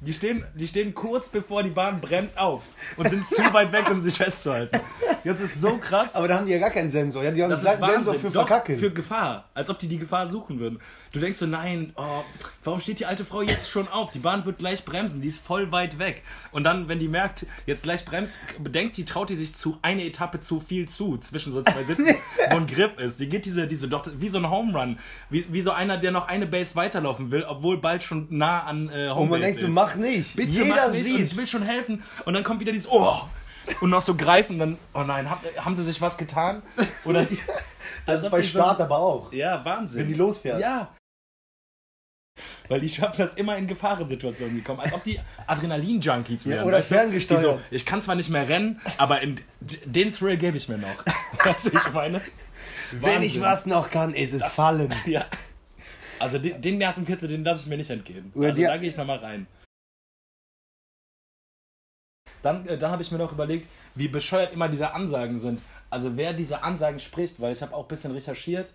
Die 0.02 0.13
stehen, 0.13 0.43
die 0.56 0.67
stehen 0.67 0.93
kurz 0.93 1.30
bevor 1.30 1.63
die 1.63 1.69
Bahn 1.69 2.02
bremst 2.02 2.38
auf 2.38 2.63
und 2.98 3.10
sind 3.10 3.26
zu 3.26 3.41
weit 3.54 3.71
weg, 3.71 3.89
um 3.89 4.02
sich 4.02 4.15
festzuhalten. 4.15 4.80
Das 5.24 5.41
ist 5.41 5.60
so 5.60 5.78
krass. 5.78 6.15
Aber 6.15 6.28
da 6.28 6.38
haben 6.38 6.45
die 6.45 6.52
ja 6.52 6.60
gar 6.60 6.69
keinen 6.69 6.91
Sensor. 6.91 7.24
Ja, 7.24 7.32
die 7.32 7.41
haben 7.41 7.50
Das 7.50 7.65
einen 7.65 7.76
ist 7.76 7.82
Wahnsinn. 7.82 8.04
Sensor 8.04 8.15
für 8.15 8.28
Doch, 8.28 8.48
Verkacken. 8.48 8.78
Für 8.78 8.91
Gefahr. 8.91 9.50
Als 9.54 9.69
ob 9.69 9.80
die 9.80 9.88
die 9.88 9.98
Gefahr 9.98 10.28
suchen 10.28 10.60
würden. 10.60 10.80
Du 11.12 11.19
denkst 11.19 11.39
so, 11.39 11.48
nein, 11.48 11.93
oh, 11.95 12.24
warum 12.63 12.80
steht 12.80 13.00
die 13.00 13.06
alte 13.06 13.26
Frau 13.26 13.41
jetzt 13.41 13.69
schon 13.69 13.88
auf? 13.88 14.12
Die 14.12 14.19
Bahn 14.19 14.45
wird 14.45 14.60
gleich 14.60 14.86
bremsen, 14.86 15.21
die 15.21 15.28
ist 15.28 15.39
voll 15.39 15.71
weit 15.71 15.98
weg. 15.98 16.24
Und 16.52 16.63
dann, 16.63 16.88
wenn 16.88 17.00
die 17.00 17.08
merkt, 17.08 17.48
jetzt 17.65 17.84
gleich 17.84 18.06
bremst, 18.06 18.36
bedenkt 18.60 18.98
die, 18.98 19.06
traut 19.06 19.30
die 19.30 19.36
sich 19.36 19.56
zu 19.56 19.80
eine 19.82 20.06
Etappe 20.06 20.39
zu 20.39 20.60
viel 20.60 20.88
zu, 20.88 21.17
zwischen 21.29 21.51
so 21.53 21.61
zwei 21.61 21.83
Sitzen, 21.83 22.07
ein 22.49 22.67
Grip 22.67 22.99
ist. 22.99 23.19
Die 23.19 23.27
geht 23.27 23.45
diese, 23.45 23.67
diese, 23.67 23.88
doch, 23.88 24.05
wie 24.17 24.27
so 24.27 24.38
ein 24.38 24.49
Home 24.49 24.77
Run. 24.79 24.99
Wie, 25.29 25.45
wie 25.51 25.61
so 25.61 25.71
einer, 25.71 25.97
der 25.97 26.11
noch 26.11 26.27
eine 26.27 26.45
Base 26.47 26.75
weiterlaufen 26.75 27.31
will, 27.31 27.43
obwohl 27.43 27.77
bald 27.79 28.03
schon 28.03 28.27
nah 28.29 28.63
an 28.63 28.89
äh, 28.89 29.09
Home 29.09 29.21
Und 29.21 29.29
man 29.29 29.41
denkt 29.41 29.59
so, 29.59 29.67
ist. 29.67 29.73
mach 29.73 29.95
nicht. 29.95 30.35
Bitte 30.35 30.51
Jeder 30.51 30.65
mach 30.67 30.91
nicht 30.91 31.09
und 31.13 31.21
ich 31.21 31.29
sieht. 31.29 31.38
will 31.38 31.47
schon 31.47 31.63
helfen. 31.63 32.03
Und 32.25 32.33
dann 32.33 32.43
kommt 32.43 32.59
wieder 32.59 32.71
dieses 32.71 32.91
Oh! 32.91 33.21
Und 33.81 33.89
noch 33.89 34.01
so 34.01 34.13
greifen, 34.15 34.59
dann, 34.59 34.77
oh 34.93 35.01
nein, 35.03 35.27
haben, 35.27 35.41
haben 35.57 35.75
sie 35.75 35.83
sich 35.83 35.99
was 35.99 36.17
getan? 36.17 36.61
Oder 37.03 37.23
die, 37.25 37.39
Das 38.05 38.23
ist 38.23 38.29
bei 38.29 38.41
die 38.41 38.47
so- 38.47 38.59
Start 38.59 38.79
aber 38.79 38.97
auch. 38.99 39.33
Ja, 39.33 39.65
Wahnsinn. 39.65 40.01
Wenn 40.01 40.07
die 40.07 40.13
losfährt. 40.13 40.61
Ja. 40.61 40.89
Weil 42.67 42.80
die 42.80 42.89
schaffen 42.89 43.15
das 43.17 43.36
immer 43.36 43.58
in 43.58 43.67
Gefahrensituationen 43.67 44.56
gekommen, 44.56 44.80
als 44.80 44.93
ob 44.93 45.04
die 45.04 45.19
Adrenalin-Junkies 45.48 46.45
wären. 46.45 46.65
oder 46.65 46.78
weißt 46.78 46.91
du? 46.91 46.95
ferngesteuert. 46.95 47.41
So, 47.41 47.60
ich 47.71 47.86
kann 47.86 48.02
zwar 48.02 48.15
nicht 48.15 48.30
mehr 48.30 48.48
rennen, 48.50 48.82
aber 48.98 49.21
in, 49.21 49.39
den 49.86 50.12
Thrill 50.12 50.38
gebe 50.38 50.58
ich 50.58 50.67
mir 50.67 50.78
noch. 50.78 51.06
Weißt 51.45 51.67
du, 51.67 51.78
ich 51.78 51.93
meine? 51.93 52.21
Wenn 52.91 53.21
ich 53.21 53.36
Wahnsinn. 53.36 53.41
was 53.41 53.65
noch 53.67 53.89
kann, 53.89 54.13
ist 54.13 54.34
es 54.34 54.45
fallen. 54.45 54.93
Ja. 55.06 55.26
Also 56.17 56.39
den, 56.39 56.62
den 56.62 56.78
Nervenkitzel, 56.78 57.28
den 57.28 57.43
lasse 57.43 57.63
ich 57.63 57.67
mir 57.67 57.78
nicht 57.78 57.89
entgehen. 57.89 58.32
Oder 58.36 58.50
Also 58.50 58.62
da 58.62 58.78
gehe 58.78 58.89
ich 58.89 58.95
nochmal 58.98 59.17
rein. 59.17 59.48
Dann, 62.41 62.65
äh, 62.67 62.78
dann 62.78 62.91
habe 62.91 63.02
ich 63.02 63.12
mir 63.12 63.17
noch 63.17 63.32
überlegt, 63.34 63.67
wie 63.95 64.08
bescheuert 64.08 64.54
immer 64.54 64.69
diese 64.69 64.93
Ansagen 64.93 65.39
sind. 65.39 65.62
Also 65.89 66.15
wer 66.15 66.34
diese 66.34 66.63
Ansagen 66.63 67.00
spricht, 67.00 67.39
weil 67.41 67.52
ich 67.52 67.62
habe 67.62 67.76
auch 67.76 67.84
ein 67.84 67.88
bisschen 67.88 68.12
recherchiert. 68.12 68.71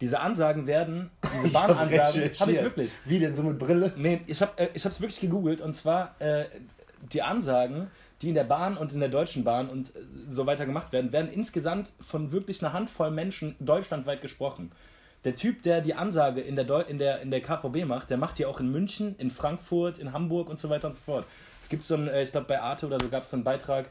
Diese 0.00 0.20
Ansagen 0.20 0.66
werden, 0.66 1.10
diese 1.34 1.46
Ich 1.48 1.54
hab 1.54 1.68
Bahnansagen, 1.68 2.00
habe 2.00 2.18
ich 2.18 2.24
recherchiert. 2.32 2.64
wirklich. 2.64 2.98
Wie 3.04 3.18
denn, 3.18 3.34
so 3.34 3.42
mit 3.42 3.58
Brille? 3.58 3.92
Nee, 3.96 4.20
ich 4.26 4.40
habe 4.40 4.52
äh, 4.56 4.68
ich 4.74 4.84
es 4.84 5.00
wirklich 5.00 5.20
gegoogelt 5.20 5.60
und 5.60 5.72
zwar 5.74 6.14
äh, 6.20 6.44
die 7.12 7.22
Ansagen, 7.22 7.90
die 8.22 8.28
in 8.28 8.34
der 8.34 8.44
Bahn 8.44 8.76
und 8.76 8.92
in 8.92 9.00
der 9.00 9.08
Deutschen 9.08 9.44
Bahn 9.44 9.68
und 9.68 9.88
äh, 9.94 10.00
so 10.28 10.46
weiter 10.46 10.66
gemacht 10.66 10.92
werden, 10.92 11.12
werden 11.12 11.30
insgesamt 11.30 11.92
von 12.00 12.32
wirklich 12.32 12.62
einer 12.62 12.72
Handvoll 12.72 13.10
Menschen 13.10 13.56
deutschlandweit 13.60 14.22
gesprochen. 14.22 14.72
Der 15.24 15.34
Typ, 15.34 15.62
der 15.62 15.82
die 15.82 15.92
Ansage 15.92 16.40
in 16.40 16.56
der, 16.56 16.64
Deu 16.64 16.80
in, 16.80 16.96
der, 16.98 17.20
in 17.20 17.30
der 17.30 17.42
KVB 17.42 17.84
macht, 17.84 18.08
der 18.08 18.16
macht 18.16 18.38
die 18.38 18.46
auch 18.46 18.58
in 18.58 18.70
München, 18.72 19.14
in 19.18 19.30
Frankfurt, 19.30 19.98
in 19.98 20.14
Hamburg 20.14 20.48
und 20.48 20.58
so 20.58 20.70
weiter 20.70 20.86
und 20.88 20.94
so 20.94 21.00
fort. 21.02 21.26
Es 21.60 21.68
gibt 21.68 21.84
so 21.84 21.94
einen, 21.94 22.08
äh, 22.08 22.22
ich 22.22 22.30
glaube 22.30 22.46
bei 22.46 22.58
Arte 22.60 22.86
oder 22.86 22.98
so 22.98 23.08
gab 23.10 23.24
es 23.24 23.30
so 23.30 23.36
einen 23.36 23.44
Beitrag, 23.44 23.90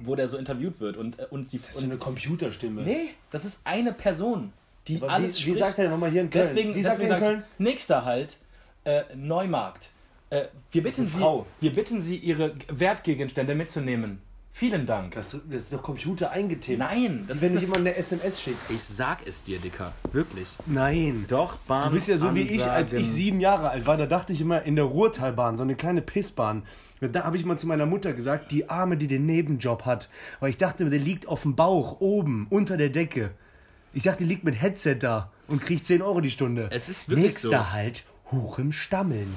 wo 0.00 0.14
der 0.14 0.28
so 0.28 0.36
interviewt 0.36 0.78
wird 0.78 0.96
und, 0.96 1.18
äh, 1.18 1.26
und 1.30 1.50
die. 1.52 1.58
Das 1.58 1.76
ist 1.76 1.82
eine 1.82 1.94
Und, 1.94 2.00
Computerstimme. 2.00 2.82
nee, 2.82 3.08
das 3.32 3.44
ist 3.44 3.60
eine 3.64 3.92
Person, 3.92 4.52
die 4.88 5.02
Aber 5.02 5.12
alles 5.12 5.44
wie, 5.44 5.54
wie 5.54 5.58
sagt 5.58 5.78
er 5.78 5.90
nochmal 5.90 6.10
hier 6.10 6.22
in 6.22 6.30
Köln? 6.30 6.46
Deswegen, 6.46 6.74
wie 6.74 6.82
sagt 6.82 6.96
deswegen 6.96 7.10
er 7.12 7.18
in 7.18 7.22
Köln? 7.24 7.42
nächster 7.58 8.04
Halt, 8.04 8.36
äh, 8.84 9.02
Neumarkt. 9.14 9.90
Äh, 10.30 10.44
wir, 10.70 10.82
bitten 10.82 11.06
Sie, 11.06 11.18
Frau. 11.18 11.46
wir 11.60 11.72
bitten 11.72 12.00
Sie, 12.00 12.16
Ihre 12.16 12.54
Wertgegenstände 12.68 13.54
mitzunehmen. 13.54 14.20
Vielen 14.58 14.86
Dank. 14.86 15.14
Das, 15.14 15.32
das 15.32 15.64
ist 15.64 15.72
doch 15.74 15.82
Computer 15.82 16.30
eingetippt. 16.30 16.78
Nein, 16.78 17.26
das 17.28 17.42
Wie 17.42 17.42
wenn 17.42 17.48
ist 17.48 17.52
du 17.52 17.58
eine 17.58 17.60
jemand 17.60 17.80
eine 17.80 17.96
SMS 17.96 18.40
schickst. 18.40 18.70
Ich 18.70 18.82
sag 18.82 19.26
es 19.26 19.44
dir, 19.44 19.58
Dicker. 19.58 19.92
Wirklich. 20.12 20.56
Nein. 20.64 21.26
Doch, 21.28 21.56
Bahn. 21.58 21.90
Du 21.90 21.94
bist 21.94 22.08
ja 22.08 22.16
so 22.16 22.34
wie 22.34 22.40
ich, 22.40 22.64
als 22.64 22.94
ich 22.94 23.06
sieben 23.06 23.40
Jahre 23.40 23.68
alt 23.68 23.86
war, 23.86 23.98
da 23.98 24.06
dachte 24.06 24.32
ich 24.32 24.40
immer 24.40 24.62
in 24.62 24.74
der 24.74 24.86
Ruhrtalbahn, 24.86 25.58
so 25.58 25.62
eine 25.62 25.74
kleine 25.74 26.00
Pissbahn. 26.00 26.62
Da 27.02 27.24
habe 27.24 27.36
ich 27.36 27.44
mal 27.44 27.58
zu 27.58 27.66
meiner 27.66 27.84
Mutter 27.84 28.14
gesagt, 28.14 28.50
die 28.50 28.70
Arme, 28.70 28.96
die 28.96 29.08
den 29.08 29.26
Nebenjob 29.26 29.84
hat. 29.84 30.08
Weil 30.40 30.48
ich 30.48 30.56
dachte, 30.56 30.88
der 30.88 31.00
liegt 31.00 31.28
auf 31.28 31.42
dem 31.42 31.54
Bauch, 31.54 32.00
oben, 32.00 32.46
unter 32.48 32.78
der 32.78 32.88
Decke. 32.88 33.32
Ich 33.96 34.02
dachte, 34.02 34.18
die 34.18 34.24
liegt 34.26 34.44
mit 34.44 34.60
Headset 34.60 34.96
da 35.00 35.32
und 35.48 35.62
kriegt 35.62 35.82
10 35.82 36.02
Euro 36.02 36.20
die 36.20 36.30
Stunde. 36.30 36.68
Es 36.70 36.90
ist 36.90 37.08
wirklich 37.08 37.28
Nächster 37.28 37.48
so. 37.48 37.72
halt, 37.72 38.04
Huch 38.30 38.58
im 38.58 38.70
Stammeln. 38.70 39.34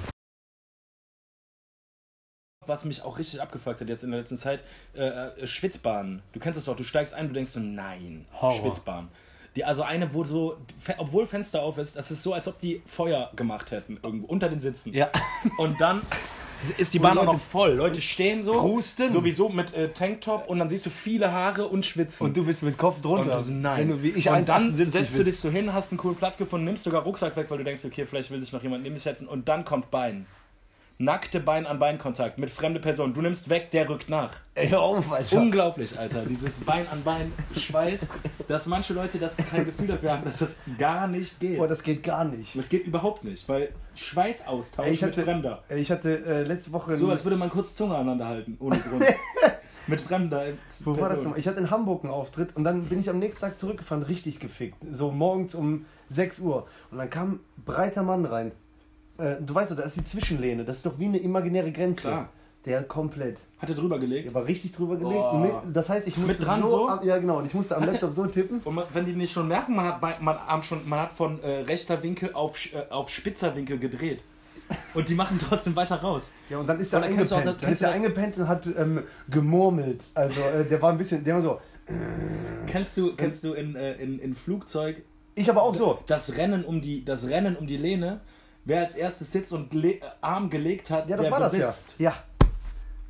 Was 2.66 2.84
mich 2.84 3.00
auch 3.00 3.18
richtig 3.18 3.40
abgefuckt 3.40 3.80
hat 3.80 3.88
jetzt 3.88 4.04
in 4.04 4.10
der 4.10 4.20
letzten 4.20 4.36
Zeit, 4.36 4.62
äh, 4.94 5.06
äh, 5.06 5.46
Schwitzbahnen. 5.46 6.20
Du 6.32 6.40
kennst 6.40 6.58
das 6.58 6.66
doch, 6.66 6.76
du 6.76 6.84
steigst 6.84 7.14
ein, 7.14 7.28
du 7.28 7.32
denkst 7.32 7.52
so, 7.52 7.60
nein, 7.60 8.26
Horror. 8.34 8.60
Schwitzbahn. 8.60 9.08
Die, 9.56 9.64
also 9.64 9.82
eine, 9.82 10.12
wo 10.12 10.24
so, 10.24 10.58
obwohl 10.98 11.24
Fenster 11.24 11.62
auf 11.62 11.78
ist, 11.78 11.96
das 11.96 12.10
ist 12.10 12.22
so, 12.22 12.34
als 12.34 12.46
ob 12.46 12.60
die 12.60 12.82
Feuer 12.84 13.32
gemacht 13.34 13.70
hätten, 13.70 13.98
irgendwo 14.02 14.26
unter 14.26 14.50
den 14.50 14.60
Sitzen. 14.60 14.92
Ja. 14.92 15.08
Und 15.56 15.80
dann 15.80 16.02
ist 16.76 16.94
die 16.94 16.98
Bahn 16.98 17.16
auch 17.18 17.24
noch 17.24 17.40
voll. 17.40 17.72
Leute 17.72 18.00
stehen 18.02 18.42
so, 18.42 18.52
Prusten. 18.52 19.08
sowieso 19.08 19.48
mit 19.48 19.72
äh, 19.74 19.92
Tanktop 19.92 20.48
und 20.48 20.58
dann 20.58 20.68
siehst 20.68 20.86
du 20.86 20.90
viele 20.90 21.32
Haare 21.32 21.66
und 21.68 21.86
schwitzen. 21.86 22.26
Und 22.26 22.36
du 22.36 22.44
bist 22.44 22.62
mit 22.62 22.76
Kopf 22.76 22.96
Und 22.96 23.04
drunter. 23.04 23.38
du 23.38 23.42
so, 23.44 23.52
nein. 23.52 23.88
Du 23.88 24.02
wie 24.02 24.10
ich 24.10 24.28
und 24.28 24.48
dann 24.48 24.74
1,78 24.74 24.86
setzt 24.88 25.18
du 25.18 25.24
dich 25.24 25.36
so 25.36 25.50
hin, 25.50 25.72
hast 25.72 25.92
einen 25.92 25.98
coolen 25.98 26.16
Platz 26.16 26.36
gefunden, 26.36 26.64
nimmst 26.66 26.84
sogar 26.84 27.02
Rucksack 27.02 27.36
weg, 27.36 27.46
weil 27.48 27.58
du 27.58 27.64
denkst, 27.64 27.84
okay, 27.84 28.06
vielleicht 28.06 28.30
will 28.30 28.40
sich 28.40 28.52
noch 28.52 28.62
jemand 28.62 28.82
neben 28.82 28.94
dich 28.94 29.04
setzen. 29.04 29.26
Und 29.26 29.48
dann 29.48 29.64
kommt 29.64 29.90
Bein. 29.90 30.26
Nackte 31.00 31.40
Bein 31.40 31.64
an 31.64 31.78
Beinkontakt 31.78 32.36
mit 32.36 32.50
fremde 32.50 32.78
Person. 32.78 33.14
Du 33.14 33.22
nimmst 33.22 33.48
weg, 33.48 33.70
der 33.70 33.88
rückt 33.88 34.10
nach. 34.10 34.34
Ey, 34.54 34.68
hör 34.68 34.82
auf, 34.82 35.10
Alter. 35.10 35.38
Unglaublich, 35.38 35.98
Alter. 35.98 36.26
Dieses 36.26 36.58
Bein 36.58 36.86
an 36.88 37.02
Bein 37.02 37.32
Schweiß, 37.56 38.10
dass 38.48 38.66
manche 38.66 38.92
Leute 38.92 39.18
das 39.18 39.34
kein 39.34 39.64
Gefühl 39.64 39.86
dafür 39.86 40.12
haben, 40.12 40.24
dass 40.26 40.40
das 40.40 40.58
gar 40.76 41.08
nicht 41.08 41.40
geht. 41.40 41.56
Boah, 41.56 41.66
das 41.66 41.82
geht 41.82 42.02
gar 42.02 42.26
nicht. 42.26 42.54
Das 42.54 42.68
geht 42.68 42.86
überhaupt 42.86 43.24
nicht, 43.24 43.48
weil 43.48 43.72
Schweißaustausch 43.94 44.86
Ey, 44.86 44.92
ich 44.92 45.00
mit 45.00 45.12
hatte, 45.12 45.22
Fremder. 45.22 45.62
ey, 45.70 45.80
ich 45.80 45.90
hatte 45.90 46.22
äh, 46.22 46.42
letzte 46.42 46.70
Woche... 46.72 46.94
So, 46.98 47.10
als 47.10 47.24
würde 47.24 47.38
man 47.38 47.48
kurz 47.48 47.74
Zunge 47.76 47.94
aneinander 47.94 48.26
halten, 48.26 48.58
ohne 48.60 48.76
Grund. 48.90 49.06
mit 49.86 50.02
Fremder. 50.02 50.48
Wo 50.84 50.90
war 50.90 51.08
das 51.08 51.08
Person. 51.08 51.24
nochmal? 51.24 51.38
Ich 51.40 51.48
hatte 51.48 51.60
in 51.60 51.70
Hamburg 51.70 52.04
einen 52.04 52.12
Auftritt 52.12 52.54
und 52.56 52.64
dann 52.64 52.84
bin 52.84 52.98
ich 52.98 53.08
am 53.08 53.18
nächsten 53.18 53.40
Tag 53.40 53.58
zurückgefahren, 53.58 54.02
richtig 54.04 54.38
gefickt. 54.38 54.76
So 54.90 55.10
morgens 55.10 55.54
um 55.54 55.86
6 56.08 56.40
Uhr. 56.40 56.66
Und 56.90 56.98
dann 56.98 57.08
kam 57.08 57.30
ein 57.30 57.40
breiter 57.64 58.02
Mann 58.02 58.26
rein. 58.26 58.52
Äh, 59.20 59.36
du 59.40 59.54
weißt 59.54 59.70
doch, 59.72 59.76
da 59.76 59.82
ist 59.84 59.96
die 59.96 60.02
Zwischenlehne. 60.04 60.64
Das 60.64 60.78
ist 60.78 60.86
doch 60.86 60.98
wie 60.98 61.06
eine 61.06 61.18
imaginäre 61.18 61.70
Grenze. 61.72 62.08
Klar. 62.08 62.28
Der 62.66 62.82
komplett. 62.82 63.38
Hat 63.58 63.70
er 63.70 63.74
drüber 63.74 63.98
gelegt? 63.98 64.26
Der 64.26 64.34
war 64.34 64.44
richtig 64.46 64.72
drüber 64.72 64.96
gelegt. 64.96 65.14
Boah. 65.18 65.62
Das 65.72 65.88
heißt, 65.88 66.06
ich 66.06 66.18
musste 66.18 66.34
Mit 66.34 66.46
dran 66.46 66.60
so, 66.60 66.68
so? 66.68 66.88
Am, 66.88 67.02
ja 67.06 67.16
genau, 67.16 67.38
und 67.38 67.46
ich 67.46 67.54
musste 67.54 67.74
am 67.74 67.82
Hat 67.84 67.92
Laptop 67.92 68.12
so 68.12 68.26
tippen. 68.26 68.60
Und 68.62 68.74
man, 68.74 68.84
wenn 68.92 69.06
die 69.06 69.12
nicht 69.12 69.32
schon 69.32 69.48
merken, 69.48 69.74
man 69.74 69.86
hat, 69.86 70.20
man, 70.20 70.38
haben 70.46 70.62
schon, 70.62 70.86
man 70.86 70.98
hat 71.00 71.12
von 71.12 71.42
äh, 71.42 71.60
rechter 71.60 72.02
Winkel 72.02 72.34
auf, 72.34 72.58
äh, 72.74 72.82
auf 72.90 73.08
spitzer 73.08 73.56
Winkel 73.56 73.78
gedreht. 73.78 74.24
Und 74.92 75.08
die 75.08 75.14
machen 75.14 75.38
trotzdem 75.40 75.74
weiter 75.74 75.96
raus. 75.96 76.30
Ja, 76.50 76.58
und 76.58 76.66
dann 76.68 76.78
ist 76.78 76.92
er 76.92 77.00
auch 77.00 77.04
eingepennt. 77.04 77.46
das- 77.46 77.56
dann 77.56 77.72
ist 77.72 77.82
er 77.82 77.92
eingepennt 77.92 78.36
und 78.36 78.46
hat 78.46 78.66
ähm, 78.78 79.04
gemurmelt. 79.28 80.04
Also 80.14 80.40
äh, 80.40 80.64
der 80.68 80.80
war 80.82 80.92
ein 80.92 80.98
bisschen, 80.98 81.24
der 81.24 81.34
war 81.34 81.42
so. 81.42 81.58
Kennst 82.66 82.96
du, 82.96 83.16
kennst 83.16 83.42
du 83.42 83.54
in, 83.54 83.74
äh, 83.74 83.94
in, 83.94 84.18
in 84.20 84.34
Flugzeug 84.34 85.02
Ich 85.34 85.50
aber 85.50 85.62
auch 85.62 85.74
so. 85.74 85.98
das 86.06 86.36
Rennen 86.36 86.64
um 86.64 86.80
die, 86.80 87.04
das 87.04 87.28
Rennen 87.28 87.56
um 87.56 87.66
die 87.66 87.76
Lehne? 87.78 88.20
Wer 88.64 88.80
als 88.80 88.94
erstes 88.94 89.32
sitzt 89.32 89.52
und 89.52 89.72
le 89.74 89.94
äh, 89.94 90.00
Arm 90.20 90.50
gelegt 90.50 90.90
hat, 90.90 91.08
Ja, 91.08 91.16
das 91.16 91.24
der 91.24 91.32
war 91.32 91.40
das 91.40 91.52
besitzt. 91.52 91.94
ja. 91.98 92.10
Ja. 92.10 92.16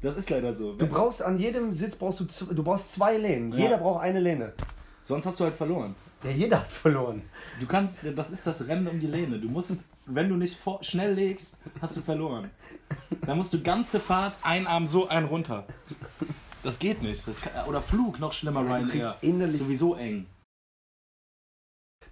Das 0.02 0.16
ist 0.16 0.30
leider 0.30 0.54
so. 0.54 0.72
Du 0.74 0.86
brauchst 0.86 1.22
an 1.22 1.38
jedem 1.38 1.72
Sitz 1.72 1.94
brauchst 1.94 2.20
du, 2.20 2.54
du 2.54 2.62
brauchst 2.62 2.90
zwei 2.92 3.18
Lehnen. 3.18 3.52
Ja. 3.52 3.58
Jeder 3.58 3.76
braucht 3.78 4.02
eine 4.02 4.18
Lehne. 4.18 4.54
Sonst 5.02 5.26
hast 5.26 5.38
du 5.40 5.44
halt 5.44 5.54
verloren. 5.54 5.94
Ja, 6.24 6.30
jeder 6.30 6.60
hat 6.60 6.70
verloren. 6.70 7.22
Du 7.60 7.66
kannst, 7.66 7.98
das 8.16 8.30
ist 8.30 8.46
das 8.46 8.66
Rennen 8.66 8.86
um 8.88 8.98
die 8.98 9.06
Lehne. 9.06 9.38
Du 9.38 9.48
musst, 9.48 9.84
wenn 10.06 10.28
du 10.30 10.36
nicht 10.36 10.56
vor, 10.58 10.82
schnell 10.82 11.12
legst, 11.12 11.58
hast 11.82 11.96
du 11.98 12.00
verloren. 12.00 12.50
Dann 13.26 13.36
musst 13.36 13.52
du 13.52 13.60
ganze 13.62 14.00
Fahrt 14.00 14.38
ein 14.42 14.66
Arm 14.66 14.86
so, 14.86 15.08
ein 15.08 15.24
runter. 15.26 15.66
Das 16.62 16.78
geht 16.78 17.02
nicht. 17.02 17.26
Das 17.28 17.40
kann, 17.42 17.52
oder 17.66 17.82
Flug, 17.82 18.18
noch 18.20 18.32
schlimmer, 18.32 18.62
du 18.62 18.68
Ryanair. 18.68 18.88
kriegst 18.88 19.16
innerlich- 19.22 19.58
Sowieso 19.58 19.94
eng. 19.96 20.26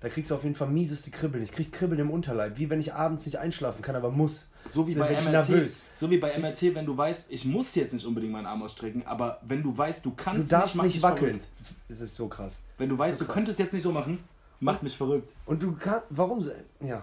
Da 0.00 0.08
kriegst 0.08 0.30
du 0.30 0.37
auf 0.37 0.44
jeden 0.44 0.54
Fall 0.54 0.68
mieseste 0.68 1.11
Kribbeln. 1.11 1.42
Ich 1.42 1.50
krieg 1.50 1.72
Kribbeln 1.72 2.00
im 2.00 2.11
Unterleib. 2.11 2.56
Wie 2.56 2.70
wenn 2.70 2.78
ich 2.78 2.94
abends 2.94 3.26
nicht 3.26 3.38
einschlafen 3.38 3.82
kann, 3.82 3.96
aber 3.96 4.11
muss. 4.11 4.48
So 4.64 4.87
wie 4.87 4.94
bei 4.94 5.11
MRT. 5.11 5.30
nervös. 5.30 5.87
So 5.92 6.08
wie 6.11 6.18
bei 6.18 6.38
MRT, 6.38 6.74
wenn 6.76 6.87
du 6.87 6.96
weißt, 6.96 7.26
ich 7.30 7.44
muss 7.44 7.74
jetzt 7.74 7.92
nicht 7.92 8.06
unbedingt 8.06 8.32
meinen 8.32 8.46
Arm 8.46 8.62
ausstrecken, 8.62 9.04
aber 9.06 9.40
wenn 9.42 9.62
du 9.62 9.76
weißt, 9.76 10.04
du 10.04 10.12
kannst 10.14 10.42
Du 10.42 10.48
darfst 10.48 10.76
nicht 10.76 10.94
mich 10.94 11.02
wackeln. 11.02 11.40
Es 11.88 12.00
ist 12.00 12.14
so 12.14 12.28
krass. 12.28 12.62
Wenn 12.76 12.88
du 12.88 12.96
weißt, 12.96 13.18
so 13.18 13.24
du 13.24 13.32
könntest 13.32 13.58
jetzt 13.58 13.74
nicht 13.74 13.82
so 13.82 13.90
machen, 13.90 14.22
macht 14.61 14.84
mich 14.84 14.96
verrückt. 14.96 15.32
Und 15.46 15.62
du 15.62 15.72
kannst. 15.72 16.04
Warum? 16.11 16.46
Ja. 16.80 17.02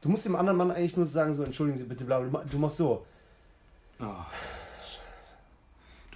Du 0.00 0.08
musst 0.08 0.26
dem 0.26 0.34
anderen 0.34 0.58
Mann 0.58 0.72
eigentlich 0.72 0.96
nur 0.96 1.06
sagen, 1.06 1.32
so, 1.32 1.44
entschuldigen 1.44 1.78
Sie 1.78 1.84
bitte, 1.84 2.04
bla, 2.04 2.18
bla, 2.18 2.28
bla. 2.28 2.44
Du 2.50 2.58
machst 2.58 2.78
so. 2.78 3.06
Du 3.98 4.06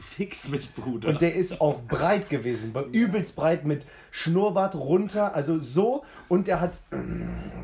fickst 0.06 0.50
mich, 0.50 0.72
Bruder. 0.74 1.08
Und 1.08 1.20
der 1.20 1.34
ist 1.34 1.60
auch 1.60 1.80
breit 1.82 2.30
gewesen, 2.30 2.74
übelst 2.92 3.36
breit 3.36 3.64
mit 3.64 3.84
Schnurrbart 4.10 4.74
runter, 4.74 5.34
also 5.34 5.58
so. 5.58 6.04
Und 6.28 6.46
der 6.46 6.60
hat 6.60 6.80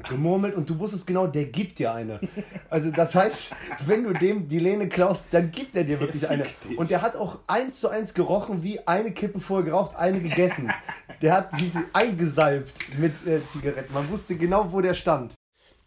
gemurmelt 0.09 0.55
und 0.55 0.69
du 0.69 0.79
wusstest 0.79 1.07
genau, 1.07 1.27
der 1.27 1.47
gibt 1.47 1.79
dir 1.79 1.95
eine. 1.95 2.21
Also 2.69 2.91
das 2.91 3.15
heißt, 3.15 3.55
wenn 3.87 4.05
du 4.05 4.13
dem 4.13 4.49
die 4.49 4.59
Lehne 4.59 4.89
klaust, 4.89 5.27
dann 5.31 5.51
gibt 5.51 5.77
er 5.77 5.85
dir 5.85 6.01
wirklich 6.01 6.29
eine. 6.29 6.47
Und 6.77 6.91
der 6.91 7.03
hat 7.03 7.17
auch 7.17 7.39
eins 7.47 7.81
zu 7.81 7.89
eins 7.89 8.13
gerochen, 8.15 8.63
wie 8.63 8.87
eine 8.87 9.13
Kippe 9.13 9.41
vorher 9.41 9.65
geraucht, 9.65 9.97
eine 9.97 10.21
gegessen. 10.21 10.73
Der 11.21 11.35
hat 11.35 11.57
sich 11.57 11.73
eingesalbt 11.93 12.99
mit 12.99 13.27
äh, 13.27 13.47
Zigaretten. 13.47 13.93
Man 13.93 14.11
wusste 14.11 14.37
genau, 14.37 14.73
wo 14.73 14.81
der 14.81 14.95
stand. 14.95 15.35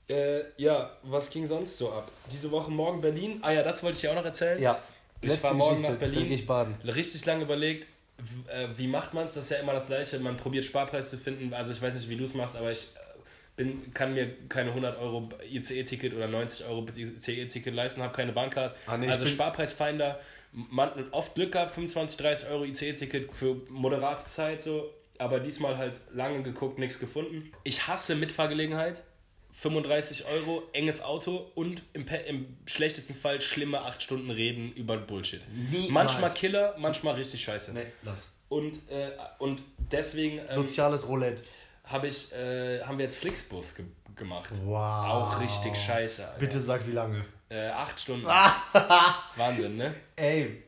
Äh, 0.07 0.41
ja, 0.57 0.91
was 1.03 1.29
ging 1.31 1.47
sonst 1.47 1.77
so 1.77 1.91
ab? 1.91 2.11
Diese 2.31 2.51
Woche 2.51 2.69
morgen 2.69 3.01
Berlin. 3.01 3.39
Ah 3.41 3.51
ja, 3.51 3.63
das 3.63 3.81
wollte 3.81 3.95
ich 3.95 4.01
dir 4.01 4.11
auch 4.11 4.15
noch 4.15 4.25
erzählen. 4.25 4.61
Ja, 4.61 4.79
Ich 5.21 5.29
letzte 5.29 5.49
war 5.49 5.53
morgen 5.55 5.77
Geschichte, 5.77 5.91
nach 5.93 5.99
Berlin. 5.99 6.31
ich 6.31 6.45
baden. 6.45 6.75
Richtig 6.83 7.25
lange 7.25 7.43
überlegt, 7.43 7.87
äh, 8.47 8.67
wie 8.77 8.87
macht 8.87 9.13
man 9.13 9.25
es? 9.25 9.33
Das 9.33 9.45
ist 9.45 9.49
ja 9.49 9.57
immer 9.57 9.73
das 9.73 9.87
Gleiche. 9.87 10.19
Man 10.19 10.37
probiert 10.37 10.65
Sparpreis 10.65 11.09
zu 11.09 11.17
finden. 11.17 11.53
Also 11.53 11.71
ich 11.71 11.81
weiß 11.81 11.95
nicht, 11.95 12.09
wie 12.09 12.15
du 12.15 12.23
es 12.23 12.33
machst, 12.33 12.55
aber 12.55 12.71
ich 12.71 12.91
äh, 12.95 12.99
bin, 13.55 13.93
kann 13.93 14.13
mir 14.13 14.29
keine 14.47 14.69
100 14.69 14.99
Euro 14.99 15.29
ICE-Ticket 15.49 16.13
oder 16.13 16.27
90 16.27 16.65
Euro 16.67 16.85
ICE-Ticket 16.95 17.73
leisten, 17.73 18.01
habe 18.01 18.13
keine 18.13 18.31
Bahncard. 18.31 18.75
Ah, 18.87 18.97
nee, 18.97 19.09
also 19.09 19.25
Sparpreisfinder, 19.25 20.19
man 20.51 20.89
oft 21.11 21.35
Glück 21.35 21.51
gehabt, 21.51 21.73
25, 21.73 22.17
30 22.17 22.49
Euro 22.49 22.63
ICE-Ticket 22.65 23.33
für 23.33 23.61
moderate 23.69 24.27
Zeit 24.27 24.61
so. 24.61 24.93
Aber 25.17 25.39
diesmal 25.39 25.77
halt 25.77 26.01
lange 26.13 26.43
geguckt, 26.43 26.77
nichts 26.77 26.99
gefunden. 26.99 27.51
Ich 27.63 27.87
hasse 27.87 28.15
Mitfahrgelegenheit. 28.15 29.01
35 29.57 30.25
Euro, 30.27 30.63
enges 30.73 31.01
Auto 31.01 31.49
und 31.55 31.81
im, 31.93 32.05
im 32.27 32.57
schlechtesten 32.65 33.15
Fall 33.15 33.39
schlimme 33.41 33.81
8 33.81 34.01
Stunden 34.01 34.29
reden 34.29 34.73
über 34.73 34.97
Bullshit. 34.97 35.41
Niemals. 35.71 35.91
Manchmal 35.91 36.29
Killer, 36.31 36.75
manchmal 36.77 37.15
richtig 37.15 37.41
scheiße. 37.43 37.73
Nee, 37.73 37.85
lass. 38.03 38.33
Und, 38.49 38.75
äh, 38.91 39.11
und 39.39 39.63
deswegen 39.91 40.39
ähm, 40.39 40.45
Soziales 40.49 41.07
Roulette. 41.07 41.41
hab 41.85 42.03
ich, 42.03 42.33
äh, 42.33 42.81
haben 42.83 42.97
wir 42.97 43.05
jetzt 43.05 43.17
Flixbus 43.17 43.75
ge 43.75 43.85
gemacht. 44.15 44.49
Wow. 44.63 44.77
Auch 44.77 45.41
richtig 45.41 45.75
scheiße. 45.75 46.25
Alter. 46.25 46.39
Bitte 46.39 46.61
sag, 46.61 46.87
wie 46.87 46.91
lange. 46.91 47.25
Äh, 47.49 47.67
acht 47.67 47.99
Stunden. 47.99 48.25
Wahnsinn, 49.35 49.75
ne? 49.75 49.93
Ey, 50.15 50.63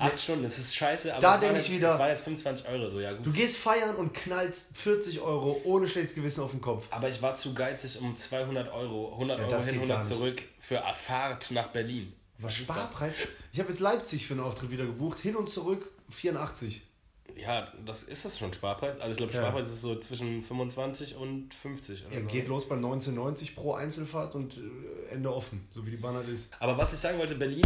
Acht 0.00 0.20
Stunden, 0.20 0.44
das 0.44 0.58
ist 0.58 0.74
scheiße, 0.74 1.12
aber 1.12 1.20
Da 1.20 1.28
es, 1.28 1.32
waren 1.34 1.40
denk 1.40 1.54
jetzt, 1.56 1.66
ich 1.68 1.72
wieder- 1.76 1.92
es 1.92 1.98
waren 1.98 2.08
jetzt 2.08 2.22
25 2.22 2.68
Euro, 2.68 2.88
so 2.88 3.00
ja 3.00 3.12
gut. 3.12 3.26
du 3.26 3.32
gehst 3.32 3.56
feiern 3.58 3.96
und 3.96 4.14
knallst 4.14 4.76
40 4.76 5.20
Euro 5.20 5.60
ohne 5.64 5.88
schlechtes 5.88 6.14
Gewissen 6.14 6.42
auf 6.44 6.52
den 6.52 6.60
Kopf. 6.60 6.86
Aber 6.92 7.08
ich 7.08 7.20
war 7.20 7.34
zu 7.34 7.52
geizig 7.52 8.00
um 8.00 8.14
200 8.14 8.72
Euro, 8.72 9.12
100 9.14 9.38
Ja, 9.38 9.44
Euro 9.44 9.50
das 9.54 9.64
hin, 9.64 9.74
geht 9.74 9.82
100 9.82 10.00
gar 10.00 10.04
nicht. 10.08 10.16
zurück 10.16 10.42
für 10.60 10.84
eine 10.84 10.94
Fahrt 10.94 11.50
nach 11.50 11.66
Berlin. 11.68 12.12
Was 12.38 12.56
das? 12.56 12.66
Sparpreis? 12.66 13.16
Ich 13.52 13.58
habe 13.58 13.68
jetzt 13.70 13.80
Leipzig 13.80 14.24
für 14.24 14.34
einen 14.34 14.44
Auftritt 14.44 14.70
wieder 14.70 14.86
gebucht. 14.86 15.18
Hin 15.18 15.34
und 15.34 15.50
zurück 15.50 15.90
84. 16.10 16.82
Ja, 17.36 17.72
das 17.84 18.04
ist 18.04 18.24
das 18.24 18.38
schon 18.38 18.52
Sparpreis. 18.52 18.98
Also 19.00 19.10
ich 19.12 19.16
glaube, 19.16 19.32
Ja. 19.32 19.40
Sparpreis 19.40 19.68
ist 19.68 19.80
so 19.80 19.98
zwischen 19.98 20.42
25 20.42 21.16
und 21.16 21.52
50. 21.54 22.06
Oder 22.06 22.14
Er 22.14 22.20
so. 22.22 22.26
geht 22.28 22.46
los 22.48 22.68
bei 22.68 22.76
1990 22.76 23.56
pro 23.56 23.74
Einzelfahrt 23.74 24.34
und 24.36 24.58
äh, 24.58 25.14
Ende 25.14 25.32
offen, 25.34 25.66
so 25.74 25.84
wie 25.86 25.90
die 25.90 25.96
Bahn 25.96 26.14
halt 26.14 26.28
ist. 26.28 26.52
Aber 26.60 26.78
was 26.78 26.92
ich 26.92 26.98
sagen 27.00 27.18
wollte, 27.18 27.34
Berlin, 27.34 27.62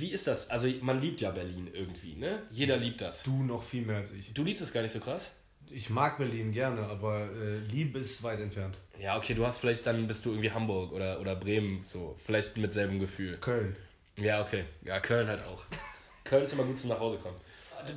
wie 0.00 0.10
ist 0.10 0.26
das? 0.26 0.50
Also 0.50 0.68
man 0.80 1.00
liebt 1.00 1.20
ja 1.20 1.30
Berlin 1.30 1.70
irgendwie, 1.72 2.16
ne? 2.16 2.42
Jeder 2.50 2.76
liebt 2.76 3.00
das. 3.00 3.22
Du 3.22 3.42
noch 3.42 3.62
viel 3.62 3.82
mehr 3.82 3.96
als 3.96 4.12
ich. 4.12 4.32
Du 4.34 4.44
liebst 4.44 4.62
es 4.62 4.72
gar 4.72 4.82
nicht 4.82 4.92
so 4.92 5.00
krass? 5.00 5.32
Ich 5.70 5.90
mag 5.90 6.18
Berlin 6.18 6.52
gerne, 6.52 6.82
aber 6.82 7.28
äh, 7.32 7.58
Liebe 7.58 7.98
ist 7.98 8.22
weit 8.22 8.40
entfernt. 8.40 8.78
Ja, 9.00 9.16
okay, 9.16 9.34
du 9.34 9.46
hast 9.46 9.58
vielleicht 9.58 9.86
dann 9.86 10.06
bist 10.06 10.24
du 10.24 10.30
irgendwie 10.30 10.50
Hamburg 10.50 10.92
oder, 10.92 11.20
oder 11.20 11.34
Bremen, 11.36 11.82
so. 11.82 12.16
Vielleicht 12.24 12.56
mit 12.58 12.72
selben 12.72 13.00
Gefühl. 13.00 13.38
Köln. 13.38 13.76
Ja, 14.16 14.42
okay. 14.42 14.64
Ja, 14.84 15.00
Köln 15.00 15.26
halt 15.26 15.42
auch. 15.44 15.64
Köln 16.24 16.42
ist 16.42 16.52
immer 16.52 16.64
gut 16.64 16.78
zum 16.78 16.90
Nachhausekommen. 16.90 17.38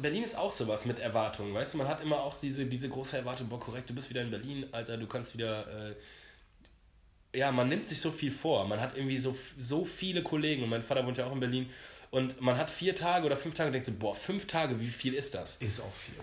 Berlin 0.01 0.23
ist 0.23 0.38
auch 0.38 0.51
sowas 0.51 0.86
mit 0.86 0.99
Erwartungen, 0.99 1.53
weißt 1.53 1.73
du, 1.73 1.77
man 1.77 1.88
hat 1.88 2.01
immer 2.01 2.19
auch 2.21 2.38
diese, 2.38 2.65
diese 2.65 2.89
große 2.89 3.17
Erwartung, 3.17 3.47
boah, 3.47 3.60
korrekt, 3.60 3.89
du 3.89 3.95
bist 3.95 4.10
wieder 4.10 4.21
in 4.21 4.29
Berlin, 4.31 4.65
Alter, 4.73 4.97
du 4.97 5.07
kannst 5.07 5.33
wieder, 5.33 5.91
äh, 5.91 5.95
ja, 7.38 7.52
man 7.52 7.69
nimmt 7.69 7.86
sich 7.86 8.02
so 8.02 8.10
viel 8.10 8.32
vor, 8.32 8.65
man 8.65 8.82
hat 8.82 8.97
irgendwie 8.97 9.19
so, 9.19 9.38
so 9.60 9.86
viele 9.86 10.23
Kollegen 10.23 10.63
und 10.63 10.69
mein 10.69 10.82
Vater 10.82 11.06
wohnt 11.06 11.17
ja 11.17 11.28
auch 11.28 11.32
in 11.32 11.39
Berlin 11.39 11.69
und 12.10 12.41
man 12.41 12.58
hat 12.58 12.71
vier 12.71 12.95
Tage 12.95 13.28
oder 13.28 13.38
fünf 13.38 13.54
Tage 13.54 13.67
und 13.67 13.73
denkt 13.73 13.86
so, 13.86 13.93
boah, 13.93 14.15
fünf 14.15 14.47
Tage, 14.47 14.80
wie 14.80 14.88
viel 14.88 15.13
ist 15.13 15.36
das? 15.36 15.58
Ist 15.58 15.80
auch 15.80 15.93
viel. 15.93 16.15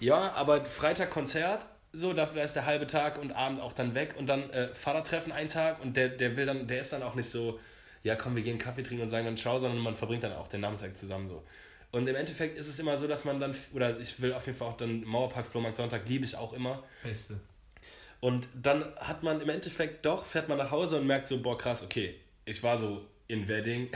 Ja, 0.00 0.32
aber 0.34 0.66
Freitag 0.66 1.10
Konzert, 1.10 1.64
so, 1.94 2.12
dafür 2.12 2.42
ist 2.42 2.54
der 2.54 2.66
halbe 2.66 2.86
Tag 2.86 3.18
und 3.18 3.32
Abend 3.32 3.62
auch 3.62 3.72
dann 3.72 3.94
weg 3.94 4.14
und 4.18 4.26
dann 4.26 4.50
äh, 4.50 4.68
Vatertreffen 4.74 5.32
einen 5.32 5.48
Tag 5.48 5.80
und 5.82 5.96
der, 5.96 6.10
der 6.10 6.36
will 6.36 6.44
dann, 6.44 6.68
der 6.68 6.80
ist 6.80 6.92
dann 6.92 7.02
auch 7.02 7.14
nicht 7.14 7.30
so, 7.30 7.58
ja 8.02 8.14
komm, 8.14 8.36
wir 8.36 8.42
gehen 8.42 8.58
Kaffee 8.58 8.82
trinken 8.82 9.02
und 9.02 9.08
sagen 9.08 9.24
dann 9.24 9.38
ciao, 9.38 9.58
sondern 9.58 9.80
man 9.80 9.96
verbringt 9.96 10.22
dann 10.22 10.34
auch 10.34 10.48
den 10.48 10.60
Nachmittag 10.60 10.98
zusammen 10.98 11.28
so. 11.30 11.42
Und 11.92 12.06
im 12.06 12.14
Endeffekt 12.14 12.58
ist 12.58 12.68
es 12.68 12.78
immer 12.78 12.98
so, 12.98 13.06
dass 13.06 13.24
man 13.24 13.40
dann, 13.40 13.56
oder 13.72 13.98
ich 13.98 14.20
will 14.20 14.34
auf 14.34 14.44
jeden 14.44 14.58
Fall 14.58 14.68
auch 14.68 14.76
dann 14.76 15.02
Mauerpark, 15.04 15.46
Flohmarkt, 15.46 15.78
Sonntag 15.78 16.06
liebe 16.06 16.26
ich 16.26 16.36
auch 16.36 16.52
immer. 16.52 16.82
Beste. 17.02 17.40
Und 18.20 18.48
dann 18.54 18.84
hat 18.96 19.22
man 19.22 19.40
im 19.40 19.48
Endeffekt 19.48 20.04
doch, 20.04 20.24
fährt 20.24 20.48
man 20.48 20.58
nach 20.58 20.70
Hause 20.70 20.98
und 20.98 21.06
merkt 21.06 21.26
so, 21.26 21.40
boah 21.40 21.56
krass, 21.56 21.84
okay, 21.84 22.16
ich 22.44 22.62
war 22.62 22.78
so 22.78 23.06
in 23.28 23.46
Wedding, 23.46 23.90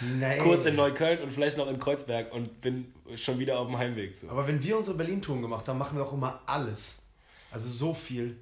Nee. 0.00 0.38
kurz 0.42 0.66
in 0.66 0.76
Neukölln 0.76 1.20
und 1.20 1.32
vielleicht 1.32 1.56
noch 1.56 1.68
in 1.68 1.78
Kreuzberg 1.78 2.32
und 2.32 2.60
bin 2.60 2.92
schon 3.16 3.38
wieder 3.38 3.58
auf 3.58 3.66
dem 3.66 3.78
Heimweg. 3.78 4.16
So. 4.18 4.28
Aber 4.28 4.46
wenn 4.46 4.62
wir 4.62 4.76
unsere 4.76 4.96
Berlin-Touren 4.96 5.42
gemacht 5.42 5.66
haben, 5.68 5.78
machen 5.78 5.96
wir 5.96 6.04
auch 6.04 6.12
immer 6.12 6.42
alles. 6.46 6.98
Also 7.50 7.68
so 7.68 7.94
viel. 7.94 8.36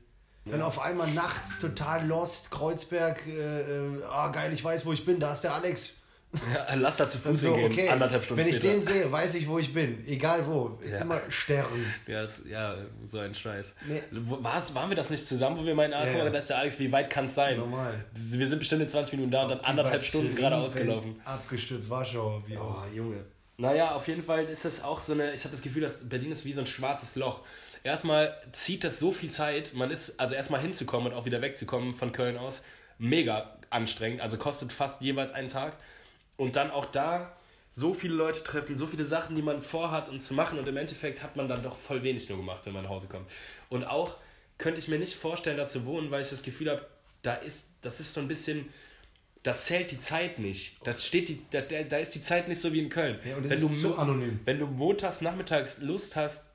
Dann 0.44 0.62
auf 0.62 0.80
einmal 0.80 1.10
nachts 1.10 1.58
total 1.58 2.06
lost, 2.06 2.50
Kreuzberg, 2.50 3.26
äh, 3.26 3.60
äh, 3.60 4.02
ah 4.04 4.28
geil, 4.28 4.50
ich 4.52 4.64
weiß, 4.64 4.86
wo 4.86 4.94
ich 4.94 5.04
bin, 5.04 5.20
da 5.20 5.32
ist 5.32 5.42
der 5.42 5.52
Alex. 5.52 5.97
Ja, 6.54 6.74
lass 6.74 6.98
da 6.98 7.08
zu 7.08 7.18
Fuß 7.18 7.40
so, 7.40 7.56
hingehen, 7.56 7.72
okay, 7.72 7.88
anderthalb 7.88 8.22
Stunden 8.22 8.42
wenn 8.42 8.48
ich 8.48 8.56
später. 8.56 8.74
den 8.74 8.82
sehe, 8.82 9.10
weiß 9.10 9.34
ich, 9.36 9.48
wo 9.48 9.58
ich 9.58 9.72
bin. 9.72 10.06
Egal 10.06 10.46
wo. 10.46 10.78
Ja. 10.88 10.98
Immer 10.98 11.20
Stern. 11.30 11.66
Ja, 12.06 12.20
das, 12.22 12.42
ja, 12.48 12.76
so 13.04 13.18
ein 13.18 13.34
Scheiß. 13.34 13.74
Nee. 13.88 14.02
War's, 14.10 14.74
waren 14.74 14.90
wir 14.90 14.96
das 14.96 15.08
nicht 15.08 15.26
zusammen, 15.26 15.58
wo 15.58 15.64
wir 15.64 15.74
meinen, 15.74 15.94
ah, 15.94 16.04
guck 16.04 16.18
mal, 16.18 16.24
ja. 16.26 16.30
da 16.30 16.38
ist 16.38 16.50
der 16.50 16.58
Alex, 16.58 16.78
wie 16.78 16.92
weit 16.92 17.08
kann 17.08 17.26
es 17.26 17.34
sein? 17.34 17.56
Normal. 17.56 18.04
Wir 18.14 18.46
sind 18.46 18.58
bestimmt 18.58 18.82
in 18.82 18.88
20 18.90 19.14
Minuten 19.14 19.30
da 19.30 19.42
und 19.44 19.50
dann 19.52 19.60
anderthalb 19.60 20.04
Stunden 20.04 20.34
geradeaus 20.34 20.74
gelaufen. 20.74 21.18
Abgestürzt, 21.24 21.88
Warschau, 21.88 22.42
wie 22.46 22.58
Oh, 22.58 22.74
oft. 22.76 22.92
Junge. 22.92 23.24
Naja, 23.56 23.94
auf 23.94 24.06
jeden 24.06 24.22
Fall 24.22 24.44
ist 24.44 24.66
das 24.66 24.84
auch 24.84 25.00
so 25.00 25.14
eine, 25.14 25.32
ich 25.32 25.42
habe 25.44 25.52
das 25.52 25.62
Gefühl, 25.62 25.82
dass 25.82 26.08
Berlin 26.08 26.30
ist 26.30 26.44
wie 26.44 26.52
so 26.52 26.60
ein 26.60 26.66
schwarzes 26.66 27.16
Loch. 27.16 27.40
Erstmal 27.84 28.36
zieht 28.52 28.84
das 28.84 28.98
so 28.98 29.12
viel 29.12 29.30
Zeit, 29.30 29.72
man 29.74 29.90
ist, 29.90 30.20
also 30.20 30.34
erstmal 30.34 30.60
hinzukommen 30.60 31.10
und 31.12 31.18
auch 31.18 31.24
wieder 31.24 31.40
wegzukommen 31.40 31.94
von 31.94 32.12
Köln 32.12 32.36
aus, 32.36 32.62
mega 32.98 33.56
anstrengend, 33.70 34.20
also 34.20 34.36
kostet 34.36 34.72
fast 34.72 35.00
jeweils 35.00 35.32
einen 35.32 35.48
Tag. 35.48 35.72
Und 36.38 36.56
dann 36.56 36.70
auch 36.70 36.86
da 36.86 37.36
so 37.70 37.92
viele 37.92 38.14
Leute 38.14 38.42
treffen, 38.42 38.76
so 38.76 38.86
viele 38.86 39.04
Sachen, 39.04 39.36
die 39.36 39.42
man 39.42 39.60
vorhat 39.60 40.08
und 40.08 40.20
zu 40.20 40.32
machen 40.32 40.58
und 40.58 40.66
im 40.66 40.76
Endeffekt 40.76 41.22
hat 41.22 41.36
man 41.36 41.48
dann 41.48 41.62
doch 41.62 41.76
voll 41.76 42.02
wenig 42.02 42.28
nur 42.30 42.38
gemacht, 42.38 42.60
wenn 42.64 42.72
man 42.72 42.84
nach 42.84 42.90
Hause 42.90 43.08
kommt. 43.08 43.28
Und 43.68 43.84
auch 43.84 44.16
könnte 44.56 44.80
ich 44.80 44.88
mir 44.88 44.98
nicht 44.98 45.14
vorstellen, 45.14 45.58
da 45.58 45.66
zu 45.66 45.84
wohnen, 45.84 46.10
weil 46.10 46.22
ich 46.22 46.30
das 46.30 46.42
Gefühl 46.42 46.70
habe, 46.70 46.86
da 47.22 47.34
ist, 47.34 47.74
das 47.82 48.00
ist 48.00 48.14
so 48.14 48.20
ein 48.20 48.28
bisschen, 48.28 48.68
da 49.42 49.56
zählt 49.56 49.90
die 49.90 49.98
Zeit 49.98 50.38
nicht. 50.38 50.78
Das 50.86 51.04
steht 51.04 51.28
die, 51.28 51.42
da, 51.50 51.60
da 51.60 51.98
ist 51.98 52.14
die 52.14 52.20
Zeit 52.20 52.48
nicht 52.48 52.60
so 52.60 52.72
wie 52.72 52.80
in 52.80 52.88
Köln. 52.88 53.18
Ja, 53.24 53.36
wenn, 53.38 53.60
du, 53.60 53.68
so 53.68 53.96
anonym. 53.96 54.40
wenn 54.44 54.58
du 54.58 54.66
montags 54.66 55.20
nachmittags 55.20 55.78
Lust 55.78 56.16
hast, 56.16 56.46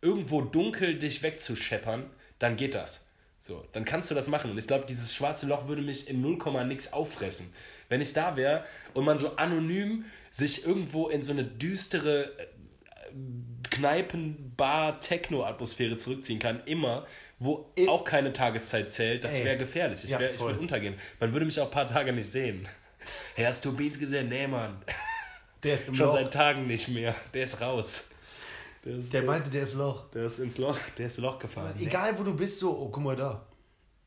irgendwo 0.00 0.42
dunkel 0.42 0.98
dich 0.98 1.22
wegzuscheppern, 1.22 2.08
dann 2.38 2.56
geht 2.56 2.74
das. 2.74 3.07
So, 3.40 3.64
dann 3.72 3.84
kannst 3.84 4.10
du 4.10 4.14
das 4.14 4.28
machen. 4.28 4.50
Und 4.50 4.58
ich 4.58 4.66
glaube, 4.66 4.84
dieses 4.86 5.14
schwarze 5.14 5.46
Loch 5.46 5.68
würde 5.68 5.82
mich 5.82 6.08
in 6.08 6.20
0, 6.20 6.38
nix 6.66 6.92
auffressen. 6.92 7.52
Wenn 7.88 8.00
ich 8.00 8.12
da 8.12 8.36
wäre 8.36 8.64
und 8.94 9.04
man 9.04 9.16
so 9.16 9.36
anonym 9.36 10.04
sich 10.30 10.66
irgendwo 10.66 11.08
in 11.08 11.22
so 11.22 11.32
eine 11.32 11.44
düstere 11.44 12.24
äh, 12.38 12.46
Kneipen-Bar-Techno-Atmosphäre 13.70 15.96
zurückziehen 15.96 16.38
kann, 16.38 16.62
immer, 16.66 17.06
wo 17.38 17.72
auch 17.88 18.04
keine 18.04 18.32
Tageszeit 18.32 18.90
zählt, 18.90 19.24
das 19.24 19.42
wäre 19.44 19.56
gefährlich. 19.56 20.04
Ich, 20.04 20.10
Ja, 20.10 20.18
wär, 20.18 20.30
ich 20.30 20.36
voll. 20.36 20.48
würde 20.48 20.60
untergehen. 20.60 20.94
Man 21.20 21.32
würde 21.32 21.46
mich 21.46 21.58
auch 21.60 21.66
ein 21.66 21.70
paar 21.72 21.86
Tage 21.86 22.12
nicht 22.12 22.28
sehen. 22.30 22.68
Hey, 23.36 23.46
hast 23.46 23.64
du 23.64 23.74
Beans 23.74 23.98
gesehen? 23.98 24.28
Nee, 24.28 24.46
Mann. 24.46 24.82
Der 25.62 25.74
ist 25.74 25.88
im 25.88 25.94
Schon 25.94 26.06
Loch. 26.06 26.14
seit 26.14 26.32
Tagen 26.32 26.66
nicht 26.66 26.88
mehr. 26.88 27.14
Der 27.34 27.44
ist 27.44 27.60
raus. 27.60 28.10
Der 28.88 28.96
ist, 28.96 29.12
Der 29.12 29.22
meinte, 29.22 29.50
der 29.50 29.62
ist 29.64 29.74
Loch. 29.74 30.08
der 30.14 30.24
ist 30.24 30.38
ins 30.38 30.56
Loch, 30.56 30.78
der 30.96 31.06
ist 31.06 31.18
Loch 31.18 31.38
gefallen. 31.38 31.74
Egal 31.78 32.18
wo 32.18 32.22
du 32.22 32.34
bist, 32.34 32.58
so, 32.58 32.70
oh, 32.70 32.88
guck 32.88 33.02
mal 33.04 33.14
da. 33.16 33.44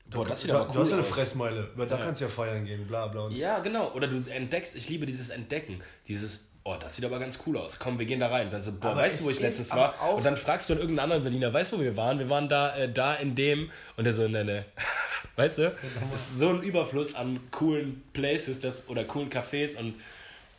Boah, 0.10 0.26
das 0.26 0.42
sieht 0.42 0.50
Da, 0.50 0.56
aber 0.62 0.66
du 0.66 0.74
cool 0.74 0.82
hast 0.82 0.94
eine 0.94 1.02
aus. 1.04 1.08
Fressmeile. 1.08 1.70
Da 1.78 1.84
Ja. 1.86 1.98
kannst 1.98 2.20
du 2.22 2.26
ja 2.26 2.32
feiern 2.32 2.66
gehen, 2.66 2.88
bla 2.88 3.08
bla. 3.08 3.22
Und 3.26 3.32
Ja, 3.36 3.60
genau. 3.60 3.92
Oder 3.94 4.08
du 4.08 4.18
entdeckst, 4.30 4.76
ich 4.76 4.90
liebe 4.90 5.06
dieses 5.06 5.30
Entdecken. 5.30 5.82
Dieses, 6.08 6.50
oh, 6.64 6.76
das 6.80 6.96
sieht 6.96 7.06
aber 7.06 7.20
ganz 7.20 7.40
cool 7.46 7.58
aus. 7.58 7.78
Komm, 7.78 8.00
wir 8.00 8.08
gehen 8.08 8.20
da 8.20 8.28
rein. 8.30 8.50
Dann 8.50 8.62
so, 8.64 8.72
boah, 8.74 8.90
Aber 8.90 9.02
weißt 9.02 9.22
du, 9.22 9.26
wo 9.26 9.30
ich 9.30 9.40
letztens 9.40 9.70
war? 9.76 9.94
Und 10.16 10.26
dann 10.26 10.36
fragst 10.36 10.68
du 10.68 10.74
dann 10.74 10.82
irgendeinen 10.82 11.04
anderen 11.12 11.24
Berliner, 11.24 11.54
weißt 11.54 11.72
du, 11.74 11.78
wo 11.78 11.82
wir 11.82 11.96
waren? 11.96 12.18
Wir 12.20 12.30
waren 12.30 12.50
da, 12.50 12.76
äh, 12.76 12.92
da 12.92 13.14
in 13.14 13.36
dem. 13.36 13.70
Und 13.98 14.04
der 14.06 14.14
so, 14.14 14.28
ne, 14.28 14.44
ne. 14.44 14.66
Weißt 15.38 15.60
du? 15.60 15.74
Das 16.12 16.22
ist 16.32 16.40
so 16.40 16.50
ein 16.50 16.62
Überfluss 16.62 17.16
an 17.16 17.40
coolen 17.52 18.04
Places 18.12 18.60
das, 18.60 18.90
oder 18.90 19.06
coolen 19.06 19.30
Cafés 19.30 19.78
und 19.80 19.94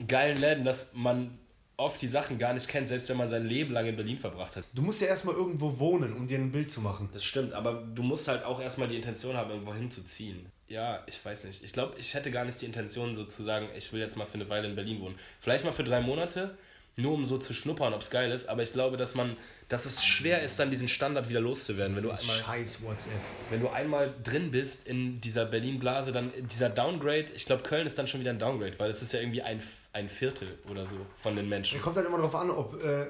geilen 0.08 0.38
Läden, 0.38 0.64
dass 0.64 0.94
man 0.94 1.38
oft 1.82 2.00
die 2.00 2.08
Sachen 2.08 2.38
gar 2.38 2.52
nicht 2.54 2.68
kennt, 2.68 2.88
selbst 2.88 3.08
wenn 3.08 3.16
man 3.16 3.28
sein 3.28 3.46
Leben 3.46 3.72
lang 3.72 3.86
in 3.86 3.96
Berlin 3.96 4.18
verbracht 4.18 4.56
hat. 4.56 4.64
Du 4.74 4.82
musst 4.82 5.00
ja 5.00 5.08
erstmal 5.08 5.34
irgendwo 5.34 5.78
wohnen, 5.78 6.12
um 6.12 6.26
dir 6.26 6.38
ein 6.38 6.52
Bild 6.52 6.70
zu 6.70 6.80
machen. 6.80 7.08
Das 7.12 7.24
stimmt, 7.24 7.52
aber 7.52 7.82
du 7.94 8.02
musst 8.02 8.28
halt 8.28 8.44
auch 8.44 8.60
erstmal 8.60 8.88
die 8.88 8.96
Intention 8.96 9.36
haben, 9.36 9.50
irgendwo 9.50 9.74
hinzuziehen. 9.74 10.46
Ja, 10.68 11.02
ich 11.06 11.22
weiß 11.22 11.44
nicht. 11.44 11.62
Ich 11.62 11.72
glaube, 11.72 11.94
ich 11.98 12.14
hätte 12.14 12.30
gar 12.30 12.44
nicht 12.44 12.60
die 12.60 12.66
Intention, 12.66 13.14
so 13.14 13.24
zu 13.24 13.42
sagen, 13.42 13.68
ich 13.76 13.92
will 13.92 14.00
jetzt 14.00 14.16
mal 14.16 14.26
für 14.26 14.34
eine 14.34 14.48
Weile 14.48 14.68
in 14.68 14.74
Berlin 14.74 15.00
wohnen. 15.00 15.18
Vielleicht 15.40 15.64
mal 15.64 15.72
für 15.72 15.84
drei 15.84 16.00
Monate, 16.00 16.56
nur 16.96 17.12
um 17.12 17.24
so 17.24 17.38
zu 17.38 17.52
schnuppern, 17.52 17.92
ob 17.92 18.02
es 18.02 18.10
geil 18.10 18.30
ist. 18.30 18.48
Aber 18.48 18.62
ich 18.62 18.72
glaube, 18.72 18.96
dass 18.96 19.14
man, 19.14 19.36
dass 19.72 19.86
es 19.86 20.04
schwer 20.04 20.42
ist, 20.42 20.58
dann 20.58 20.70
diesen 20.70 20.86
Standard 20.86 21.30
wieder 21.30 21.40
loszuwerden. 21.40 21.96
Wenn 21.96 22.02
du 22.02 22.10
einmal, 22.10 22.36
Scheiß 22.36 22.82
WhatsApp. 22.82 23.12
wenn 23.48 23.60
du 23.60 23.68
einmal 23.70 24.12
drin 24.22 24.50
bist 24.50 24.86
in 24.86 25.18
dieser 25.22 25.46
Berlin-Blase, 25.46 26.12
dann 26.12 26.30
dieser 26.50 26.68
Downgrade, 26.68 27.26
ich 27.34 27.46
glaube, 27.46 27.62
Köln 27.62 27.86
ist 27.86 27.98
dann 27.98 28.06
schon 28.06 28.20
wieder 28.20 28.30
ein 28.30 28.38
Downgrade, 28.38 28.78
weil 28.78 28.90
es 28.90 29.00
ist 29.00 29.14
ja 29.14 29.20
irgendwie 29.20 29.40
ein, 29.40 29.62
ein 29.94 30.10
Viertel 30.10 30.58
oder 30.70 30.84
so 30.84 30.96
von 31.16 31.36
den 31.36 31.48
Menschen. 31.48 31.80
Kommt 31.80 31.96
halt 31.96 32.06
immer 32.06 32.18
darauf 32.18 32.34
an, 32.34 32.50
ob, 32.50 32.82
äh, 32.84 33.02
äh, 33.02 33.08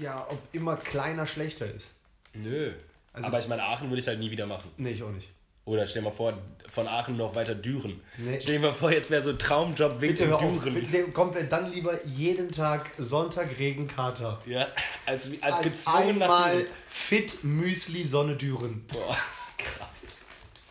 ja, 0.00 0.26
ob 0.30 0.38
immer 0.52 0.76
kleiner 0.76 1.26
schlechter 1.26 1.70
ist. 1.70 1.92
Nö. 2.32 2.72
Also- 3.12 3.28
aber 3.28 3.38
ich 3.40 3.48
meine, 3.48 3.62
Aachen 3.62 3.90
würde 3.90 4.00
ich 4.00 4.08
halt 4.08 4.18
nie 4.18 4.30
wieder 4.30 4.46
machen. 4.46 4.70
Nee, 4.78 4.92
ich 4.92 5.02
auch 5.02 5.10
nicht. 5.10 5.28
Oder 5.64 5.86
stell 5.86 6.02
dir 6.02 6.08
mal 6.08 6.14
vor, 6.14 6.32
von 6.68 6.88
Aachen 6.88 7.16
noch 7.16 7.34
weiter 7.36 7.54
Düren. 7.54 8.00
Nee. 8.16 8.40
Stell 8.40 8.54
dir 8.58 8.66
mal 8.68 8.74
vor, 8.74 8.90
jetzt 8.90 9.10
wäre 9.10 9.22
so 9.22 9.30
ein 9.30 9.38
Traumjob 9.38 10.00
Weg 10.00 10.10
Bitte 10.16 10.26
hör 10.26 10.36
auf. 10.40 10.60
Düren. 10.64 10.74
Bitte, 10.74 11.04
kommt 11.12 11.36
dann 11.50 11.70
lieber 11.72 12.04
jeden 12.04 12.50
Tag 12.50 12.90
Sonntag 12.98 13.58
Regenkater. 13.58 14.40
Ja, 14.46 14.66
als, 15.06 15.30
als, 15.40 15.42
Als 15.42 15.60
gezwungen 15.62 16.18
nach 16.18 16.26
einmal 16.46 16.52
Düren. 16.56 16.66
fit 16.88 17.44
Müsli 17.44 18.04
Sonne 18.04 18.34
Düren. 18.36 18.84
Boah, 18.88 19.16
krass. 19.58 20.06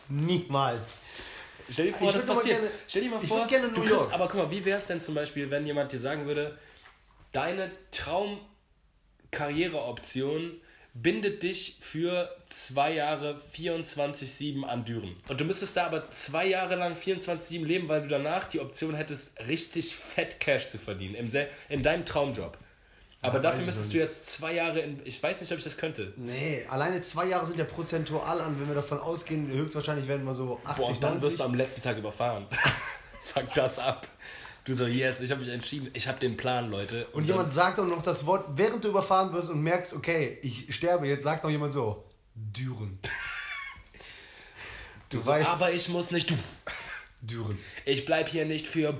Niemals. 0.08 1.04
Stell 1.70 1.86
dir 1.86 1.94
vor, 1.94 2.08
Ich 2.08 2.14
das 2.14 2.26
passiert. 2.26 2.58
gerne- 2.60 2.70
Stell 2.86 3.02
dir 3.02 3.10
mal 3.10 3.20
vor, 3.20 3.46
gerne 3.46 3.68
du 3.68 3.72
New 3.74 3.80
kriegst, 3.86 3.92
York. 4.02 4.12
aber 4.12 4.28
guck 4.28 4.36
mal, 4.42 4.50
wie 4.50 4.62
wäre 4.64 4.76
es 4.78 4.86
denn 4.86 5.00
zum 5.00 5.14
Beispiel, 5.14 5.48
wenn 5.50 5.64
jemand 5.64 5.90
dir 5.92 6.00
sagen 6.00 6.26
würde, 6.26 6.58
deine 7.32 7.70
Traumkarriereoption 9.30 10.60
bindet 10.94 11.42
dich 11.42 11.78
für 11.80 12.30
zwei 12.48 12.92
Jahre 12.94 13.40
24-7 13.56 14.62
an 14.64 14.84
Düren. 14.84 15.14
Und 15.28 15.40
du 15.40 15.44
müsstest 15.44 15.76
da 15.76 15.86
aber 15.86 16.10
zwei 16.10 16.46
Jahre 16.46 16.76
lang 16.76 16.94
24-7 16.94 17.64
leben, 17.64 17.88
weil 17.88 18.02
du 18.02 18.08
danach 18.08 18.44
die 18.44 18.60
Option 18.60 18.94
hättest, 18.94 19.32
richtig 19.48 19.94
fett 19.96 20.38
Cash 20.40 20.68
zu 20.68 20.78
verdienen 20.78 21.14
in, 21.14 21.30
sel- 21.30 21.48
in 21.68 21.82
deinem 21.82 22.04
Traumjob. 22.04 22.58
Aber 23.24 23.36
Ja, 23.36 23.40
dafür 23.42 23.64
müsstest 23.64 23.92
du 23.94 23.98
jetzt 23.98 24.26
zwei 24.26 24.52
Jahre 24.54 24.80
in. 24.80 25.00
Ich 25.04 25.22
weiß 25.22 25.40
nicht, 25.40 25.52
ob 25.52 25.58
ich 25.58 25.64
das 25.64 25.76
könnte. 25.76 26.12
Nee, 26.16 26.66
alleine 26.68 27.00
zwei 27.00 27.26
Jahre 27.26 27.46
sind 27.46 27.56
ja 27.58 27.64
prozentual 27.64 28.40
an, 28.40 28.58
wenn 28.60 28.66
wir 28.66 28.74
davon 28.74 28.98
ausgehen, 28.98 29.46
höchstwahrscheinlich 29.46 30.08
werden 30.08 30.24
wir 30.26 30.34
so 30.34 30.60
80, 30.64 30.84
Boah, 30.84 30.90
und 30.92 31.02
dann 31.04 31.12
wirst 31.22 31.22
90. 31.22 31.38
du 31.38 31.44
am 31.44 31.54
letzten 31.54 31.82
Tag 31.82 31.96
überfahren. 31.98 32.46
Fuck 33.32 33.54
das 33.54 33.78
ab. 33.78 34.08
Du 34.64 34.74
so, 34.74 34.86
yes, 34.86 35.20
ich 35.20 35.30
habe 35.30 35.40
mich 35.40 35.50
entschieden. 35.50 35.90
Ich 35.92 36.06
habe 36.06 36.20
den 36.20 36.36
Plan, 36.36 36.70
Leute. 36.70 37.06
Und 37.08 37.26
jemand 37.26 37.50
sagt 37.50 37.80
auch 37.80 37.86
noch 37.86 38.02
das 38.02 38.26
Wort, 38.26 38.46
während 38.54 38.84
du 38.84 38.88
überfahren 38.88 39.32
wirst 39.32 39.50
und 39.50 39.60
merkst, 39.60 39.92
okay, 39.94 40.38
ich 40.42 40.72
sterbe 40.72 41.08
jetzt, 41.08 41.24
sagt 41.24 41.42
noch 41.42 41.50
jemand 41.50 41.72
so, 41.72 42.04
Düren. 42.34 42.98
Du 45.08 45.20
so, 45.20 45.26
weißt, 45.26 45.50
aber 45.50 45.72
ich 45.72 45.88
muss 45.88 46.10
nicht. 46.12 46.30
Du. 46.30 46.34
Düren. 47.20 47.58
Ich 47.84 48.04
bleib 48.04 48.28
hier 48.28 48.46
nicht 48.46 48.66
für. 48.66 48.96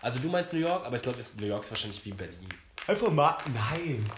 Also 0.00 0.18
du 0.18 0.28
meinst 0.28 0.52
New 0.52 0.58
York, 0.58 0.84
aber 0.84 0.96
ich 0.96 1.02
glaube, 1.02 1.18
New 1.38 1.46
York 1.46 1.62
ist 1.62 1.70
wahrscheinlich 1.70 2.04
wie 2.04 2.12
Berlin. 2.12 2.48
Einfach 2.86 3.10
mal, 3.10 3.36
nein. 3.54 4.10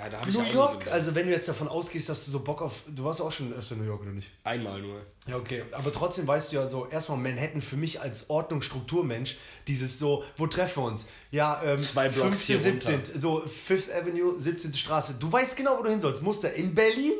Ja, 0.00 0.08
da 0.08 0.20
habe 0.20 0.32
New 0.32 0.42
York, 0.44 0.90
also 0.90 1.14
wenn 1.14 1.26
du 1.26 1.32
jetzt 1.32 1.46
davon 1.46 1.68
ausgehst, 1.68 2.08
dass 2.08 2.24
du 2.24 2.30
so 2.30 2.40
Bock 2.40 2.62
auf, 2.62 2.84
du 2.88 3.04
warst 3.04 3.20
auch 3.20 3.30
schon 3.30 3.52
öfter 3.52 3.74
in 3.74 3.82
New 3.82 3.86
York, 3.86 4.00
oder 4.00 4.12
nicht? 4.12 4.30
einmal 4.44 4.80
nur. 4.80 5.02
Ja, 5.26 5.36
okay. 5.36 5.62
Aber 5.72 5.92
trotzdem 5.92 6.26
weißt 6.26 6.52
du 6.52 6.56
ja 6.56 6.66
so, 6.66 6.86
erstmal 6.86 7.18
Manhattan 7.18 7.60
für 7.60 7.76
mich 7.76 8.00
als 8.00 8.30
Ordnung, 8.30 8.62
Strukturmensch, 8.62 9.36
dieses 9.66 9.98
so, 9.98 10.24
wo 10.38 10.46
treffen 10.46 10.82
wir 10.82 10.86
uns? 10.86 11.06
Ja, 11.30 11.62
ähm, 11.62 11.78
Zwei 11.78 12.08
Blocks 12.08 12.38
5. 12.38 12.42
hier 12.44 12.58
17. 12.58 12.94
runter. 12.94 13.20
So, 13.20 13.42
Fifth 13.46 13.92
Avenue, 13.92 14.40
17. 14.40 14.72
Straße. 14.72 15.16
Du 15.20 15.30
weißt 15.30 15.56
genau, 15.56 15.76
wo 15.78 15.82
du 15.82 15.90
hin 15.90 16.00
sollst. 16.00 16.22
Muster 16.22 16.54
in 16.54 16.74
Berlin. 16.74 17.12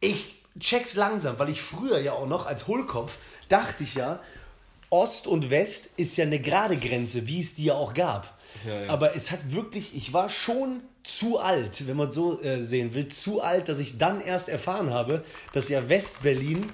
Ich 0.00 0.42
check's 0.60 0.96
langsam, 0.96 1.38
weil 1.38 1.48
ich 1.48 1.62
früher 1.62 1.98
ja 2.00 2.12
auch 2.12 2.26
noch 2.26 2.44
als 2.44 2.66
Hohlkopf 2.66 3.18
dachte 3.48 3.82
ich 3.82 3.94
ja, 3.94 4.20
Ost 4.90 5.26
und 5.26 5.50
West 5.50 5.90
ist 5.96 6.16
ja 6.16 6.24
eine 6.24 6.38
gerade 6.38 6.76
Grenze, 6.76 7.26
wie 7.26 7.40
es 7.40 7.54
die 7.54 7.64
ja 7.64 7.74
auch 7.74 7.94
gab. 7.94 8.38
Ja, 8.66 8.82
ja. 8.82 8.88
Aber 8.88 9.16
es 9.16 9.30
hat 9.30 9.52
wirklich, 9.52 9.96
ich 9.96 10.12
war 10.12 10.28
schon 10.28 10.82
zu 11.02 11.38
alt, 11.38 11.86
wenn 11.86 11.96
man 11.96 12.10
so 12.10 12.40
äh, 12.42 12.64
sehen 12.64 12.94
will, 12.94 13.08
zu 13.08 13.42
alt, 13.42 13.68
dass 13.68 13.78
ich 13.78 13.98
dann 13.98 14.20
erst 14.20 14.48
erfahren 14.48 14.90
habe, 14.90 15.24
dass 15.52 15.68
ja 15.68 15.88
West-Berlin 15.88 16.72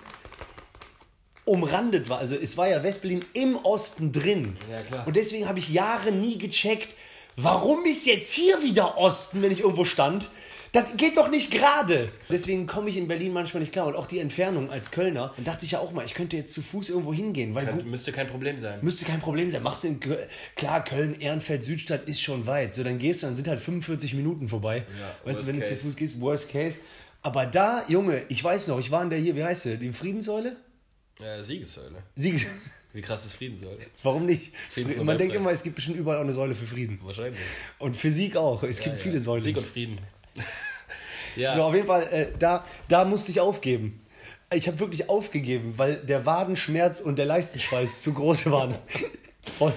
umrandet 1.45 2.09
war. 2.09 2.19
Also 2.19 2.37
es 2.37 2.57
war 2.57 2.69
ja 2.69 2.83
West-Berlin 2.83 3.25
im 3.33 3.57
Osten 3.57 4.13
drin. 4.13 4.57
Ja, 4.71 4.83
klar. 4.83 5.07
Und 5.07 5.17
deswegen 5.17 5.49
habe 5.49 5.59
ich 5.59 5.69
Jahre 5.69 6.13
nie 6.13 6.39
gecheckt, 6.39 6.95
warum 7.37 7.85
ist 7.87 8.07
jetzt 8.07 8.33
hier 8.33 8.63
wieder 8.63 8.99
Osten, 8.99 9.43
wenn 9.43 9.51
ich 9.51 9.61
irgendwo 9.61 9.85
stand? 9.85 10.31
Das 10.73 10.97
geht 10.97 11.17
doch 11.17 11.29
nicht 11.31 11.51
gerade. 11.51 12.11
Deswegen 12.29 12.67
komme 12.67 12.91
ich 12.91 12.97
in 12.97 13.09
Berlin 13.09 13.33
manchmal 13.33 13.61
nicht 13.61 13.73
klar. 13.73 13.87
Und 13.89 13.97
auch 13.97 14.07
die 14.07 14.21
Entfernung 14.21 14.71
als 14.71 14.91
Kölner, 14.93 15.33
dann 15.37 15.45
dachte 15.45 15.65
ich 15.67 15.73
ja 15.73 15.81
auch 15.81 15.91
mal, 15.93 16.05
ich 16.05 16.15
könnte 16.15 16.37
jetzt 16.37 16.55
zu 16.55 16.63
Fuß 16.63 16.91
irgendwo 16.91 17.13
hingehen, 17.13 17.55
weil 17.55 17.67
gut, 17.67 17.87
Müsste 17.87 18.13
kein 18.13 18.29
Problem 18.29 18.57
sein. 18.59 18.79
Müsste 18.83 19.05
kein 19.05 19.21
Problem 19.21 19.51
sein. 19.51 19.63
Machst 19.63 19.83
du 19.85 19.89
in 19.89 19.99
Köln, 20.01 20.29
klar, 20.55 20.85
Köln, 20.85 21.21
Ehrenfeld, 21.21 21.65
Südstadt 21.65 22.09
ist 22.09 22.23
schon 22.23 22.47
weit. 22.47 22.75
So, 22.77 22.85
dann 22.85 22.99
gehst 22.99 23.23
du, 23.23 23.27
dann 23.27 23.37
sind 23.37 23.49
halt 23.49 23.59
45 23.59 24.15
Minuten 24.15 24.49
vorbei. 24.49 24.85
weißt 25.25 25.27
worst 25.27 25.43
du, 25.43 25.47
wenn 25.49 25.61
du 25.61 25.67
zu 25.67 25.73
case. 25.75 25.85
Fuß 25.87 25.97
gehst, 25.97 26.21
worst 26.21 26.53
case. 26.53 26.79
Aber 27.23 27.47
da, 27.47 27.83
Junge, 27.89 28.23
ich 28.29 28.43
weiß 28.43 28.69
noch, 28.69 28.79
ich 28.79 28.91
war 28.91 29.03
in 29.03 29.11
der 29.11 29.19
hier, 29.19 29.35
wie 29.37 29.45
heißt 29.45 29.63
sie? 29.65 29.77
Die 29.77 29.93
Friedenssäule? 29.93 30.57
Äh, 31.21 31.43
Siegessäule. 31.43 32.03
Sieg 32.15 32.47
Wie 32.93 33.03
krass 33.03 33.25
ist 33.27 33.35
Friedenssäule? 33.35 33.79
Warum 34.03 34.25
nicht? 34.27 34.53
Friedens- 34.71 34.97
Man 34.99 35.19
denkt 35.19 35.35
immer, 35.35 35.51
es 35.53 35.63
gibt 35.63 35.77
bestimmt 35.77 35.97
überall 35.97 36.19
auch 36.19 36.23
eine 36.23 36.33
Säule 36.33 36.55
für 36.55 36.67
Frieden. 36.67 36.99
Wahrscheinlich. 37.03 37.39
Und 37.79 37.95
für 37.97 38.11
Sieg 38.11 38.37
auch. 38.37 38.63
Es 38.63 38.81
gibt 38.81 38.99
viele 38.99 39.21
Säulen. 39.21 39.43
Sieg 39.43 39.57
und 39.57 39.67
Frieden. 39.67 39.99
ja. 41.37 41.55
So, 41.55 41.63
auf 41.65 41.75
jeden 41.75 41.87
Fall, 41.87 42.03
äh, 42.13 42.27
da, 42.39 42.65
da 42.89 43.05
musste 43.05 43.31
ich 43.31 43.41
aufgeben. 43.41 43.99
Ich 44.53 44.67
habe 44.67 44.81
wirklich 44.81 45.09
aufgegeben, 45.09 45.75
weil 45.77 45.97
der 45.97 46.27
Wadenschmerz 46.27 47.01
und 47.01 47.17
der 47.19 47.27
Leistenschweiß 47.27 48.03
zu 48.03 48.15
groß 48.15 48.51
waren. 48.51 48.77
Voll. 49.59 49.73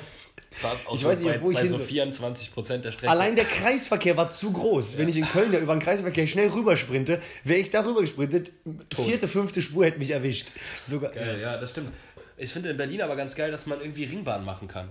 Auch 0.86 0.96
Ich 0.96 1.02
so 1.02 1.10
weiß 1.10 1.20
nicht, 1.20 1.28
bei, 1.28 1.42
wo 1.42 1.52
ich 1.52 1.58
bei 1.58 1.66
so 1.66 1.78
soll. 1.78 1.86
24 1.86 2.54
Prozent 2.54 2.86
der 2.86 2.92
Strecke. 2.92 3.12
Allein 3.12 3.36
der 3.36 3.46
Kreisverkehr 3.46 4.16
war 4.18 4.30
zu 4.30 4.52
groß. 4.52 4.98
Wenn 4.98 5.10
ich 5.10 5.18
in 5.18 5.28
Köln 5.28 5.52
ja 5.52 5.60
über 5.60 5.76
den 5.76 5.82
Kreisverkehr 5.82 6.28
schnell 6.28 6.50
rübersprinte, 6.50 7.22
wäre 7.44 7.60
ich 7.60 7.70
da 7.70 7.86
rübergesprintet. 7.86 8.52
Vierte, 8.96 9.28
fünfte 9.28 9.62
Spur 9.62 9.86
hätte 9.86 10.00
mich 10.00 10.12
erwischt. 10.12 10.52
Sogar, 10.86 11.12
Geil, 11.12 11.40
ja, 11.40 11.58
das 11.58 11.72
stimmt. 11.72 11.92
Ich 12.38 12.52
finde 12.52 12.70
in 12.70 12.78
Berlin 12.78 13.02
aber 13.02 13.16
ganz 13.16 13.36
geil, 13.36 13.52
dass 13.52 13.66
man 13.66 13.80
irgendwie 13.80 14.06
Ringbahn 14.06 14.44
machen 14.46 14.68
kann. 14.68 14.90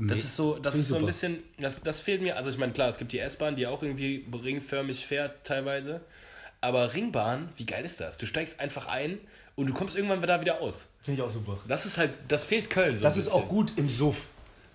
Das 0.00 0.20
ist 0.20 0.36
so, 0.36 0.58
das 0.58 0.74
ist 0.74 0.88
so 0.88 0.96
ein 0.96 1.06
bisschen, 1.06 1.42
das, 1.58 1.82
das 1.82 2.00
fehlt 2.00 2.22
mir. 2.22 2.36
Also 2.36 2.50
ich 2.50 2.58
meine, 2.58 2.72
klar, 2.72 2.88
es 2.88 2.98
gibt 2.98 3.12
die 3.12 3.18
S-Bahn, 3.18 3.56
die 3.56 3.66
auch 3.66 3.82
irgendwie 3.82 4.24
ringförmig 4.32 5.04
fährt 5.06 5.44
teilweise. 5.44 6.00
Aber 6.60 6.94
Ringbahn, 6.94 7.48
wie 7.56 7.66
geil 7.66 7.84
ist 7.84 8.00
das? 8.00 8.18
Du 8.18 8.26
steigst 8.26 8.60
einfach 8.60 8.86
ein 8.86 9.18
und 9.56 9.66
du 9.66 9.74
kommst 9.74 9.96
irgendwann 9.96 10.22
da 10.22 10.40
wieder 10.40 10.60
aus. 10.60 10.86
Finde 11.02 11.20
ich 11.20 11.26
auch 11.26 11.30
super. 11.30 11.58
Das 11.66 11.84
ist 11.86 11.98
halt, 11.98 12.12
das 12.28 12.44
fehlt 12.44 12.70
Köln. 12.70 12.96
So 12.96 13.02
Das 13.02 13.16
ist 13.16 13.24
bisschen. 13.26 13.40
auch 13.42 13.48
gut 13.48 13.72
im 13.76 13.88
Suff. 13.88 14.26